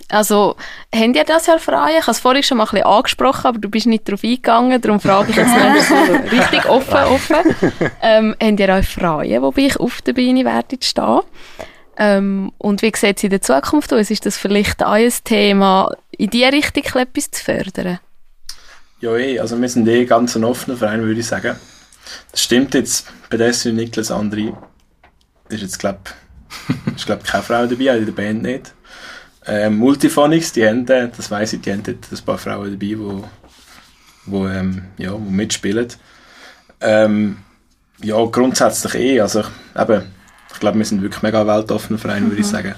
Also, 0.10 0.56
habt 0.93 1.15
ihr 1.15 1.23
das 1.23 1.47
Jahr 1.47 1.60
frei? 1.60 1.97
Ich 1.97 2.02
habe 2.02 2.12
es 2.12 2.19
vorhin 2.19 2.43
schon 2.43 2.58
mal 2.58 2.65
ein 2.65 2.69
bisschen 2.69 2.86
angesprochen, 2.86 3.47
aber 3.47 3.58
du 3.58 3.69
bist 3.69 3.88
nicht 3.88 4.08
darauf 4.08 4.23
eingegangen, 4.23 4.80
darum 4.80 4.99
frage 4.99 5.32
ich 5.32 5.38
jetzt 5.38 5.49
mal 5.49 5.82
so 5.82 5.95
richtig 6.36 6.65
offen, 6.65 7.04
offen. 7.06 7.56
Ähm, 8.02 8.36
habt 8.39 8.60
ihr 8.60 8.69
euch 8.69 8.88
frei, 8.88 9.41
wobei 9.41 9.62
ich 9.63 9.80
auf 9.80 10.02
der 10.04 10.13
Bühne 10.13 10.45
werde 10.45 10.78
stehen? 10.80 11.21
Ähm, 11.97 12.51
und 12.58 12.82
wie 12.82 12.91
sieht 12.95 13.17
es 13.17 13.23
in 13.23 13.29
der 13.29 13.41
Zukunft 13.41 13.93
aus? 13.93 14.10
Ist 14.10 14.25
das 14.25 14.38
vielleicht 14.38 14.84
auch 14.84 14.93
ein 14.93 15.13
Thema, 15.23 15.91
in 16.12 16.29
diese 16.29 16.51
Richtung 16.51 17.01
etwas 17.01 17.32
zu 17.32 17.43
fördern? 17.43 17.99
Ja, 18.99 19.15
eh, 19.15 19.39
also 19.39 19.60
wir 19.60 19.69
sind 19.69 19.88
eh 19.88 20.06
ganz 20.06 20.36
ein 20.36 20.43
offener 20.43 20.77
Verein, 20.77 21.01
würde 21.01 21.19
ich 21.19 21.27
sagen. 21.27 21.56
Das 22.32 22.41
stimmt 22.41 22.73
jetzt, 22.73 23.08
Pedestrian 23.29 23.75
Niklas 23.75 24.12
Andri 24.12 24.53
ist 25.49 25.62
jetzt, 25.62 25.79
glaube 25.79 25.99
ich, 26.95 27.06
glaub, 27.06 27.23
keine 27.23 27.43
Frau 27.43 27.65
dabei, 27.65 27.91
auch 27.91 27.97
in 27.97 28.06
der 28.06 28.13
Band 28.13 28.43
nicht. 28.43 28.73
Ähm, 29.45 29.77
Multiphonics, 29.77 30.53
die 30.53 30.65
haben, 30.65 30.86
das 30.86 31.29
weiss 31.29 31.53
ich, 31.53 31.62
die 31.62 31.71
haben 31.71 31.84
dort 31.84 31.97
ein 32.12 32.25
paar 32.25 32.38
Frauen 32.38 32.71
dabei, 32.71 32.77
die 32.77 32.99
wo, 32.99 33.23
wo, 34.25 34.47
ähm, 34.47 34.86
ja, 34.97 35.12
wo 35.12 35.17
mitspielen. 35.17 35.88
Ähm, 36.79 37.38
ja, 38.01 38.23
grundsätzlich 38.25 38.95
eh, 38.95 39.19
also 39.19 39.43
eben, 39.77 40.12
ich 40.54 40.60
glaube, 40.60 40.78
wir 40.78 40.86
sind 40.86 41.02
wirklich 41.02 41.24
mega 41.24 41.46
weltoffener 41.46 42.00
Verein, 42.00 42.30
würde 42.30 42.42
ich 42.42 42.48
mhm. 42.48 42.52
sagen. 42.52 42.76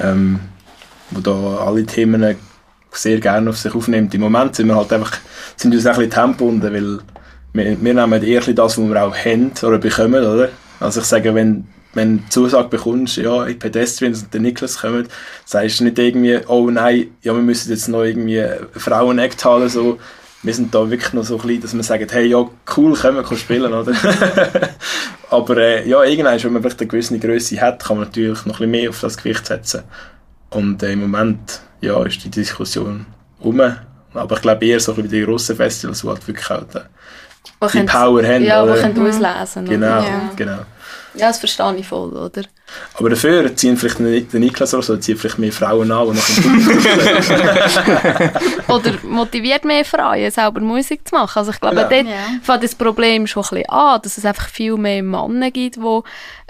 Ähm, 0.00 0.40
wo 1.10 1.20
da 1.20 1.64
alle 1.64 1.84
Themen 1.84 2.36
sehr 2.90 3.20
gerne 3.20 3.50
auf 3.50 3.56
sich 3.56 3.74
aufnimmt. 3.74 4.14
Im 4.14 4.20
Moment 4.20 4.54
sind 4.54 4.68
wir 4.68 4.76
halt 4.76 4.92
einfach, 4.92 5.12
sind 5.56 5.72
wir 5.72 5.78
uns 5.78 5.86
ein 5.86 5.94
bisschen 5.94 6.10
tempobunden, 6.10 6.72
weil 6.72 6.98
wir, 7.52 7.82
wir 7.82 7.94
nehmen 7.94 8.22
eher 8.22 8.40
das, 8.40 8.78
was 8.78 8.78
wir 8.78 9.02
auch 9.02 9.16
haben 9.16 9.52
oder 9.62 9.78
bekommen, 9.78 10.24
oder? 10.24 10.50
Also 10.80 11.00
ich 11.00 11.06
sage, 11.06 11.34
wenn 11.34 11.66
wenn 11.94 12.18
du 12.18 12.28
Zusage 12.28 12.68
bekommst, 12.68 13.16
ja, 13.16 13.44
in 13.46 13.58
Pedestrian 13.58 14.14
und 14.14 14.32
der 14.32 14.40
Niklas 14.40 14.80
kommt, 14.80 15.08
sagst 15.44 15.80
du 15.80 15.84
nicht 15.84 15.98
irgendwie, 15.98 16.38
oh 16.46 16.70
nein, 16.70 17.08
ja, 17.22 17.34
wir 17.34 17.42
müssen 17.42 17.70
jetzt 17.70 17.88
noch 17.88 18.04
irgendwie 18.04 18.44
Frauen-Act 18.72 19.44
haben, 19.44 19.68
so. 19.68 19.98
Wir 20.42 20.54
sind 20.54 20.72
da 20.74 20.88
wirklich 20.88 21.12
noch 21.12 21.24
so 21.24 21.36
klein, 21.36 21.60
dass 21.60 21.74
wir 21.74 21.82
sagen, 21.82 22.06
hey, 22.10 22.26
ja, 22.26 22.46
cool, 22.76 22.94
können 22.94 23.16
wir 23.16 23.36
spielen, 23.36 23.72
oder? 23.72 23.92
Aber 25.30 25.56
äh, 25.56 25.88
ja, 25.88 26.02
irgendwann, 26.04 26.42
wenn 26.42 26.52
man 26.52 26.62
vielleicht 26.62 26.80
eine 26.80 26.88
gewisse 26.88 27.18
Größe 27.18 27.60
hat, 27.60 27.84
kann 27.84 27.98
man 27.98 28.06
natürlich 28.06 28.46
noch 28.46 28.60
ein 28.60 28.70
bisschen 28.70 28.70
mehr 28.70 28.90
auf 28.90 29.00
das 29.00 29.16
Gewicht 29.16 29.46
setzen. 29.46 29.82
Und 30.50 30.82
äh, 30.82 30.92
im 30.92 31.00
Moment, 31.00 31.60
ja, 31.80 32.02
ist 32.04 32.24
die 32.24 32.30
Diskussion 32.30 33.06
um. 33.40 33.60
Aber 34.14 34.36
ich 34.36 34.42
glaube 34.42 34.64
eher 34.64 34.80
so 34.80 34.92
ein 34.92 34.96
bisschen 34.96 35.10
die 35.10 35.24
grossen 35.24 35.56
Festivals, 35.56 36.00
die 36.00 36.08
halt 36.08 36.26
wirklich 36.26 36.50
auch 36.50 36.64
die, 36.64 37.78
die 37.78 37.84
Power 37.84 38.22
haben. 38.22 38.44
Ja, 38.44 38.64
die 38.64 38.80
können 38.80 39.06
auslesen. 39.06 39.64
Genau, 39.66 39.86
ja. 39.86 40.30
genau. 40.34 40.58
Ja, 41.14 41.28
das 41.28 41.38
verstehe 41.38 41.76
ich 41.76 41.86
voll, 41.86 42.16
oder? 42.16 42.42
Aber 42.94 43.10
dafür 43.10 43.54
ziehen 43.56 43.76
vielleicht 43.76 44.00
nicht 44.00 44.32
den 44.32 44.40
Niklas 44.40 44.74
oder 44.74 44.82
so, 44.82 44.96
ziehen 44.96 45.16
vielleicht 45.16 45.38
mehr 45.38 45.52
Frauen 45.52 45.90
an, 45.90 46.12
die 46.12 46.18
Oder 48.72 48.92
motiviert 49.04 49.64
mehr 49.64 49.84
Frauen, 49.84 50.30
selber 50.30 50.60
Musik 50.60 51.08
zu 51.08 51.14
machen. 51.14 51.38
Also 51.38 51.52
ich 51.52 51.60
glaube, 51.60 51.76
genau. 51.76 51.88
dort 51.88 52.06
ja. 52.06 52.40
fängt 52.42 52.64
das 52.64 52.74
Problem 52.74 53.26
schon 53.26 53.44
ein 53.44 53.50
bisschen 53.50 53.70
an, 53.70 54.00
dass 54.02 54.18
es 54.18 54.24
einfach 54.24 54.48
viel 54.48 54.76
mehr 54.76 55.02
Männer 55.02 55.50
gibt, 55.50 55.76
die 55.76 56.00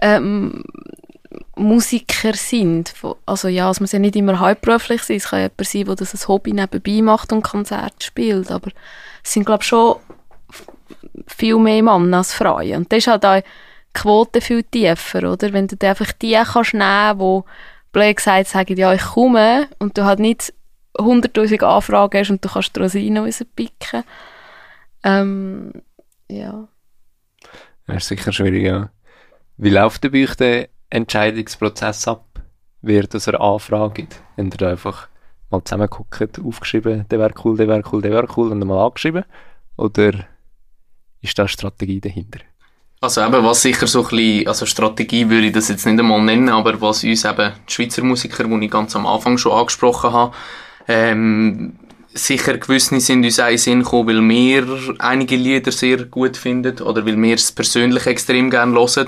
ähm, 0.03 0.64
Musiker 1.55 2.35
sind. 2.35 2.94
Also 3.27 3.49
ja, 3.49 3.71
es 3.71 3.81
muss 3.81 3.92
ja 3.92 3.99
nicht 3.99 4.16
immer 4.16 4.40
hauptberuflich 4.40 5.03
sein, 5.03 5.16
es 5.16 5.29
kann 5.29 5.40
jemand 5.40 5.66
sein, 5.66 5.85
der 5.85 5.94
das 5.94 6.12
als 6.12 6.29
Hobby 6.29 6.53
nebenbei 6.53 7.03
macht 7.03 7.33
und 7.33 7.42
Konzerte 7.42 8.05
spielt, 8.05 8.51
aber 8.51 8.71
es 9.23 9.33
sind 9.33 9.47
glaube 9.47 9.62
ich 9.62 9.68
schon 9.68 9.97
viel 11.27 11.59
mehr 11.59 11.83
Männer 11.83 12.18
als 12.18 12.33
Frauen. 12.33 12.75
Und 12.75 12.92
das 12.92 12.99
ist 12.99 13.07
halt 13.07 13.25
auch 13.25 13.42
Quote 13.94 14.40
viel 14.40 14.62
tiefer, 14.62 15.31
oder? 15.31 15.53
Wenn 15.53 15.66
du 15.66 15.77
dir 15.77 15.90
einfach 15.90 16.12
die 16.12 16.37
kannst 16.37 16.74
nehmen, 16.74 17.18
die 17.18 17.42
blöd 17.92 18.16
gesagt 18.16 18.48
sagen, 18.48 18.77
ja, 18.77 18.92
ich 18.92 19.03
komme, 19.03 19.68
und 19.79 19.96
du 19.96 20.05
halt 20.05 20.20
nicht 20.20 20.53
100'000 20.94 21.64
Anfragen 21.64 22.20
hast 22.20 22.31
und 22.31 22.44
du 22.44 22.48
kannst 22.48 22.77
die 22.77 22.81
Rosinen 22.81 23.24
rauspicken. 23.24 24.05
Ähm, 25.05 25.72
ja. 26.29 26.68
Das 27.87 27.96
ist 27.96 28.09
sicher 28.09 28.33
schwierig, 28.33 28.64
ja. 28.64 28.90
Wie 29.57 29.70
läuft 29.70 30.03
bei 30.11 30.24
euch 30.24 30.35
der 30.37 30.68
Entscheidungsprozess 30.90 32.07
ab, 32.09 32.27
wer 32.83 33.05
das 33.05 33.29
eine 33.29 33.40
Anfrage 33.40 33.94
gibt? 33.94 34.22
Ihr 34.37 34.51
da 34.51 34.70
einfach 34.70 35.09
mal 35.51 35.64
zusammenguckt, 35.64 36.38
aufgeschrieben, 36.38 37.07
der 37.09 37.18
wäre 37.18 37.35
cool, 37.44 37.57
der 37.57 37.68
wäre 37.68 37.83
cool, 37.92 38.03
der 38.03 38.12
wäre 38.12 38.29
cool 38.37 38.53
und 38.53 38.61
dann 38.61 38.68
mal 38.68 38.85
angeschrieben? 38.85 39.24
Oder 39.77 40.27
ist 41.20 41.38
da 41.38 41.44
eine 41.44 41.48
Strategie 41.48 42.01
dahinter? 42.01 42.40
Also 43.00 43.20
eben, 43.22 43.44
was 43.44 43.62
sicher 43.62 43.87
so 43.87 44.02
ein 44.02 44.08
bisschen, 44.08 44.48
also 44.48 44.66
Strategie 44.66 45.30
würde 45.30 45.46
ich 45.46 45.52
das 45.52 45.68
jetzt 45.68 45.87
nicht 45.87 46.00
einmal 46.00 46.20
nennen, 46.20 46.48
aber 46.48 46.80
was 46.80 47.04
uns 47.04 47.24
eben 47.24 47.52
die 47.68 47.72
Schweizer 47.72 48.02
Musiker, 48.02 48.44
die 48.44 48.64
ich 48.64 48.70
ganz 48.70 48.96
am 48.96 49.06
Anfang 49.06 49.38
schon 49.38 49.52
angesprochen 49.52 50.12
habe, 50.12 50.34
ähm, 50.88 51.76
sicher 52.12 52.58
gewisse 52.58 52.98
sind 52.98 53.24
uns 53.24 53.38
auch 53.38 53.48
in 53.48 53.58
Sinn 53.58 53.82
gekommen, 53.82 54.08
weil 54.08 54.28
wir 54.28 54.94
einige 54.98 55.37
Lieder 55.37 55.70
sehr 55.70 56.04
gut 56.06 56.37
finden 56.37 56.80
oder 56.80 57.06
weil 57.06 57.20
wir 57.20 57.34
es 57.34 57.52
persönlich 57.52 58.06
extrem 58.06 58.50
gerne 58.50 58.74
hören. 58.74 59.06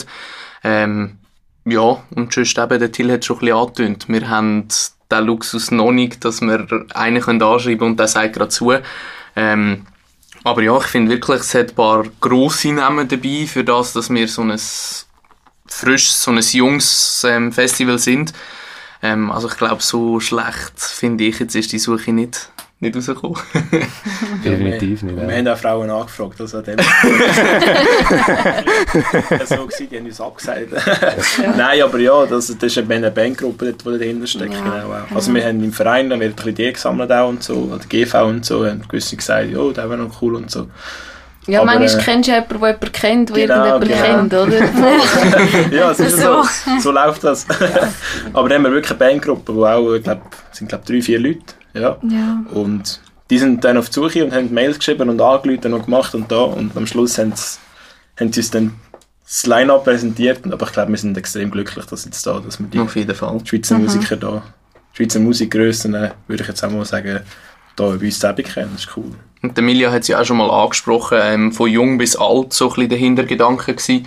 Ähm, 0.63 1.19
ja, 1.65 2.03
und 2.15 2.33
sonst 2.33 2.59
eben, 2.59 2.79
der 2.79 2.93
Till 2.93 3.11
hat 3.11 3.25
schon 3.25 3.37
ein 3.37 3.41
bisschen 3.41 3.57
angetönt. 3.57 4.09
Wir 4.09 4.29
haben 4.29 4.69
den 5.11 5.25
Luxus 5.25 5.71
noch 5.73 5.91
nicht, 5.91 6.25
dass 6.25 6.41
wir 6.41 6.67
einen 6.95 7.23
anschreiben 7.43 7.79
können 7.79 7.81
und 7.83 8.01
der 8.01 8.09
sagt 8.09 8.35
gerade 8.35 8.51
zu. 8.51 8.73
Ähm, 9.35 9.87
aber 10.45 10.63
ja, 10.63 10.77
ich 10.79 10.87
finde 10.87 11.13
wirklich, 11.13 11.41
es 11.41 11.55
hat 11.55 11.71
ein 11.71 11.75
paar 11.75 12.05
grosse 12.21 12.73
Namen 12.73 13.09
dabei, 13.09 13.47
für 13.47 13.65
das, 13.65 13.93
dass 13.93 14.11
wir 14.11 14.27
so 14.29 14.43
ein 14.43 14.59
frisches, 15.67 16.23
so 16.23 16.31
ein 16.31 16.41
junges 16.41 17.25
ähm, 17.29 17.53
Festival 17.53 17.99
sind. 17.99 18.33
Ähm, 19.03 19.31
also 19.31 19.49
ich 19.49 19.57
glaube, 19.57 19.83
so 19.83 20.21
schlecht 20.21 20.79
finde 20.79 21.25
ich 21.25 21.39
jetzt 21.39 21.55
ist 21.55 21.73
die 21.73 21.79
Suche 21.79 22.13
nicht 22.13 22.51
nicht 22.81 22.97
rausgekommen. 22.97 23.39
Definitiv 24.45 25.03
nicht. 25.03 25.17
Wir, 25.17 25.29
wir 25.29 25.37
haben 25.37 25.49
auch 25.49 25.59
Frauen 25.59 25.91
angefragt, 25.91 26.41
also 26.41 26.63
dem 26.63 26.79
so 29.45 29.67
gewesen, 29.67 29.89
die 29.91 29.99
haben 29.99 30.07
uns 30.07 30.19
abgesagt. 30.21 30.69
Nein, 31.59 31.83
aber 31.83 31.99
ja, 31.99 32.25
das, 32.25 32.47
das 32.47 32.77
ist 32.77 32.91
eine 32.91 33.11
Bandgruppe, 33.11 33.75
die 33.75 33.99
dahinter 33.99 34.27
steckt. 34.27 34.55
Ja. 34.55 34.61
Genau. 34.61 34.95
Also 35.15 35.35
wir 35.35 35.45
haben 35.45 35.63
im 35.63 35.73
Verein 35.75 36.09
dann 36.09 36.21
wird 36.21 36.33
ein 36.33 36.37
bisschen 36.37 36.55
die 36.55 36.73
gesammelt 36.73 37.13
auch 37.13 37.29
und 37.29 37.43
so, 37.43 37.71
oder 37.71 37.85
GV 37.87 38.25
und 38.25 38.47
so, 38.47 38.67
haben 38.67 38.83
gewisse 38.89 39.15
gesagt, 39.15 39.51
ja, 39.51 39.59
oh, 39.59 39.73
der 39.73 39.91
wäre 39.91 39.99
noch 39.99 40.23
cool 40.23 40.37
und 40.37 40.51
so. 40.51 40.69
Ja, 41.47 41.61
aber, 41.61 41.75
manchmal 41.75 42.01
äh, 42.01 42.05
kennst 42.05 42.29
du 42.29 42.33
jemanden, 42.33 42.61
der 42.61 42.69
jemanden 42.69 42.93
kennt, 42.93 43.29
der 43.29 43.37
genau, 43.37 43.65
irgendjemanden 43.79 44.31
genau. 44.31 44.53
kennt, 44.55 45.71
oder? 45.71 45.77
ja, 45.77 45.91
es 45.91 46.01
ist 46.01 46.17
so. 46.19 46.43
so. 46.43 46.81
So 46.81 46.93
läuft 46.93 47.25
das. 47.25 47.47
aber 48.33 48.49
dann 48.49 48.59
haben 48.59 48.65
wir 48.65 48.73
wirklich 48.73 48.91
eine 48.91 48.99
Bandgruppe, 48.99 49.55
wo 49.55 49.67
auch, 49.67 49.95
ich 49.95 50.03
glaube, 50.03 50.23
sind 50.53 50.69
glaube 50.69 50.85
drei, 50.87 51.03
vier 51.03 51.19
Leute 51.19 51.60
ja. 51.75 51.99
ja. 52.03 52.45
Und 52.53 53.01
die 53.31 53.39
sind 53.39 53.65
dann 53.65 53.77
auf 53.77 53.89
die 53.89 53.95
Suche 53.95 54.25
und 54.25 54.33
haben 54.33 54.53
Mails 54.53 54.79
geschrieben 54.79 55.09
und 55.09 55.21
angerufen 55.21 55.73
und 55.73 55.85
gemacht 55.85 56.15
und 56.15 56.31
da. 56.31 56.43
Und 56.43 56.77
am 56.77 56.87
Schluss 56.87 57.17
haben 57.19 57.33
sie, 57.35 57.59
haben 58.19 58.33
sie 58.33 58.41
uns 58.41 58.51
dann 58.51 58.73
das 59.25 59.47
Line-Up 59.47 59.85
präsentiert. 59.85 60.41
Aber 60.53 60.67
ich 60.67 60.73
glaube, 60.73 60.91
wir 60.91 60.99
sind 60.99 61.17
extrem 61.17 61.51
glücklich, 61.51 61.85
dass 61.87 62.05
jetzt 62.05 62.27
da, 62.27 62.41
dass 62.41 62.59
wir 62.59 62.67
die 62.67 62.81
auf 62.81 62.97
jeden 62.97 63.15
Fall. 63.15 63.41
Schweizer 63.45 63.79
mhm. 63.79 63.85
Musiker 63.85 64.17
da, 64.17 64.43
Schweizer 64.93 65.21
Musikgrössen, 65.21 65.93
würde 65.93 66.43
ich 66.43 66.49
jetzt 66.49 66.65
auch 66.65 66.71
mal 66.71 66.85
sagen, 66.85 67.21
da 67.77 67.85
bei 67.85 68.07
uns 68.07 68.15
zusammen 68.15 68.45
kennen. 68.45 68.71
Das 68.73 68.85
ist 68.85 68.97
cool. 68.97 69.13
Und 69.43 69.57
Emilia 69.57 69.91
hat 69.91 70.03
es 70.03 70.09
ja 70.09 70.21
auch 70.21 70.25
schon 70.25 70.37
mal 70.37 70.51
angesprochen, 70.51 71.19
ähm, 71.23 71.53
von 71.53 71.71
jung 71.71 71.99
bis 71.99 72.17
alt 72.17 72.53
so 72.53 72.69
ein 72.69 72.75
bisschen 72.75 72.89
der 72.91 72.99
Hintergedanke 72.99 73.75
gewesen. 73.75 74.07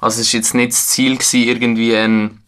Also 0.00 0.20
es 0.20 0.32
war 0.32 0.38
jetzt 0.38 0.54
nicht 0.54 0.72
das 0.72 0.88
Ziel 0.88 1.16
gewesen, 1.16 1.42
irgendwie 1.42 1.96
ein 1.96 2.39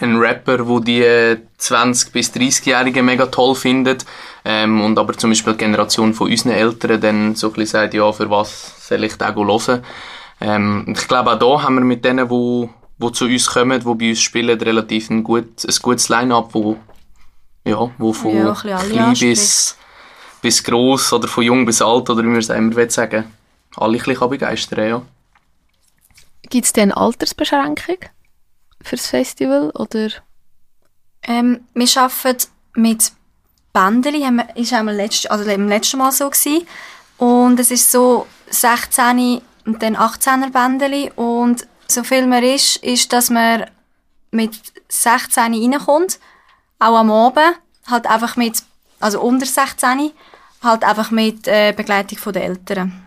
ein 0.00 0.16
Rapper, 0.16 0.66
wo 0.66 0.80
die 0.80 1.02
20- 1.02 2.12
bis 2.12 2.32
30-Jährigen 2.32 3.04
mega 3.04 3.26
toll 3.26 3.54
findet 3.54 4.04
ähm, 4.44 4.80
und 4.80 4.98
aber 4.98 5.14
zum 5.14 5.30
Beispiel 5.30 5.52
die 5.52 5.58
Generation 5.58 6.14
von 6.14 6.30
unseren 6.30 6.52
Eltern 6.52 7.00
dann 7.00 7.34
so 7.34 7.48
ein 7.48 7.52
bisschen 7.52 7.80
sagt, 7.80 7.94
ja, 7.94 8.10
für 8.12 8.28
was 8.28 8.88
soll 8.88 9.04
ich 9.04 9.16
da 9.16 9.34
hören? 9.34 9.84
Ähm, 10.40 10.94
ich 10.96 11.06
glaube, 11.06 11.32
auch 11.32 11.38
da 11.38 11.62
haben 11.62 11.76
wir 11.76 11.84
mit 11.84 12.04
denen, 12.04 12.28
wo, 12.28 12.68
wo 12.98 13.10
zu 13.10 13.26
uns 13.26 13.46
kommen, 13.46 13.80
die 13.80 13.94
bei 13.94 14.10
uns 14.10 14.20
spielen, 14.20 14.60
relativ 14.60 15.10
ein, 15.10 15.22
gut, 15.22 15.64
ein 15.64 15.74
gutes 15.80 16.08
Line-Up, 16.08 16.50
wo, 16.52 16.76
ja, 17.64 17.90
wo 17.96 18.12
von 18.12 18.36
ja, 18.36 18.52
klein 18.52 19.14
bis, 19.14 19.76
bis 20.42 20.62
gross 20.62 21.12
oder 21.12 21.28
von 21.28 21.44
jung 21.44 21.64
bis 21.64 21.80
alt 21.80 22.10
oder 22.10 22.22
wie 22.22 22.28
man 22.28 22.38
es 22.38 22.50
immer 22.50 22.90
sagen 22.90 23.24
alle 23.76 23.98
ein 23.98 24.04
bisschen 24.04 24.28
begeistern 24.28 24.88
ja. 24.88 25.02
Gibt 26.50 26.66
es 26.66 26.72
denn 26.72 26.92
Altersbeschränkung? 26.92 27.96
Fürs 28.84 29.08
Festival? 29.08 29.70
Oder? 29.70 30.10
Ähm, 31.22 31.60
wir 31.74 31.88
arbeiten 31.96 32.46
mit 32.74 33.12
Bändeli, 33.72 34.22
haben 34.22 34.36
wir, 34.36 34.56
ist 34.56 34.72
auch 34.72 34.82
letzt, 34.84 35.30
also 35.30 35.48
im 35.50 35.68
letzten 35.68 35.98
Mal 35.98 36.12
so 36.12 36.30
gewesen. 36.30 36.66
Und 37.18 37.58
es 37.58 37.70
ist 37.70 37.90
so 37.90 38.26
16 38.50 39.40
und 39.66 39.82
dann 39.82 39.96
18er 39.96 40.50
Bändeli 40.50 41.10
und 41.16 41.66
so 41.88 42.02
viel 42.04 42.26
man 42.26 42.42
ist, 42.42 42.76
ist, 42.76 43.12
dass 43.12 43.30
man 43.30 43.66
mit 44.30 44.60
16 44.88 45.54
reinkommt, 45.54 46.18
auch 46.78 46.96
am 46.96 47.10
Abend, 47.10 47.58
halt 47.86 48.06
einfach 48.06 48.36
mit, 48.36 48.62
also 49.00 49.20
unter 49.20 49.46
16, 49.46 50.10
halt 50.62 50.84
einfach 50.84 51.10
mit 51.10 51.46
äh, 51.46 51.72
Begleitung 51.76 52.32
der 52.32 52.44
Eltern. 52.44 53.04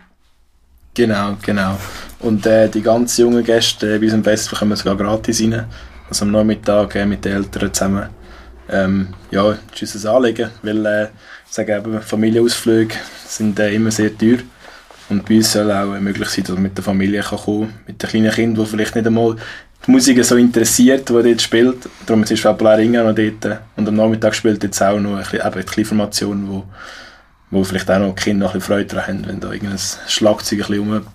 Genau, 0.94 1.36
genau. 1.42 1.76
Und 2.20 2.46
äh, 2.46 2.68
die 2.68 2.82
ganz 2.82 3.16
jungen 3.16 3.44
Gäste 3.44 3.94
äh, 3.94 3.98
bei 3.98 4.04
unserem 4.04 4.24
Festival 4.24 4.58
kommen 4.58 4.76
sogar 4.76 4.96
gratis 4.96 5.40
rein. 5.40 5.66
Also 6.08 6.24
am 6.24 6.32
Nachmittag 6.32 6.94
äh, 6.96 7.06
mit 7.06 7.24
den 7.24 7.36
Eltern 7.36 7.72
zusammen. 7.72 8.08
ähm, 8.70 9.08
ja, 9.30 9.56
ist 9.80 9.94
unser 9.94 10.14
Anliegen, 10.14 10.50
weil 10.62 10.86
äh, 10.86 11.04
ich 11.04 11.54
sage 11.54 11.76
eben, 11.76 12.00
Familienausflüge 12.00 12.94
sind 13.26 13.58
äh, 13.58 13.72
immer 13.72 13.90
sehr 13.90 14.16
teuer 14.16 14.38
und 15.08 15.26
bei 15.26 15.36
uns 15.36 15.52
soll 15.52 15.70
auch 15.72 15.98
möglich 16.00 16.28
sein, 16.28 16.44
dass 16.44 16.54
man 16.54 16.64
mit 16.64 16.76
der 16.76 16.84
Familie 16.84 17.22
kann 17.22 17.38
kommen 17.38 17.74
mit 17.86 18.02
den 18.02 18.08
kleinen 18.08 18.30
Kindern, 18.30 18.64
die 18.64 18.70
vielleicht 18.70 18.94
nicht 18.94 19.06
einmal 19.06 19.36
die 19.86 19.90
Musik 19.90 20.22
so 20.24 20.36
interessiert, 20.36 21.08
die 21.08 21.12
dort 21.12 21.40
spielt. 21.40 21.88
Darum 22.04 22.22
ist 22.24 22.58
Blair 22.58 22.78
Inga 22.80 23.04
noch 23.04 23.14
dort 23.14 23.60
und 23.76 23.88
am 23.88 23.94
Nachmittag 23.94 24.34
spielt 24.34 24.62
jetzt 24.62 24.82
auch 24.82 24.98
noch 24.98 25.16
ein 25.16 25.22
bisschen, 25.22 25.46
eben 25.46 25.64
die 25.76 25.84
Formation, 25.84 26.48
wo, 26.48 26.64
wo 27.50 27.64
vielleicht 27.64 27.90
auch 27.90 27.98
noch 27.98 28.14
die 28.14 28.22
Kinder 28.22 28.46
noch 28.46 28.54
ein 28.54 28.58
bisschen 28.58 28.74
Freude 28.74 28.86
daran 28.86 29.06
haben, 29.06 29.26
wenn 29.26 29.40
da 29.40 29.52
irgendein 29.52 29.78
Schlagzeug 30.08 30.60
ein 30.60 30.66
bisschen 30.66 31.06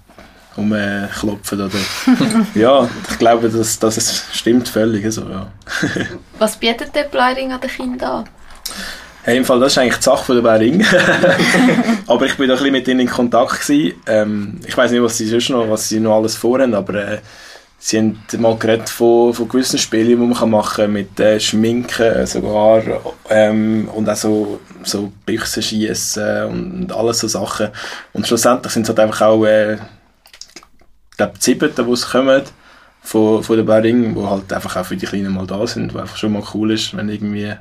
rumklopfen 0.58 1.62
oder 1.62 1.80
ja, 2.56 2.90
ich 3.10 3.20
glaube, 3.20 3.50
dass, 3.50 3.80
dass 3.80 3.98
es 3.98 4.26
stimmt 4.34 4.70
völlig 4.70 5.12
so, 5.12 5.22
ja. 5.30 5.48
Was 6.40 6.58
bietet 6.58 6.96
der 6.96 7.04
Bleiring 7.04 7.52
an 7.52 7.62
den 7.62 7.70
Kindern 7.70 8.10
an? 8.10 8.30
Hey, 9.26 9.38
im 9.38 9.46
Fall, 9.46 9.60
das 9.62 9.72
ist 9.72 9.78
eigentlich 9.78 9.98
die 9.98 10.04
Sache 10.04 10.26
von 10.26 10.36
der 10.36 10.42
Bleiring. 10.42 10.86
aber 12.08 12.26
ich 12.26 12.36
bin 12.36 12.50
da 12.50 12.56
ein 12.56 12.58
bisschen 12.58 12.74
mit 12.74 12.88
ihnen 12.90 13.00
in 13.00 13.10
Kontakt 13.10 13.62
gewesen. 13.62 13.94
Ähm, 14.06 14.60
ich 14.68 14.76
weiß 14.76 14.92
nicht, 14.92 15.02
was 15.02 15.18
sie 15.18 15.28
sonst 15.28 15.50
noch, 15.50 15.70
was 15.70 15.88
sie 15.88 16.02
noch 16.02 16.18
alles 16.18 16.36
vorhaben, 16.36 16.74
aber 16.74 16.96
äh, 16.96 17.18
sie 17.80 18.00
haben 18.00 18.20
mal 18.38 18.58
geredet 18.58 18.90
von, 18.90 19.34
von 19.34 19.48
gewissen 19.48 19.80
Spielen, 19.80 20.08
die 20.08 20.16
man 20.16 20.50
machen 20.50 20.84
kann 20.84 20.92
mit 20.92 21.18
äh, 21.22 21.40
Schminken 21.40 22.26
sogar 22.26 22.82
ähm, 23.30 23.90
und 23.94 24.10
auch 24.10 24.16
so, 24.16 24.60
so 24.84 25.12
Büchsen 25.26 25.64
schießen 25.64 26.46
und 26.46 26.92
alles 26.92 27.20
so 27.20 27.30
Sachen. 27.30 27.70
Und 28.12 28.28
schlussendlich 28.28 28.74
sind 28.74 28.84
es 28.84 28.90
halt 28.90 29.00
einfach 29.00 29.22
auch 29.22 29.46
äh, 29.46 29.78
glaube, 31.18 31.34
die 31.38 31.44
siebten, 31.44 31.74
die 31.76 32.02
kommen 32.02 32.44
von, 33.02 33.44
von 33.44 33.58
der 33.58 33.64
Bering, 33.64 34.16
die 34.16 34.22
halt 34.22 34.52
einfach 34.54 34.78
auch 34.78 34.86
für 34.86 34.96
die 34.96 35.06
Kleinen 35.06 35.34
mal 35.34 35.46
da 35.46 35.68
sind, 35.68 35.94
was 35.94 36.04
einfach 36.04 36.18
schon 36.18 36.34
mal 36.34 36.44
cool 36.54 36.72
ist, 36.72 36.96
wenn 36.96 37.10
irgendwie 37.10 37.54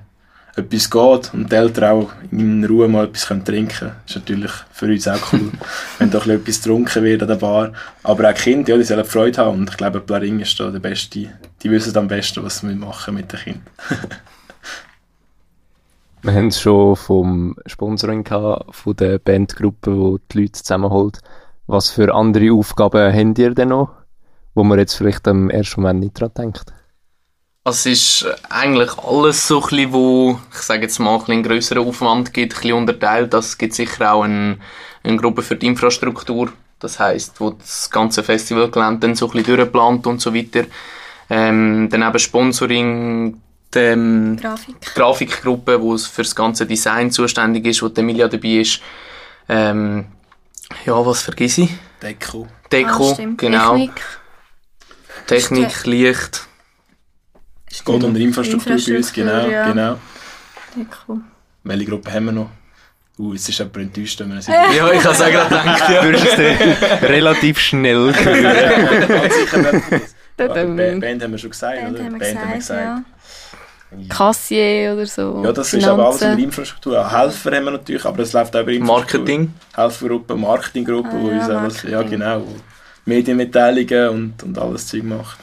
etwas 0.54 0.90
geht 0.90 1.32
und 1.32 1.50
die 1.50 1.56
Eltern 1.56 1.90
auch 1.90 2.10
in 2.30 2.64
Ruhe 2.64 2.86
mal 2.86 3.06
etwas 3.06 3.26
können 3.26 3.44
trinken 3.44 3.78
können. 3.78 3.92
Ist 4.06 4.16
natürlich 4.16 4.50
für 4.72 4.86
uns 4.86 5.08
auch 5.08 5.32
cool, 5.32 5.50
wenn 5.98 6.10
doch 6.10 6.26
etwas 6.26 6.62
getrunken 6.62 7.02
wird 7.04 7.22
an 7.22 7.28
der 7.28 7.36
Bar. 7.36 7.72
Aber 8.02 8.28
auch 8.28 8.34
die 8.34 8.42
Kinder, 8.42 8.70
ja, 8.70 8.76
die 8.76 8.84
sollen 8.84 9.04
Freude 9.04 9.38
haben 9.38 9.60
und 9.60 9.70
ich 9.70 9.76
glaube, 9.76 10.00
Blaring 10.00 10.40
ist 10.40 10.58
da 10.60 10.70
der 10.70 10.80
Beste. 10.80 11.30
Die 11.62 11.70
wissen 11.70 11.96
am 11.96 12.08
besten, 12.08 12.44
was 12.44 12.62
wir 12.62 12.74
machen 12.74 13.14
mit 13.14 13.32
den 13.32 13.40
Kindern. 13.40 13.62
wir 16.22 16.34
haben 16.34 16.48
es 16.48 16.60
schon 16.60 16.96
vom 16.96 17.56
Sponsoring 17.66 18.22
gehabt, 18.22 18.74
von 18.74 18.96
der 18.96 19.18
Bandgruppe, 19.18 19.90
die 19.90 20.32
die 20.32 20.40
Leute 20.42 20.52
zusammenholt. 20.52 21.20
Was 21.72 21.88
für 21.88 22.14
andere 22.14 22.52
Aufgaben 22.52 23.14
habt 23.14 23.38
ihr 23.38 23.54
denn 23.54 23.68
noch, 23.68 23.88
wo 24.54 24.62
man 24.62 24.78
jetzt 24.78 24.94
vielleicht 24.94 25.26
am 25.26 25.48
ersten 25.48 25.80
Moment 25.80 26.00
nicht 26.00 26.20
dran 26.20 26.30
denkt? 26.36 26.66
Es 27.64 27.86
ist 27.86 28.26
eigentlich 28.50 28.90
alles 28.98 29.48
so 29.48 29.62
ein 29.62 29.68
bisschen, 29.70 29.92
wo, 29.94 30.38
ich 30.52 30.58
sage 30.58 30.82
jetzt 30.82 30.98
mal, 30.98 31.14
ein 31.14 31.20
bisschen 31.20 31.42
grösseren 31.42 31.88
Aufwand 31.88 32.34
gibt, 32.34 32.52
ein 32.52 32.56
bisschen 32.60 32.76
unterteilt. 32.76 33.32
Es 33.32 33.56
gibt 33.56 33.72
sicher 33.72 34.12
auch 34.12 34.24
eine, 34.24 34.58
eine 35.02 35.16
Gruppe 35.16 35.40
für 35.40 35.56
die 35.56 35.66
Infrastruktur, 35.66 36.52
das 36.78 37.00
heisst, 37.00 37.40
wo 37.40 37.52
das 37.52 37.88
ganze 37.88 38.22
Festivalgelände 38.22 39.06
dann 39.06 39.14
so 39.14 39.28
ein 39.28 39.32
bisschen 39.32 39.56
durchplant 39.56 40.06
und 40.06 40.20
so 40.20 40.34
weiter. 40.34 40.64
Ähm, 41.30 41.88
dann 41.90 42.02
eben 42.02 42.18
Sponsoring, 42.18 43.40
die 43.74 43.78
ähm, 43.78 44.36
Grafik. 44.36 44.94
Grafikgruppe, 44.94 45.80
die 45.82 45.98
für 46.00 46.22
das 46.22 46.36
ganze 46.36 46.66
Design 46.66 47.10
zuständig 47.10 47.64
ist, 47.64 47.82
wo 47.82 47.88
die 47.88 48.02
Emilia 48.02 48.28
dabei 48.28 48.60
ist. 48.60 48.82
Ähm, 49.48 50.04
ja, 50.86 51.06
was 51.06 51.22
vergesse 51.22 51.62
ich? 51.62 51.70
Deko. 52.02 52.48
Deko, 52.70 53.12
ah, 53.12 53.24
genau. 53.36 53.76
Technik. 53.76 54.02
Technik, 55.26 55.86
Licht. 55.86 56.46
Es 57.70 57.84
geht 57.84 58.04
um 58.04 58.14
die 58.14 58.22
Infrastruktur, 58.24 58.72
Infrastruktur 58.72 58.94
bei 58.94 58.98
uns, 58.98 59.12
genau. 59.12 59.48
Ja. 59.48 59.68
genau. 59.68 59.98
Deko. 60.76 61.20
Welche 61.64 61.84
Gruppe 61.86 62.12
haben 62.12 62.24
wir 62.26 62.32
noch? 62.32 62.50
Uh, 63.18 63.34
jetzt 63.34 63.48
ist 63.48 63.58
jemand 63.58 63.76
enttäuscht, 63.76 64.18
wenn 64.20 64.30
wir 64.30 64.38
es 64.38 64.46
Ja, 64.46 64.72
ich 64.72 64.80
habe 64.80 65.14
es 65.14 65.20
auch 65.20 65.30
gerade 65.30 65.48
gedacht. 65.48 65.90
Ja. 65.90 66.02
Du 66.02 66.12
hast 66.12 66.38
es 66.38 67.02
relativ 67.02 67.58
schnell 67.58 68.12
gehört. 68.12 68.42
ja, 68.42 69.06
ganz 69.06 69.34
sicher 69.34 69.62
Band, 70.38 71.22
haben 71.22 71.32
wir 71.32 71.38
schon 71.38 71.50
gesagt, 71.50 71.80
Band 71.80 71.94
oder? 71.94 72.04
Haben 72.04 72.12
wir 72.12 72.18
Band 72.18 72.20
gesagt, 72.20 72.40
haben 72.40 72.50
wir 72.50 72.56
gesagt. 72.56 72.80
Ja. 72.80 73.04
Kassier 74.08 74.94
oder 74.94 75.06
so. 75.06 75.42
Ja, 75.44 75.52
das 75.52 75.70
Finanzen. 75.70 75.78
ist 75.78 75.92
aber 75.92 76.06
alles 76.06 76.22
in 76.22 76.36
der 76.36 76.44
Infrastruktur. 76.44 77.10
Helfer 77.10 77.56
haben 77.56 77.64
wir 77.64 77.70
natürlich, 77.72 78.04
aber 78.04 78.22
es 78.22 78.32
läuft 78.32 78.56
auch 78.56 78.66
über 78.66 78.84
Marketing. 78.84 79.52
Helfergruppe, 79.74 80.34
Marketinggruppe, 80.34 81.10
ah, 81.10 81.20
wo 81.20 81.30
ja, 81.30 81.36
uns 81.36 81.48
alles, 81.48 81.82
ja 81.82 82.02
genau, 82.02 82.46
Medienmitteilungen 83.04 84.08
und, 84.08 84.42
und 84.42 84.58
alles 84.58 84.86
Zeug 84.86 85.04
macht. 85.04 85.38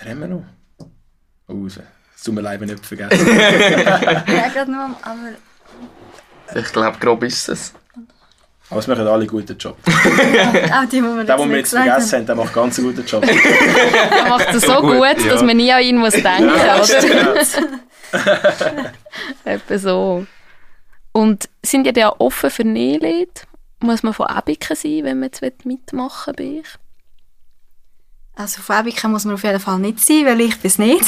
Wer 0.00 0.10
haben 0.10 0.20
wir 0.20 0.28
noch? 0.28 0.44
Oh, 1.48 1.64
das 1.64 2.22
tut 2.22 2.34
mir 2.34 2.40
leid, 2.40 2.60
wenn 2.60 2.68
ich 2.68 2.76
nicht 2.76 2.86
vergessen. 2.86 3.26
ja, 3.26 4.48
gerade 4.54 4.70
nur, 4.70 4.90
aber... 5.02 6.60
Ich 6.60 6.72
glaube, 6.72 6.98
grob 6.98 7.22
ist 7.22 7.48
es. 7.48 7.72
Aber 8.72 8.78
es 8.78 8.86
machen 8.86 9.06
alle 9.06 9.20
einen 9.20 9.26
guten 9.26 9.58
Job. 9.58 9.76
auch 9.84 9.90
die, 10.84 10.96
die 10.96 11.02
wir, 11.02 11.24
der, 11.24 11.36
den 11.36 11.50
wir 11.50 11.58
jetzt 11.58 11.74
vergessen 11.74 12.20
haben, 12.20 12.26
der 12.26 12.34
macht 12.34 12.54
ganz 12.54 12.78
einen 12.78 12.88
guten 12.88 13.06
Job. 13.06 13.22
er 14.10 14.28
macht 14.30 14.48
es 14.48 14.62
so 14.62 14.80
gut, 14.80 14.96
gut 14.96 15.30
dass 15.30 15.42
man 15.42 15.58
nie 15.58 15.70
an 15.70 15.82
ihn 15.82 15.98
muss 15.98 16.14
denken 16.14 16.48
muss? 16.48 17.56
Etwa 19.44 19.78
so. 19.78 20.26
Und 21.12 21.50
sind 21.62 21.86
ihr 21.86 21.92
da 21.92 22.14
offen 22.16 22.48
für 22.48 22.64
Nählied? 22.64 23.42
Muss 23.80 24.02
man 24.02 24.14
von 24.14 24.26
Ebiken 24.34 24.74
sein, 24.74 25.00
wenn 25.02 25.20
man 25.20 25.28
jetzt 25.42 25.66
mitmachen 25.66 26.32
will? 26.38 26.62
Also 28.34 28.62
von 28.62 28.80
Ebiken 28.80 29.10
muss 29.10 29.26
man 29.26 29.34
auf 29.34 29.44
jeden 29.44 29.60
Fall 29.60 29.80
nicht 29.80 30.00
sein, 30.00 30.24
weil 30.24 30.40
ich 30.40 30.54
es 30.62 30.78
nicht. 30.78 31.04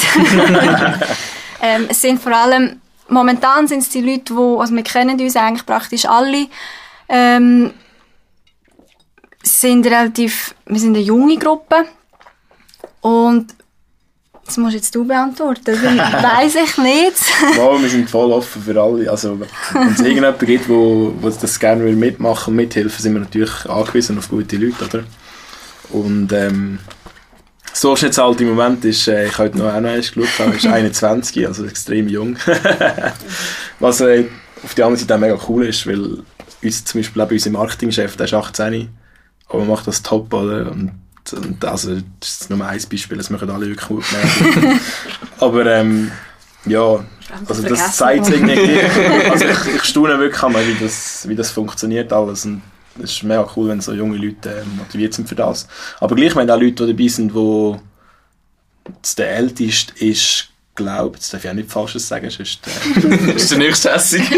ähm, 1.63 1.87
es 1.89 1.99
sind 1.99 2.21
vor 2.21 2.33
allem, 2.33 2.79
momentan 3.07 3.67
sind 3.67 3.79
es 3.79 3.89
die 3.89 4.01
Leute, 4.01 4.35
die, 4.35 4.59
also 4.59 4.75
wir 4.75 4.83
kennen 4.83 5.19
uns 5.19 5.35
eigentlich 5.35 5.65
praktisch 5.65 6.05
alle, 6.05 6.45
ähm, 7.09 7.71
sind 9.43 9.85
relativ, 9.85 10.55
wir 10.65 10.79
sind 10.79 10.95
eine 10.95 11.03
junge 11.03 11.37
Gruppe 11.37 11.85
und 13.01 13.53
das 14.45 14.57
musst 14.57 14.75
jetzt 14.75 14.93
du 14.93 15.05
beantworten, 15.05 15.65
weiß 15.81 16.55
ich 16.55 16.77
nicht. 16.77 17.15
wow, 17.55 17.81
wir 17.81 17.89
sind 17.89 18.09
voll 18.09 18.31
offen 18.31 18.61
für 18.61 18.79
alle. 18.79 19.09
Also, 19.09 19.39
wenn 19.39 19.91
es 19.91 19.99
irgendjemanden 19.99 20.47
gibt, 20.47 20.69
wo, 20.69 21.13
wo 21.19 21.29
das 21.29 21.59
gerne 21.59 21.83
mitmachen 21.83 22.51
und 22.51 22.57
mithelfen, 22.57 23.01
sind 23.01 23.13
wir 23.13 23.21
natürlich 23.21 23.65
angewiesen 23.67 24.19
auf 24.19 24.29
gute 24.29 24.57
Leute, 24.57 24.85
oder? 24.85 25.03
Und 25.89 26.31
ähm, 26.31 26.79
so 27.73 27.89
Durchschnittsalter 27.89 28.41
im 28.41 28.49
Moment 28.49 28.85
ist, 28.85 29.07
äh, 29.07 29.25
ich 29.25 29.33
habe 29.33 29.49
heute 29.49 29.57
noch 29.57 29.73
auch 29.73 29.79
noch 29.81 29.89
eins 29.89 30.11
geschaut, 30.11 30.55
ist 30.55 30.65
21, 30.65 31.47
also 31.47 31.65
extrem 31.65 32.07
jung. 32.07 32.37
Was 33.79 34.01
äh, 34.01 34.25
auf 34.63 34.75
der 34.75 34.85
anderen 34.85 35.01
Seite 35.01 35.15
auch 35.15 35.19
mega 35.19 35.37
cool 35.49 35.65
ist, 35.65 35.85
weil 35.87 36.19
uns, 36.65 36.85
zum 36.85 36.99
Beispiel 36.99 37.21
auch 37.21 37.31
unser 37.31 37.49
Marketingchef, 37.51 38.17
der 38.17 38.25
ist 38.25 38.33
18, 38.33 38.89
aber 39.47 39.65
macht 39.65 39.87
das 39.87 40.03
top, 40.03 40.33
oder? 40.33 40.71
Und, 40.71 40.91
und 41.33 41.65
also, 41.65 41.95
das 42.19 42.41
ist 42.41 42.49
nur 42.49 42.65
ein 42.65 42.81
Beispiel, 42.89 43.17
das 43.17 43.29
machen 43.29 43.49
alle 43.49 43.67
wirklich 43.67 43.87
gut 43.87 44.03
Aber 45.39 45.65
ähm, 45.65 46.11
ja, 46.65 47.03
also 47.47 47.61
das 47.63 47.97
zeigt 47.97 48.25
sich 48.25 48.35
irgendwie. 48.35 48.79
Also 49.29 49.45
ich, 49.45 49.75
ich 49.75 49.83
staune 49.83 50.19
wirklich 50.19 50.43
einmal, 50.43 50.65
wie 50.67 50.83
das, 50.83 51.27
wie 51.27 51.35
das 51.35 51.51
funktioniert 51.51 52.13
alles. 52.13 52.45
Und 52.45 52.61
es 52.97 53.11
ist 53.11 53.23
mega 53.23 53.47
cool, 53.55 53.69
wenn 53.69 53.81
so 53.81 53.93
junge 53.93 54.17
Leute 54.17 54.49
äh, 54.49 54.63
motiviert 54.77 55.13
sind 55.13 55.27
für 55.27 55.35
das. 55.35 55.67
Aber 55.99 56.15
gleich, 56.15 56.35
wenn 56.35 56.49
auch 56.49 56.59
Leute, 56.59 56.85
die 56.85 56.95
dabei 56.95 57.07
sind, 57.07 57.33
wo 57.33 57.79
der 59.17 59.31
Älteste 59.31 59.93
ist, 60.05 60.49
glaube, 60.75 61.15
jetzt 61.15 61.33
darf 61.33 61.43
ich 61.43 61.49
auch 61.49 61.55
nicht 61.55 61.71
Falsches 61.71 62.07
sagen, 62.07 62.29
sonst... 62.29 62.59
Äh, 62.67 63.33
ist 63.35 63.51
der 63.51 63.57
nächste 63.57 63.89
Essig? 63.91 64.29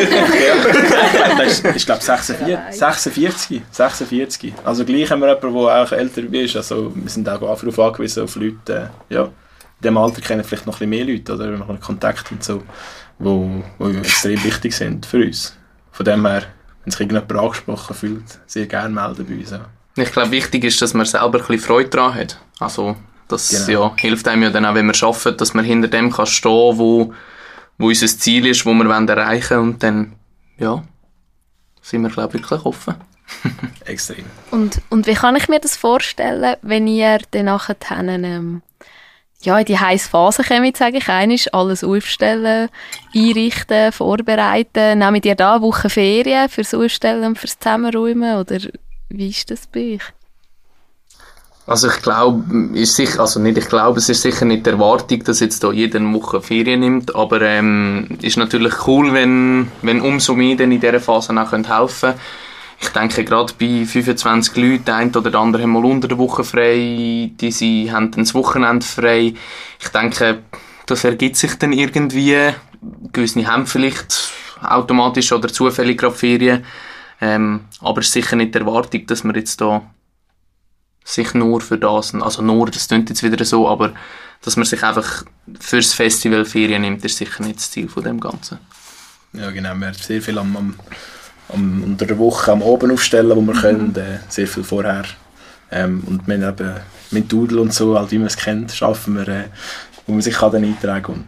Das 1.38 1.60
ist, 1.60 1.66
ich 1.76 1.86
glaube 1.86 2.02
46, 2.02 2.72
46, 2.72 3.62
46. 3.72 4.54
Also 4.64 4.86
gleich 4.86 5.12
haben 5.12 5.22
wir 5.22 5.28
jemanden, 5.28 5.54
der 5.54 5.84
auch 5.84 5.92
älter 5.92 6.22
ist, 6.34 6.56
also 6.56 6.92
wir 6.96 7.10
sind 7.10 7.28
auch 7.30 7.40
darauf 7.40 7.80
angewiesen, 7.80 8.24
auf 8.24 8.36
Leute, 8.36 8.92
äh, 9.10 9.14
ja, 9.14 9.24
in 9.24 9.32
diesem 9.84 9.98
Alter 9.98 10.22
kennen 10.22 10.44
vielleicht 10.44 10.66
noch 10.66 10.76
ein 10.82 10.90
bisschen 10.90 10.90
mehr 10.90 11.06
Leute, 11.06 11.34
oder, 11.34 11.52
wir 11.52 11.60
haben 11.60 11.80
Kontakt 11.80 12.32
und 12.32 12.44
so, 12.44 12.64
wo, 13.20 13.64
wo 13.78 13.90
extrem 13.90 14.44
wichtig 14.44 14.74
sind 14.74 15.06
für 15.06 15.24
uns. 15.24 15.56
Von 15.92 16.06
dem 16.06 16.26
her, 16.26 16.44
wenn 16.84 16.92
sich 16.92 17.02
irgendjemand 17.02 17.32
angesprochen 17.32 17.96
fühlt, 17.96 18.40
sehr 18.46 18.66
gerne 18.66 18.94
melden 18.94 19.26
bei 19.28 19.36
uns. 19.36 19.52
Ja. 19.52 19.66
Ich 19.96 20.12
glaube, 20.12 20.32
wichtig 20.32 20.64
ist, 20.64 20.82
dass 20.82 20.94
man 20.94 21.06
selber 21.06 21.26
ein 21.26 21.32
bisschen 21.32 21.60
Freude 21.60 21.90
daran 21.90 22.14
hat. 22.16 22.40
Also 22.60 22.96
das 23.28 23.66
genau. 23.68 23.88
ja, 23.88 23.96
hilft 23.98 24.28
einem 24.28 24.44
ja 24.44 24.50
dann 24.50 24.66
auch, 24.66 24.76
wenn 24.76 24.88
wir 24.88 25.04
arbeiten, 25.04 25.38
dass 25.38 25.54
man 25.54 25.66
hinter 25.66 25.88
dem 25.88 26.12
kann 26.12 26.26
stehen 26.26 26.78
wo, 26.78 27.14
wo 27.78 27.88
unser 27.88 28.08
Ziel 28.08 28.46
ist, 28.48 28.66
wo 28.66 28.74
wir 28.74 28.90
erreichen 28.90 29.58
wollen. 29.58 29.70
Und 29.70 29.84
dann, 29.84 30.14
ja, 30.58 30.84
sind 31.82 32.02
wir, 32.02 32.10
glaube 32.10 32.38
ich, 32.38 32.44
wirklich 32.44 32.66
offen. 32.66 32.96
Extrem. 33.86 34.26
Und, 34.52 34.82
und 34.90 35.08
wie 35.08 35.14
kann 35.14 35.36
ich 35.36 35.50
mir 35.50 35.60
das 35.60 35.76
vorstellen, 35.76 36.56
wenn 36.62 36.88
ihr 36.88 37.20
dann 37.32 37.46
nachher 37.46 37.76
ähm, 37.90 38.62
ja, 39.42 39.60
in 39.60 39.66
die 39.66 39.78
heiße 39.78 40.10
Phase 40.10 40.44
kommt, 40.44 40.78
sage 40.78 40.98
ich 40.98 41.10
einisch, 41.10 41.54
alles 41.54 41.84
aufstellen, 41.84 42.70
einrichten, 43.14 43.92
vorbereiten. 43.92 45.00
Nehmt 45.00 45.26
ihr 45.26 45.36
da 45.36 45.56
eine 45.56 45.62
Woche 45.62 45.90
Ferien 45.90 46.50
fürs 46.50 46.74
Aufstellen 46.74 47.24
und 47.24 47.38
fürs 47.38 47.60
Zusammenräumen 47.60 48.38
oder 48.38 48.58
wie 49.10 49.30
ist 49.30 49.52
das 49.52 49.68
bei 49.68 49.96
euch? 49.96 50.14
Also 51.68 51.90
ich 51.90 52.02
glaube, 52.02 52.46
ist 52.76 52.96
sicher, 52.96 53.20
also 53.20 53.42
nicht 53.42 53.58
ich 53.58 53.68
glaube, 53.68 54.00
es 54.00 54.08
ist 54.08 54.22
sicher 54.22 54.46
nicht 54.46 54.66
die 54.66 54.70
Erwartung, 54.70 55.22
dass 55.26 55.42
jetzt 55.42 55.62
da 55.66 55.72
jede 55.74 56.02
Woche 56.14 56.42
Ferien 56.42 56.80
nimmt, 56.80 57.14
aber 57.14 57.42
ähm, 57.42 58.08
ist 58.22 58.38
natürlich 58.38 58.88
cool, 58.88 59.14
wenn, 59.14 59.70
wenn 59.82 60.00
umso 60.00 60.34
mehr 60.34 60.56
dann 60.56 60.72
in 60.72 60.80
dieser 60.80 61.02
Phase 61.02 61.34
auch 61.34 61.52
helfen 61.52 61.66
können. 61.68 62.20
Ich 62.80 62.90
denke, 62.90 63.26
gerade 63.26 63.54
bei 63.60 63.86
25 63.86 64.56
Leuten, 64.56 64.86
der 64.86 64.96
eine 64.96 65.12
oder 65.12 65.30
der 65.30 65.40
andere 65.42 65.64
haben 65.64 65.72
mal 65.72 65.84
unter 65.84 66.08
der 66.08 66.18
Woche 66.18 66.46
frei, 66.46 67.32
die 67.36 67.52
sie 67.52 67.92
haben 67.92 68.12
dann 68.12 68.24
das 68.24 68.34
Wochenende 68.34 68.86
frei. 68.86 69.34
Ich 69.82 69.88
denke, 69.90 70.44
das 70.86 71.04
ergibt 71.04 71.36
sich 71.36 71.56
dann 71.56 71.74
irgendwie. 71.74 72.54
Gewisse 73.12 73.46
haben 73.46 73.68
vielleicht 73.68 74.32
automatisch 74.62 75.34
oder 75.34 75.50
zufällig 75.50 75.98
gerade 76.00 76.16
Ferien. 76.16 76.64
Ähm, 77.20 77.62
aber 77.82 78.00
es 78.00 78.08
ist 78.08 78.14
sicher 78.14 78.36
nicht 78.38 78.56
die 78.56 78.60
Erwartung, 78.60 79.06
dass 79.08 79.24
man 79.24 79.36
jetzt 79.36 79.60
da 79.60 79.82
sich 81.08 81.34
nur 81.34 81.62
für 81.62 81.78
das, 81.78 82.14
also 82.14 82.42
nur, 82.42 82.70
das 82.70 82.88
klingt 82.88 83.10
jetzt 83.10 83.24
wieder 83.24 83.44
so, 83.46 83.68
aber 83.68 83.94
dass 84.42 84.58
man 84.58 84.66
sich 84.66 84.84
einfach 84.84 85.24
fürs 85.60 85.94
Festival 85.94 86.44
Ferien 86.44 86.82
nimmt, 86.82 87.04
ist 87.06 87.18
sicher 87.18 87.44
nicht 87.44 87.58
das 87.58 87.72
Ziel 87.72 87.88
von 87.88 88.04
dem 88.04 88.20
Ganzen. 88.20 88.60
Ja 89.32 89.50
genau, 89.52 89.74
wir 89.76 89.88
haben 89.88 89.94
sehr 89.94 90.22
viel 90.22 90.38
am, 90.38 90.56
am, 90.58 90.76
am, 91.50 91.84
unter 91.84 92.06
der 92.06 92.18
Woche 92.18 92.52
am 92.52 92.62
Oben 92.62 92.92
aufstellen, 92.92 93.38
wo 93.38 93.42
wir 93.42 93.54
mhm. 93.54 93.60
können, 93.60 93.96
äh, 93.96 94.20
sehr 94.28 94.48
viel 94.48 94.64
vorher. 94.64 95.06
Ähm, 95.72 96.04
und 96.06 96.28
wir 96.28 96.36
eben 96.36 96.76
mit 97.12 97.32
Doodle 97.32 97.62
und 97.62 97.74
so, 97.74 97.98
halt 97.98 98.12
wie 98.12 98.18
man 98.18 98.28
es 98.28 98.36
kennt, 98.36 98.72
schaffen 98.74 99.16
wir, 99.16 99.28
äh, 99.30 99.44
wo 100.06 100.14
man 100.14 100.22
sich 100.22 100.36
kann 100.36 100.52
dann 100.52 100.66
eintragen 100.66 101.04
kann. 101.04 101.24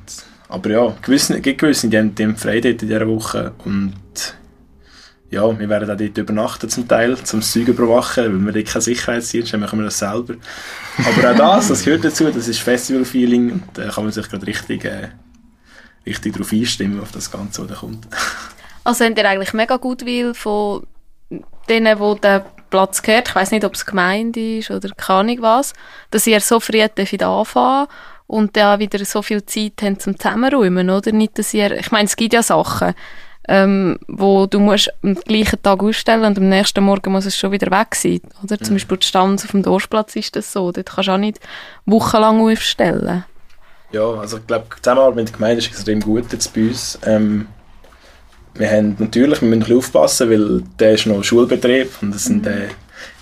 Aber 0.50 0.70
ja, 0.70 0.94
gewisse, 1.02 1.40
gewisse 1.40 1.88
die 1.88 1.98
haben, 1.98 2.16
die 2.16 2.24
haben 2.24 2.36
frei 2.36 2.58
in 2.58 2.78
dieser 2.78 3.08
Woche 3.08 3.54
und 3.64 3.94
ja, 5.32 5.60
wir 5.60 5.70
werden 5.70 5.90
auch 5.90 5.98
dort 5.98 6.18
übernachten 6.18 6.70
zum 6.70 6.88
Teil, 6.88 7.18
zum 7.18 7.42
Zeug 7.42 7.68
überwachen, 7.68 8.26
weil 8.26 8.46
wir 8.46 8.52
dort 8.52 8.74
keinen 8.74 8.82
Sicherheitsdienst 8.82 9.54
haben, 9.54 9.60
machen 9.60 9.80
wir 9.80 9.86
das 9.86 10.00
selber. 10.00 10.36
Aber 10.98 11.32
auch 11.32 11.38
das, 11.38 11.68
das 11.68 11.84
gehört 11.84 12.04
dazu, 12.04 12.26
das 12.32 12.48
ist 12.48 12.60
Festival-Feeling 12.60 13.52
und 13.52 13.64
da 13.74 13.90
kann 13.90 14.06
man 14.06 14.14
sich 14.14 14.28
gerade 14.28 14.46
richtig, 14.48 14.86
äh, 14.86 15.10
richtig 16.06 16.34
darauf 16.34 16.52
einstimmen, 16.52 17.00
auf 17.00 17.12
das 17.12 17.30
Ganze, 17.32 17.62
was 17.62 17.68
da 17.70 17.76
kommt. 17.76 18.08
Also 18.84 19.06
habt 19.06 19.18
ihr 19.18 19.30
eigentlich 19.30 19.54
mega 19.54 19.78
gut 19.78 20.06
will 20.06 20.34
von 20.34 20.88
denen, 21.68 22.00
wo 22.00 22.16
der 22.16 22.46
Platz 22.72 23.02
gehört, 23.02 23.30
ich 23.30 23.36
weiß 23.36 23.52
nicht, 23.52 23.66
ob 23.66 23.76
es 23.76 23.86
Gemeinde 23.86 24.58
ist 24.58 24.72
oder 24.72 24.90
keine 24.90 25.20
Ahnung 25.20 25.38
was, 25.42 25.74
dass 26.10 26.26
ihr 26.26 26.40
so 26.40 26.60
früh 26.60 26.82
anfangen 26.82 27.88
und 28.26 28.58
dann 28.58 28.80
wieder 28.80 29.04
so 29.06 29.22
viel 29.22 29.46
Zeit 29.46 29.74
habt 29.82 30.02
zum 30.02 30.18
Zusammenräumen, 30.18 30.90
oder? 30.90 31.12
Nicht, 31.12 31.38
dass 31.38 31.54
ihr, 31.54 31.72
ich 31.78 31.92
meine, 31.92 32.06
es 32.06 32.16
gibt 32.16 32.34
ja 32.34 32.44
Sachen, 32.44 32.94
ähm, 33.50 33.98
wo 34.08 34.46
du 34.46 34.60
musst 34.60 34.94
am 35.04 35.16
gleichen 35.16 35.62
Tag 35.62 35.82
ausstellen 35.82 36.24
und 36.24 36.38
am 36.38 36.48
nächsten 36.50 36.84
Morgen 36.84 37.12
muss 37.12 37.26
es 37.26 37.36
schon 37.36 37.52
wieder 37.52 37.72
weg 37.72 37.96
sein. 37.96 38.22
Oder? 38.44 38.58
Mhm. 38.60 38.64
Zum 38.64 38.76
Beispiel 38.76 38.98
die 38.98 39.08
Stanz 39.08 39.44
auf 39.44 39.52
dem 39.52 39.64
Dorfplatz 39.64 40.16
ist 40.16 40.36
das 40.36 40.54
so. 40.54 40.72
Dort 40.72 40.86
kannst 40.86 41.08
du 41.08 41.14
auch 41.14 41.18
nicht 41.18 41.40
wochenlang 41.88 42.42
aufstellen. 42.42 43.26
Ja, 43.92 44.08
also 44.08 44.38
ich 44.38 44.46
glaube, 44.46 44.66
die 44.78 44.82
Zusammenarbeit 44.82 45.16
mit 45.16 45.28
der 45.30 45.34
Gemeinde 45.34 45.58
ist 45.58 45.68
extrem 45.68 46.00
gut 46.00 46.32
jetzt 46.32 46.54
bei 46.54 46.68
uns. 46.68 47.00
Ähm, 47.06 47.48
wir 48.54 48.70
haben 48.70 48.96
natürlich, 49.00 49.42
wir 49.42 49.48
müssen 49.48 49.62
ein 49.64 49.66
bisschen 49.66 49.78
aufpassen, 49.78 50.30
weil 50.30 50.64
der 50.80 50.92
ist 50.94 51.08
noch 51.08 51.24
Schulbetrieb 51.24 51.90
und 52.02 52.14
das 52.14 52.26
sind 52.26 52.46
äh, 52.46 52.68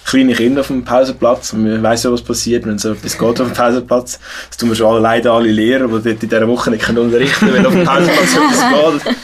kleine 0.07 0.33
Kinder 0.33 0.61
auf 0.61 0.67
dem 0.67 0.85
Pausenplatz 0.85 1.51
und 1.51 1.63
man 1.63 1.83
weiss 1.83 2.03
ja, 2.03 2.11
was 2.11 2.21
passiert, 2.21 2.65
wenn 2.65 2.79
so 2.79 2.93
etwas 2.93 3.17
geht 3.17 3.41
auf 3.41 3.47
dem 3.47 3.53
Pausenplatz. 3.53 4.19
Das 4.47 4.57
tun 4.57 4.69
wir 4.69 4.75
schon 4.75 4.87
alle, 4.87 5.01
leider 5.01 5.33
alle 5.33 5.51
Lehrer, 5.51 5.87
die 5.87 5.91
dort 5.91 6.05
in 6.23 6.29
dieser 6.29 6.47
Woche 6.47 6.71
nicht 6.71 6.87
unterrichten 6.89 7.39
können, 7.39 7.53
wenn 7.53 7.65
auf 7.65 7.73
dem 7.73 7.83
Pausenplatz 7.83 8.35
etwas 8.35 9.03
geht. 9.03 9.15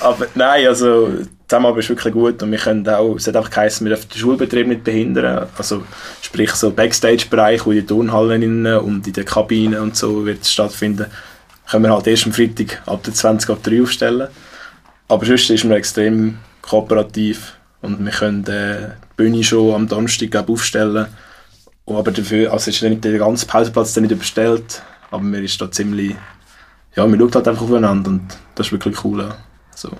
Aber 0.00 0.26
nein, 0.36 0.66
also 0.68 1.10
Zusammenarbeit 1.48 1.82
ist 1.82 1.88
wirklich 1.88 2.14
gut 2.14 2.42
und 2.42 2.52
wir 2.52 2.58
können 2.58 2.88
auch, 2.88 3.16
es 3.16 3.26
hat 3.26 3.34
einfach 3.34 3.50
geheißen, 3.50 3.84
wir 3.84 3.96
dürfen 3.96 4.08
den 4.10 4.18
Schulbetrieb 4.18 4.68
nicht 4.68 4.84
behindern. 4.84 5.48
Also 5.56 5.82
sprich 6.22 6.52
so 6.52 6.70
Backstage-Bereich, 6.70 7.66
wo 7.66 7.72
in 7.72 7.78
den 7.78 7.86
Turnhallen 7.88 8.66
und 8.76 9.06
in 9.06 9.12
den 9.12 9.24
Kabinen 9.24 9.80
und 9.80 9.96
so 9.96 10.24
wird 10.24 10.42
es 10.42 10.52
stattfinden, 10.52 11.06
können 11.68 11.84
wir 11.84 11.92
halt 11.92 12.06
erst 12.06 12.26
am 12.26 12.32
Freitag 12.32 12.80
ab 12.86 13.02
der 13.02 13.12
20 13.12 13.50
ab 13.50 13.58
3 13.62 13.82
aufstellen. 13.82 14.28
Aber 15.08 15.26
sonst 15.26 15.50
ist 15.50 15.64
man 15.64 15.76
extrem 15.76 16.38
kooperativ 16.62 17.54
und 17.82 18.04
wir 18.04 18.12
können 18.12 18.46
äh, 18.46 18.90
Bühne 19.18 19.44
schon 19.44 19.74
am 19.74 19.88
Donnerstag 19.88 20.30
glaub, 20.30 20.48
aufstellen. 20.48 21.08
Aber 21.84 22.10
dafür, 22.12 22.52
also 22.52 22.70
ist 22.70 22.82
nicht 22.82 23.04
der 23.04 23.18
ganze 23.18 23.46
Pausenplatz 23.46 23.96
nicht 23.96 24.12
überstellt, 24.12 24.82
aber 25.10 25.22
man 25.22 25.42
ist 25.42 25.60
da 25.60 25.70
ziemlich, 25.70 26.14
ja, 26.94 27.06
man 27.06 27.18
schaut 27.18 27.34
halt 27.34 27.48
einfach 27.48 27.62
aufeinander 27.62 28.10
und 28.10 28.22
das 28.54 28.66
ist 28.66 28.72
wirklich 28.72 29.04
cool. 29.04 29.34
So. 29.74 29.90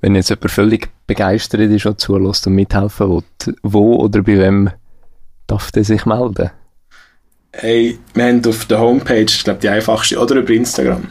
Wenn 0.00 0.14
jetzt 0.14 0.30
jemand 0.30 0.50
völlig 0.50 0.90
begeistert 1.06 1.60
ist 1.62 1.86
und 1.86 2.00
zulässt 2.00 2.46
und 2.46 2.54
mithelfen 2.54 3.10
will, 3.10 3.56
wo 3.62 3.96
oder 3.96 4.22
bei 4.22 4.38
wem 4.38 4.70
darf 5.46 5.72
der 5.72 5.84
sich 5.84 6.04
melden? 6.06 6.50
Hey, 7.52 7.98
wir 8.12 8.24
haben 8.26 8.44
auf 8.46 8.66
der 8.66 8.78
Homepage, 8.78 9.22
ich 9.22 9.42
glaube 9.42 9.60
die 9.60 9.70
einfachste, 9.70 10.18
oder 10.18 10.36
über 10.36 10.50
Instagram. 10.50 11.08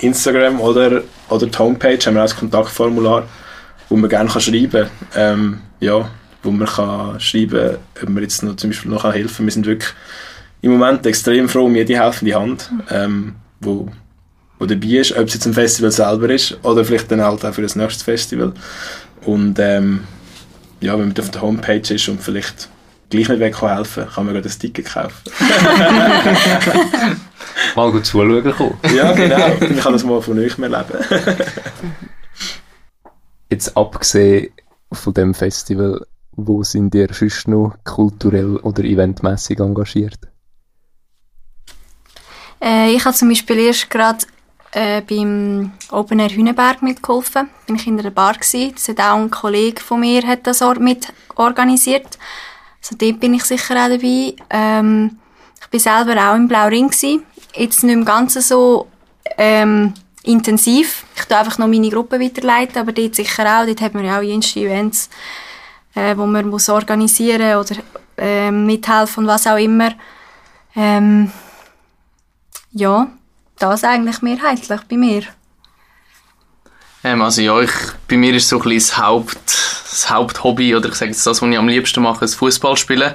Instagram 0.00 0.60
oder, 0.60 1.02
oder 1.30 1.46
die 1.46 1.58
Homepage 1.58 1.98
haben 2.04 2.14
wir 2.14 2.24
auch 2.24 2.30
ein 2.30 2.38
Kontaktformular 2.38 3.26
wo 3.88 3.96
man 3.96 4.10
gerne 4.10 4.30
kann 4.30 4.40
schreiben 4.40 4.70
kann. 4.70 4.90
Ähm, 5.14 5.60
ja, 5.80 6.08
wo 6.42 6.50
man 6.50 6.66
kann 6.66 7.20
schreiben 7.20 7.76
ob 8.02 8.08
man 8.08 8.22
jetzt 8.22 8.42
noch, 8.42 8.56
zum 8.56 8.70
Beispiel 8.70 8.90
noch 8.90 9.04
helfen 9.04 9.36
kann. 9.36 9.46
Wir 9.46 9.52
sind 9.52 9.66
wirklich 9.66 9.92
im 10.62 10.72
Moment 10.72 11.06
extrem 11.06 11.48
froh 11.48 11.66
um 11.66 11.74
jede 11.74 11.98
helfende 11.98 12.34
Hand, 12.34 12.70
ähm, 12.90 13.34
wo, 13.60 13.88
wo 14.58 14.66
dabei 14.66 14.86
ist, 14.86 15.12
ob 15.12 15.26
es 15.26 15.34
jetzt 15.34 15.46
ein 15.46 15.54
Festival 15.54 15.90
selber 15.90 16.30
ist 16.30 16.58
oder 16.62 16.84
vielleicht 16.84 17.10
dann 17.10 17.22
halt 17.22 17.44
auch 17.44 17.54
für 17.54 17.62
das 17.62 17.76
nächste 17.76 18.04
Festival. 18.04 18.52
Und 19.24 19.58
ähm, 19.58 20.04
ja, 20.80 20.92
wenn 20.98 21.08
man 21.08 21.18
auf 21.18 21.30
der 21.30 21.42
Homepage 21.42 21.94
ist 21.94 22.08
und 22.08 22.22
vielleicht 22.22 22.68
gleich 23.10 23.28
nicht 23.28 23.40
weg 23.40 23.60
helfen 23.60 24.04
kann, 24.04 24.12
kann 24.12 24.24
man 24.26 24.34
gerade 24.34 24.48
ein 24.48 24.58
Ticket 24.58 24.86
kaufen. 24.86 25.14
mal 27.76 27.92
gut 27.92 28.06
zuschauen 28.06 28.52
kommen. 28.52 28.78
ja, 28.94 29.12
genau. 29.12 29.48
Ich 29.60 29.80
kann 29.80 29.92
das 29.92 30.04
mal 30.04 30.20
von 30.20 30.38
euch 30.38 30.58
mehr 30.58 30.68
leben. 30.70 30.98
Jetzt 33.50 33.76
abgesehen 33.76 34.52
von 34.92 35.14
dem 35.14 35.34
Festival, 35.34 36.04
wo 36.32 36.62
sind 36.62 36.94
ihr 36.94 37.08
sonst 37.12 37.48
noch 37.48 37.74
kulturell 37.84 38.56
oder 38.56 38.84
eventmäßig 38.84 39.58
engagiert? 39.60 40.18
Äh, 42.60 42.92
ich 42.94 43.04
habe 43.04 43.16
zum 43.16 43.28
Beispiel 43.28 43.58
erst 43.58 43.90
gerade 43.90 44.26
äh, 44.72 45.00
beim 45.00 45.72
Open 45.90 46.18
Air 46.18 46.30
Hüneberg 46.30 46.82
mitgeholfen. 46.82 47.48
Bin 47.66 47.76
ich 47.76 47.86
in 47.86 47.98
einer 47.98 48.10
Bar 48.10 48.34
gewesen. 48.34 48.74
Das 48.74 48.88
auch 48.88 49.16
ein 49.16 49.30
Kollege 49.30 49.80
von 49.80 50.00
mir 50.00 50.26
hat 50.26 50.46
das 50.46 50.62
mit 50.78 51.12
organisiert. 51.36 52.18
Also 52.82 52.96
dort 52.98 53.20
bin 53.20 53.34
ich 53.34 53.44
sicher 53.44 53.74
auch 53.74 53.88
dabei. 53.88 54.34
Ähm, 54.50 55.18
ich 55.60 55.68
bin 55.68 55.80
selber 55.80 56.30
auch 56.30 56.36
im 56.36 56.48
Blauring 56.48 56.88
gewesen. 56.88 57.22
Jetzt 57.54 57.82
nicht 57.82 57.94
im 57.94 58.04
Ganzen 58.04 58.42
so 58.42 58.86
ähm, 59.38 59.94
intensiv. 60.26 61.04
Ich 61.16 61.24
tue 61.24 61.36
einfach 61.36 61.58
noch 61.58 61.68
meine 61.68 61.90
Gruppe 61.90 62.20
weiterleiten, 62.20 62.78
aber 62.78 62.92
dort 62.92 63.14
sicher 63.14 63.44
auch. 63.44 63.66
Dort 63.66 63.80
hat 63.80 63.94
man 63.94 64.04
ja 64.04 64.18
auch 64.18 64.22
jenste 64.22 64.60
Events, 64.60 65.08
äh, 65.94 66.16
wo 66.16 66.26
man 66.26 66.48
muss 66.48 66.68
organisieren 66.68 67.58
oder 67.58 67.76
äh, 68.18 68.50
mithelfen 68.50 69.24
und 69.24 69.28
was 69.28 69.46
auch 69.46 69.56
immer. 69.56 69.92
Ähm, 70.74 71.30
ja, 72.72 73.08
das 73.58 73.84
eigentlich 73.84 74.20
mehrheitlich 74.22 74.80
bei 74.88 74.96
mir. 74.96 75.22
Ähm, 77.04 77.22
also 77.22 77.40
ja, 77.40 77.60
ich, 77.60 77.70
bei 78.08 78.16
mir 78.16 78.34
ist 78.34 78.48
so 78.48 78.56
ein 78.56 78.62
bisschen 78.62 78.78
das, 78.78 78.98
Haupt, 78.98 79.36
das 79.44 80.10
Haupthobby, 80.10 80.74
oder 80.74 80.88
ich 80.88 80.96
sage 80.96 81.12
das, 81.12 81.24
was 81.24 81.40
ich 81.40 81.58
am 81.58 81.68
liebsten 81.68 82.02
mache, 82.02 82.20
das 82.20 82.34
Fußballspielen. 82.34 83.14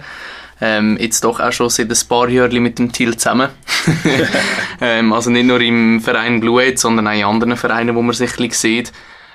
Ähm, 0.63 0.97
jetzt 0.99 1.23
doch 1.23 1.39
auch 1.39 1.51
schon 1.51 1.69
seit 1.69 1.89
ein 1.89 2.07
paar 2.07 2.29
Jahren 2.29 2.61
mit 2.61 2.77
dem 2.77 2.91
Thiel 2.91 3.17
zusammen. 3.17 3.49
ähm, 4.81 5.11
also 5.11 5.31
nicht 5.31 5.45
nur 5.45 5.59
im 5.59 5.99
Verein 5.99 6.39
Blue 6.39 6.61
Aid, 6.61 6.77
sondern 6.77 7.07
auch 7.07 7.13
in 7.13 7.23
anderen 7.23 7.57
Vereinen, 7.57 7.95
wo 7.95 8.01
man 8.01 8.13
sich 8.13 8.31
ein 8.31 8.47
bisschen 8.47 8.53
sieht. 8.53 8.91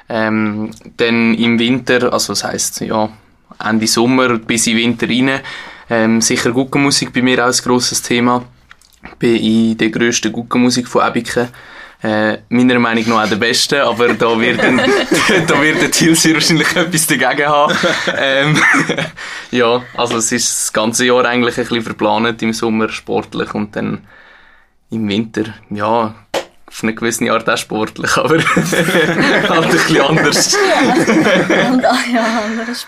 Ähm, 0.08 0.70
dann 0.96 1.34
im 1.34 1.58
Winter, 1.58 2.12
also 2.12 2.32
das 2.32 2.44
heisst, 2.44 2.80
ja, 2.80 3.10
Ende 3.58 3.86
Sommer 3.86 4.38
bis 4.38 4.68
in 4.68 4.76
Winter 4.76 5.08
rein, 5.08 5.40
ähm, 5.90 6.20
sicher 6.20 6.52
Guggenmusik 6.52 7.12
bei 7.12 7.22
mir 7.22 7.44
auch 7.44 7.52
ein 7.52 7.64
grosses 7.64 8.02
Thema. 8.02 8.44
Bin 9.18 9.36
in 9.36 9.78
der 9.78 9.90
grössten 9.90 10.32
Guggenmusik 10.32 10.86
von 10.88 11.06
Ebiken 11.06 11.48
äh, 12.02 12.38
meiner 12.48 12.78
Meinung 12.78 13.08
nach 13.08 13.24
auch 13.24 13.28
der 13.28 13.36
Beste, 13.36 13.82
aber 13.82 14.14
da 14.14 14.38
wird, 14.38 14.60
ein, 14.60 14.76
da 15.46 15.62
wird 15.62 15.80
der 15.80 15.90
Thiel 15.90 16.14
sehr 16.14 16.34
wahrscheinlich 16.34 16.76
etwas 16.76 17.06
dagegen 17.06 17.46
haben. 17.46 17.74
Ähm, 18.16 18.58
ja, 19.50 19.82
also 19.94 20.18
es 20.18 20.30
ist 20.32 20.60
das 20.60 20.72
ganze 20.72 21.06
Jahr 21.06 21.24
eigentlich 21.24 21.56
ein 21.56 21.64
bisschen 21.64 21.82
verplant, 21.82 22.42
im 22.42 22.52
Sommer 22.52 22.88
sportlich 22.90 23.54
und 23.54 23.74
dann 23.76 24.06
im 24.90 25.08
Winter, 25.08 25.54
ja, 25.70 26.14
auf 26.68 26.82
eine 26.82 26.94
gewisse 26.94 27.30
Art 27.30 27.48
auch 27.48 27.56
sportlich, 27.56 28.16
aber 28.16 28.38
halt 28.38 29.64
ein 29.64 29.70
bisschen 29.70 30.00
anders. 30.00 30.56
ja, 32.12 32.42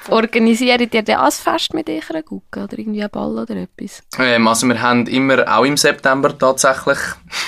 Organisiert 0.09 0.93
ihr 0.93 1.03
das 1.03 1.41
Fest 1.41 1.75
mit 1.75 1.89
eurer 1.89 2.23
Gucke 2.23 2.65
oder 2.65 2.79
irgendwie 2.79 3.05
ein 3.05 3.11
Ball 3.11 3.39
oder 3.39 3.55
etwas? 3.57 4.03
Ähm, 4.19 4.49
also 4.49 4.67
wir 4.67 4.83
haben 4.83 5.07
immer, 5.07 5.45
auch 5.49 5.65
im 5.65 5.77
September 5.77 6.37
tatsächlich, 6.37 6.99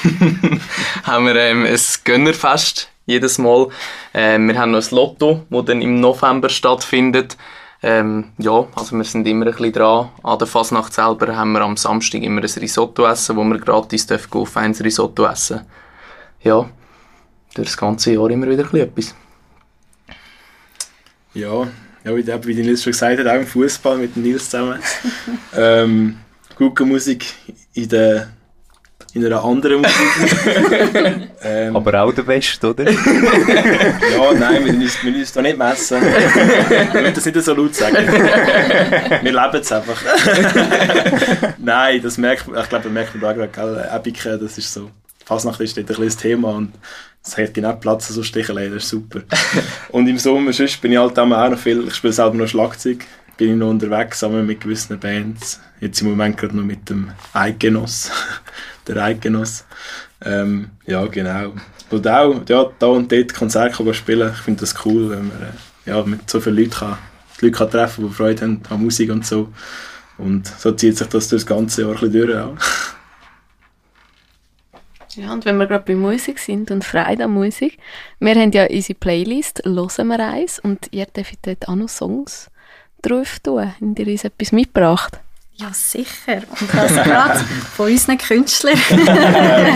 haben 1.03 1.27
wir 1.27 1.37
ähm, 1.37 1.67
ein 1.67 1.81
Gönnerfest 2.05 2.89
jedes 3.07 3.39
Mal. 3.39 3.69
Ähm, 4.15 4.47
wir 4.49 4.59
haben 4.59 4.71
noch 4.71 4.83
ein 4.83 4.95
Lotto, 4.95 5.47
das 5.51 5.65
dann 5.65 5.83
im 5.83 6.01
November 6.01 6.49
stattfindet. 6.49 7.37
Ähm, 7.83 8.33
ja, 8.39 8.67
also 8.75 8.97
wir 8.97 9.05
sind 9.05 9.27
immer 9.27 9.47
ein 9.47 9.53
bisschen 9.53 9.73
dran. 9.73 10.11
An 10.23 10.39
der 10.39 10.47
Fasnacht 10.47 10.93
selber 10.93 11.35
haben 11.35 11.53
wir 11.53 11.63
am 11.63 11.77
Samstag 11.77 12.23
immer 12.23 12.43
ein 12.43 12.45
Risotto 12.45 13.07
essen, 13.07 13.37
wo 13.37 13.45
wir 13.45 13.59
gratis 13.59 14.07
dürfen 14.07 14.39
auf 14.39 14.57
eins 14.57 14.85
Risotto 14.85 15.25
essen. 15.25 15.63
Ja, 16.43 16.71
durch 17.55 17.69
das 17.69 17.77
ganze 17.77 18.13
Jahr 18.13 18.31
immer 18.31 18.49
wieder 18.49 18.73
etwas. 18.75 19.15
Ja, 21.35 21.69
ja 22.05 22.17
wie, 22.17 22.23
der, 22.23 22.43
wie 22.45 22.55
die 22.55 22.63
Nils 22.63 22.83
schon 22.83 22.93
gesagt 22.93 23.19
hat, 23.19 23.27
auch 23.27 23.35
im 23.35 23.47
Fußball 23.47 23.99
mit 23.99 24.17
dem 24.17 24.23
Nils 24.23 24.49
zusammen. 24.49 24.81
ähm, 25.57 26.17
gute 26.57 26.85
Musik 26.85 27.27
in, 27.75 27.89
der, 27.91 28.31
in 29.13 29.27
einer 29.27 29.45
anderen 29.45 29.83
Musik. 29.83 31.31
ähm, 31.43 31.77
Aber 31.77 32.03
auch 32.03 32.13
der 32.13 32.23
Beste, 32.23 32.71
oder? 32.71 32.91
ja, 32.91 34.33
nein, 34.39 34.65
wir 34.65 34.73
müssen, 34.73 35.05
wir 35.05 35.13
müssen 35.13 35.35
da 35.35 35.43
nicht 35.43 35.59
messen. 35.59 36.01
Wir 36.01 37.03
müssen 37.03 37.15
das 37.15 37.27
nicht 37.27 37.43
so 37.43 37.55
laut 37.55 37.75
sagen. 37.75 37.97
Wir 37.97 39.33
leben 39.33 39.61
es 39.61 39.71
einfach. 39.71 40.03
nein, 41.59 42.01
das 42.03 42.17
merkt 42.17 42.49
man, 42.49 42.63
ich 42.63 42.69
glaube, 42.71 42.85
das 42.85 42.93
merkt 42.93 43.15
man 43.15 43.25
auch 43.31 43.35
gerade, 43.35 43.49
gell? 43.49 43.89
Epic, 43.93 44.39
das 44.39 44.57
ist 44.57 44.73
so. 44.73 44.91
Fasnacht 45.31 45.61
ist 45.61 45.77
dort 45.77 45.85
ein 45.85 45.87
bisschen 45.87 46.05
das 46.07 46.17
Thema 46.17 46.49
und 46.57 46.73
es 47.25 47.39
hat 47.39 47.55
genau 47.55 47.73
Platz 47.75 48.09
so 48.09 48.21
Stichelei, 48.25 48.67
das 48.67 48.83
ist 48.83 48.89
super. 48.89 49.21
und 49.93 50.09
im 50.09 50.19
Sommer 50.19 50.53
sonst 50.53 50.81
bin 50.83 50.91
ich 50.91 50.99
halt 50.99 51.17
auch 51.17 51.27
noch 51.27 51.57
viel, 51.57 51.87
ich 51.87 51.95
spiele 51.95 52.13
selber 52.13 52.35
noch 52.35 52.49
Schlagzeug, 52.49 53.05
bin 53.37 53.53
ich 53.53 53.57
noch 53.57 53.71
unterwegs 53.71 54.19
zusammen 54.19 54.45
mit 54.45 54.61
gewissen 54.61 54.99
Bands. 54.99 55.61
Jetzt 55.81 56.01
im 56.03 56.11
Moment 56.11 56.37
gerade 56.37 56.57
noch 56.57 56.65
mit 56.65 56.91
dem 56.91 57.13
Eidgenoss, 57.33 58.11
der 58.89 58.97
Eidgenoss. 59.05 59.65
Ähm, 60.25 60.71
ja, 60.87 61.07
genau. 61.07 61.55
Und 61.91 62.09
auch 62.09 62.41
ja, 62.49 62.67
da 62.77 62.87
und 62.89 63.13
dort 63.13 63.33
Konzerte 63.33 63.95
spielen, 63.95 64.33
ich 64.35 64.41
finde 64.41 64.61
das 64.61 64.75
cool, 64.85 65.11
wenn 65.11 65.29
man 65.29 65.43
äh, 65.43 65.91
ja, 65.91 66.03
mit 66.03 66.29
so 66.29 66.41
vielen 66.41 66.57
Leuten 66.57 66.71
kann, 66.71 66.99
die 67.41 67.45
Leute 67.45 67.57
kann 67.57 67.71
treffen 67.71 68.09
die 68.09 68.13
Freude 68.13 68.43
haben 68.43 68.63
an 68.69 68.83
Musik 68.83 69.13
und 69.13 69.25
so. 69.25 69.53
Und 70.19 70.49
so 70.49 70.73
zieht 70.73 70.99
sich 70.99 71.07
das 71.07 71.29
durch 71.29 71.45
das 71.45 71.47
ganze 71.47 71.83
Jahr 71.83 71.91
ein 71.93 72.01
bisschen 72.01 72.13
durch. 72.13 72.37
Auch. 72.37 72.57
Ja, 75.17 75.33
und 75.33 75.45
wenn 75.45 75.57
wir 75.57 75.67
gerade 75.67 75.85
bei 75.85 75.95
Musik 75.95 76.39
sind 76.39 76.71
und 76.71 76.85
Freude 76.85 77.25
an 77.25 77.33
Musik, 77.33 77.79
wir 78.21 78.35
haben 78.35 78.53
ja 78.53 78.67
unsere 78.67 78.99
Playlist 78.99 79.63
«Hören 79.65 80.07
wir 80.07 80.21
eins» 80.21 80.61
und 80.61 80.87
ihr 80.93 81.07
dürft 81.07 81.47
dort 81.47 81.69
auch 81.69 81.75
noch 81.75 81.89
Songs 81.89 82.49
drauf 83.03 83.41
tun. 83.41 83.73
Habt 83.81 83.99
ihr 83.99 84.07
uns 84.07 84.25
etwas 84.25 84.53
mitgebracht? 84.53 85.19
Ja, 85.55 85.73
sicher. 85.73 86.43
Und 86.59 86.73
das 86.73 86.93
gerade 86.95 87.45
von 87.77 87.91
unseren 87.91 88.19
Künstlern. 88.19 88.79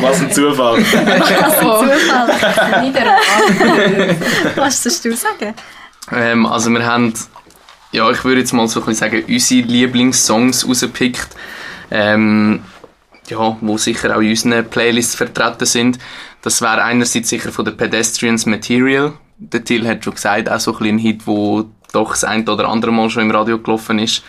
Was 0.02 0.20
ein 0.22 0.30
Zufall. 0.32 0.78
Was 0.78 0.94
ein 0.94 1.50
Zufall. 1.60 2.82
Nicht 2.82 4.56
Was 4.56 4.82
sollst 4.82 5.04
du 5.04 5.14
sagen? 5.16 5.54
Ähm, 6.12 6.46
also 6.46 6.70
wir 6.70 6.86
haben, 6.86 7.12
ja, 7.92 8.08
ich 8.10 8.24
würde 8.24 8.40
jetzt 8.40 8.52
mal 8.52 8.68
so 8.68 8.80
ein 8.80 8.86
bisschen 8.86 9.10
sagen, 9.10 9.24
unsere 9.28 9.66
Lieblingssongs 9.66 10.66
rausgepickt. 10.66 11.28
Ähm, 11.90 12.62
ja, 13.28 13.56
wo 13.60 13.78
sicher 13.78 14.16
auch 14.16 14.20
in 14.20 14.30
unseren 14.30 14.68
Playlists 14.68 15.14
vertreten 15.14 15.66
sind. 15.66 15.98
Das 16.42 16.60
wäre 16.60 16.82
einerseits 16.82 17.28
sicher 17.28 17.52
von 17.52 17.64
der 17.64 17.72
Pedestrians 17.72 18.46
Material. 18.46 19.14
Der 19.38 19.64
Till 19.64 19.86
hat 19.88 20.04
schon 20.04 20.14
gesagt, 20.14 20.50
auch 20.50 20.60
so 20.60 20.76
ein, 20.78 20.86
ein 20.86 20.98
Hit, 20.98 21.26
wo 21.26 21.64
doch 21.92 22.10
das 22.10 22.24
ein 22.24 22.48
oder 22.48 22.68
andere 22.68 22.92
Mal 22.92 23.08
schon 23.10 23.22
im 23.22 23.30
Radio 23.30 23.58
gelaufen 23.58 23.98
ist. 23.98 24.22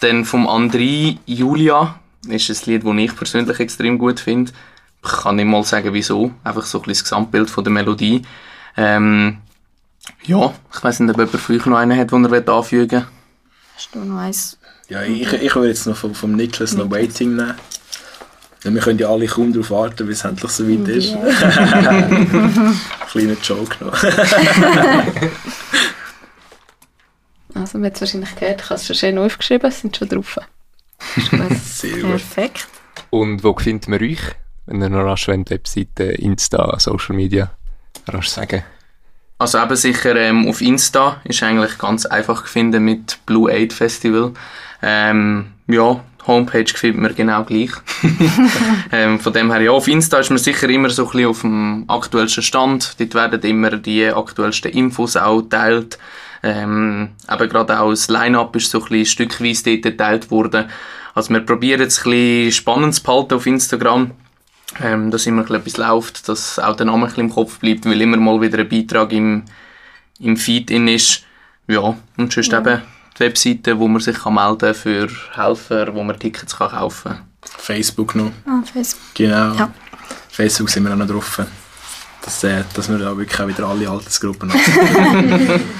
Dann 0.00 0.24
vom 0.24 0.48
André 0.48 1.18
Julia 1.26 1.98
ist 2.26 2.50
ein 2.50 2.72
Lied, 2.72 2.84
das 2.84 2.96
ich 2.96 3.16
persönlich 3.16 3.60
extrem 3.60 3.98
gut 3.98 4.20
finde. 4.20 4.52
Ich 5.04 5.10
kann 5.10 5.36
nicht 5.36 5.46
mal 5.46 5.64
sagen, 5.64 5.92
wieso. 5.92 6.32
Einfach 6.44 6.64
so 6.64 6.78
ein 6.78 6.82
bisschen 6.82 6.92
das 6.92 7.04
Gesamtbild 7.04 7.50
von 7.50 7.64
der 7.64 7.72
Melodie. 7.72 8.22
Ähm, 8.76 9.38
ja, 10.24 10.54
ich 10.72 10.82
weiß 10.82 11.00
nicht, 11.00 11.10
ob 11.10 11.18
jemand 11.18 11.40
von 11.40 11.56
euch 11.56 11.66
noch 11.66 11.76
einen 11.76 11.98
hat, 11.98 12.12
den 12.12 12.24
er 12.24 12.48
anfügen 12.48 12.90
will. 12.90 13.06
Hast 13.74 13.94
du 13.94 13.98
noch 14.00 14.20
eins? 14.20 14.58
Ja, 14.88 15.02
ich, 15.02 15.32
ich 15.32 15.54
würde 15.54 15.68
jetzt 15.68 15.86
noch 15.86 15.96
vom, 15.96 16.14
vom 16.14 16.32
Nicholas 16.32 16.74
noch 16.74 16.90
Waiting 16.90 17.36
nehmen. 17.36 17.54
Ja, 18.64 18.72
wir 18.72 18.80
können 18.80 18.98
ja 18.98 19.08
alle 19.08 19.26
kaum 19.26 19.52
darauf 19.52 19.70
warten, 19.70 20.06
bis 20.06 20.18
es 20.18 20.24
endlich 20.24 20.50
so 20.52 20.68
weit 20.68 20.88
ist. 20.88 21.12
Yeah. 21.14 22.74
Kleiner 23.10 23.36
Joke 23.42 23.84
noch. 23.84 23.92
also, 27.54 27.78
man 27.78 27.86
hat 27.86 27.96
es 27.96 28.00
wahrscheinlich 28.02 28.36
gehört, 28.36 28.60
ich 28.60 28.70
habe 28.70 28.74
es 28.76 28.86
schon 28.86 28.96
schön 28.96 29.18
aufgeschrieben, 29.18 29.68
es 29.68 29.80
sind 29.80 29.96
schon 29.96 30.08
drauf. 30.08 30.38
Sehr 31.64 31.96
gut. 31.96 32.10
Perfekt. 32.10 32.68
Und 33.10 33.42
wo 33.42 33.56
findet 33.58 33.88
man 33.88 34.00
euch? 34.00 34.20
Wenn 34.66 34.80
ihr 34.80 34.88
noch 34.88 35.04
rasch 35.04 35.26
wollt, 35.26 35.50
Webseite, 35.50 36.04
Insta, 36.04 36.78
Social 36.78 37.16
Media, 37.16 37.50
rasch 38.06 38.28
sagen. 38.28 38.62
Also 39.38 39.58
eben 39.58 39.74
sicher 39.74 40.14
ähm, 40.14 40.46
auf 40.48 40.60
Insta 40.60 41.20
ist 41.24 41.42
eigentlich 41.42 41.76
ganz 41.78 42.06
einfach 42.06 42.44
zu 42.44 42.48
finden 42.48 42.84
mit 42.84 43.18
Blue 43.26 43.50
Aid 43.50 43.72
Festival. 43.72 44.34
Ähm, 44.82 45.54
ja, 45.66 46.00
Homepage 46.26 46.66
findet 46.72 47.00
man 47.00 47.14
genau 47.14 47.44
gleich. 47.44 47.70
ähm, 48.92 49.18
von 49.18 49.32
dem 49.32 49.50
her, 49.50 49.60
ja, 49.60 49.70
auf 49.72 49.88
Insta 49.88 50.18
ist 50.18 50.30
man 50.30 50.38
sicher 50.38 50.68
immer 50.68 50.90
so 50.90 51.04
ein 51.06 51.10
bisschen 51.10 51.28
auf 51.28 51.40
dem 51.40 51.84
aktuellsten 51.88 52.42
Stand. 52.42 53.00
Dort 53.00 53.14
werden 53.14 53.40
immer 53.42 53.70
die 53.76 54.06
aktuellsten 54.06 54.72
Infos 54.72 55.16
auch 55.16 55.42
geteilt. 55.42 55.98
Ähm, 56.42 57.10
eben 57.30 57.48
gerade 57.48 57.80
auch 57.80 57.90
das 57.90 58.08
Line-Up 58.08 58.54
ist 58.56 58.70
so 58.70 58.82
ein 58.82 58.88
bisschen 58.88 59.06
stückweise 59.06 59.64
dort 59.64 59.82
geteilt 59.82 60.30
worden. 60.30 60.66
Also 61.14 61.32
wir 61.32 61.40
probieren 61.40 61.80
jetzt 61.80 62.06
ein 62.06 62.10
bisschen 62.10 62.52
spannend 62.52 62.94
zu 62.94 63.02
behalten 63.02 63.34
auf 63.34 63.46
Instagram. 63.46 64.12
Ähm, 64.82 65.10
dass 65.10 65.26
immer 65.26 65.48
etwas 65.50 65.76
läuft, 65.76 66.28
dass 66.30 66.58
auch 66.58 66.74
der 66.76 66.86
Name 66.86 67.02
ein 67.02 67.08
bisschen 67.08 67.24
im 67.24 67.30
Kopf 67.30 67.58
bleibt, 67.58 67.84
weil 67.84 68.00
immer 68.00 68.16
mal 68.16 68.40
wieder 68.40 68.58
ein 68.58 68.68
Beitrag 68.68 69.12
im, 69.12 69.42
im 70.18 70.36
Feed 70.38 70.70
in 70.70 70.88
ist. 70.88 71.24
Ja, 71.66 71.94
und 72.16 72.32
sonst 72.32 72.52
ja. 72.52 72.60
eben 72.60 72.80
die 73.16 73.20
Webseite, 73.20 73.78
wo 73.78 73.86
man 73.88 74.00
sich 74.00 74.18
kann 74.18 74.34
melden 74.34 74.74
für 74.74 75.08
Helfer, 75.34 75.94
wo 75.94 76.02
man 76.02 76.18
Tickets 76.18 76.56
kann 76.56 76.70
kaufen 76.70 77.12
kann. 77.12 77.20
Facebook 77.42 78.14
noch. 78.14 78.30
Ah, 78.46 78.62
Facebook. 78.72 79.14
Genau. 79.14 79.54
Ja. 79.54 79.70
Facebook 80.30 80.70
sind 80.70 80.84
wir 80.84 80.92
auch 80.92 80.96
noch 80.96 81.06
drauf. 81.06 81.42
Dass, 82.24 82.44
äh, 82.44 82.62
dass 82.74 82.88
wir 82.88 82.98
da 82.98 83.16
wirklich 83.16 83.40
auch 83.40 83.48
wieder 83.48 83.66
alle 83.66 83.88
Altersgruppen 83.88 84.52
haben. 84.52 85.60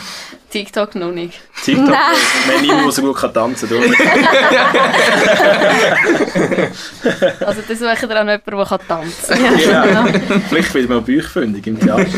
TikTok 0.50 0.96
noch 0.96 1.12
nicht. 1.12 1.40
TikTok? 1.64 1.88
Nein. 1.88 1.98
Wir 2.44 2.54
haben 2.54 2.60
niemanden, 2.60 2.84
der 2.84 2.92
so 2.92 3.02
gut 3.02 3.16
kann 3.16 3.32
tanzen 3.32 3.70
kann. 3.70 3.78
also 7.46 7.62
dann 7.66 7.76
suchen 7.76 8.08
wir 8.08 8.20
auch 8.20 8.24
noch 8.24 8.32
jemanden, 8.32 8.42
der 8.44 8.66
kann 8.66 8.80
tanzen 8.86 9.34
kann. 9.34 9.58
Ja. 9.58 9.86
Genau. 9.86 10.04
Vielleicht 10.50 10.74
wird 10.74 10.90
man 10.90 11.02
Büchfündig 11.02 11.66
im 11.66 11.80
Theater. 11.80 12.04
das 12.04 12.12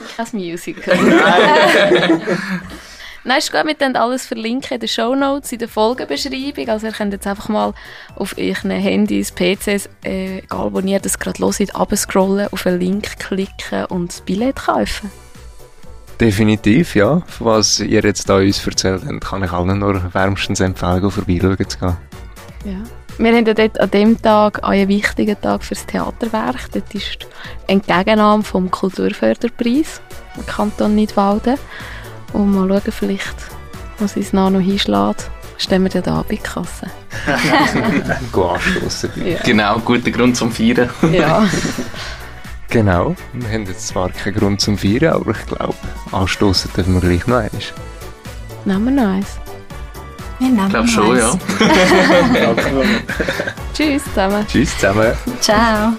ist 0.00 0.16
kein 0.16 0.26
Musical. 0.32 0.96
Nein. 0.96 2.20
Nein, 3.26 3.38
ist 3.38 3.50
gut, 3.50 3.66
wir 3.66 3.74
können 3.74 3.96
alles 3.96 4.24
verlinken 4.24 4.74
in 4.74 4.78
den 4.78 4.88
Show 4.88 5.16
Notes, 5.16 5.50
in 5.50 5.58
der 5.58 5.68
Folgenbeschreibung. 5.68 6.68
Also 6.68 6.86
ihr 6.86 6.92
könnt 6.92 7.12
jetzt 7.12 7.26
einfach 7.26 7.48
mal 7.48 7.74
auf 8.14 8.36
euren 8.38 8.70
Handys, 8.70 9.32
PCs, 9.32 9.88
äh, 10.04 10.38
egal 10.38 10.72
wo 10.72 10.78
ihr 10.78 11.00
das 11.00 11.18
gerade 11.18 11.40
hört, 11.40 11.74
abscrollen, 11.74 12.46
auf 12.52 12.64
einen 12.68 12.78
Link 12.78 13.18
klicken 13.18 13.86
und 13.86 14.12
das 14.12 14.20
Billett 14.20 14.54
kaufen. 14.54 15.10
Definitiv, 16.20 16.94
ja. 16.94 17.22
Was 17.40 17.80
ihr 17.80 18.00
jetzt 18.02 18.28
da 18.28 18.36
uns 18.36 18.64
erzählt 18.64 19.02
habt, 19.04 19.24
kann 19.24 19.42
ich 19.42 19.50
allen 19.50 19.80
nur 19.80 20.14
wärmstens 20.14 20.60
empfehlen, 20.60 21.10
vorbeischauen 21.10 21.68
zu 21.68 21.78
gehen. 21.78 21.96
Ja. 22.64 22.82
Wir 23.18 23.32
haben 23.32 23.46
ja 23.46 23.54
dort 23.54 23.80
an 23.80 23.90
dem 23.90 24.22
Tag 24.22 24.62
einen 24.62 24.88
wichtigen 24.88 25.40
Tag 25.40 25.64
für 25.64 25.74
das 25.74 25.84
Theaterwerk. 25.86 26.70
Dort 26.70 26.94
ist 26.94 27.26
die 27.66 27.72
Entgegennahme 27.72 28.44
vom 28.44 28.70
Kulturförderpreis 28.70 30.00
im 30.36 30.46
Kanton 30.46 30.94
Nidwalden. 30.94 31.56
Und 32.32 32.52
mal 32.52 32.68
schauen, 32.68 32.92
vielleicht, 32.92 33.36
was 33.98 34.16
uns 34.16 34.32
noch 34.32 34.50
hinschlägt, 34.50 35.30
stehen 35.58 35.84
wir 35.84 35.90
ja 35.90 36.00
da 36.00 36.24
bei 36.28 36.36
Kasse. 36.36 36.90
Go 38.32 38.50
anstoßen. 38.50 39.10
Ja. 39.24 39.38
Genau, 39.42 39.78
guter 39.78 40.10
Grund 40.10 40.36
zum 40.36 40.50
Feiern. 40.52 40.90
Ja. 41.12 41.46
genau, 42.68 43.14
wir 43.32 43.48
haben 43.48 43.66
jetzt 43.66 43.88
zwar 43.88 44.10
keinen 44.10 44.34
Grund 44.34 44.60
zum 44.60 44.76
Feiern, 44.76 45.14
aber 45.14 45.30
ich 45.32 45.46
glaube, 45.46 45.74
anstoßen 46.12 46.70
dürfen 46.76 46.94
wir 46.94 47.00
gleich 47.00 47.26
noch 47.26 47.36
eins. 47.36 47.72
Nehmen 48.64 48.84
wir 48.84 49.02
noch 49.02 49.14
eins? 49.14 49.38
Wir 50.38 50.48
nehmen 50.48 50.66
ich 50.66 50.72
glaube 50.72 50.88
schon, 50.88 51.16
ja. 51.16 51.32
Tschüss 53.74 54.04
zusammen. 54.04 54.46
Tschüss 54.46 54.74
zusammen. 54.76 55.12
Ciao. 55.40 55.92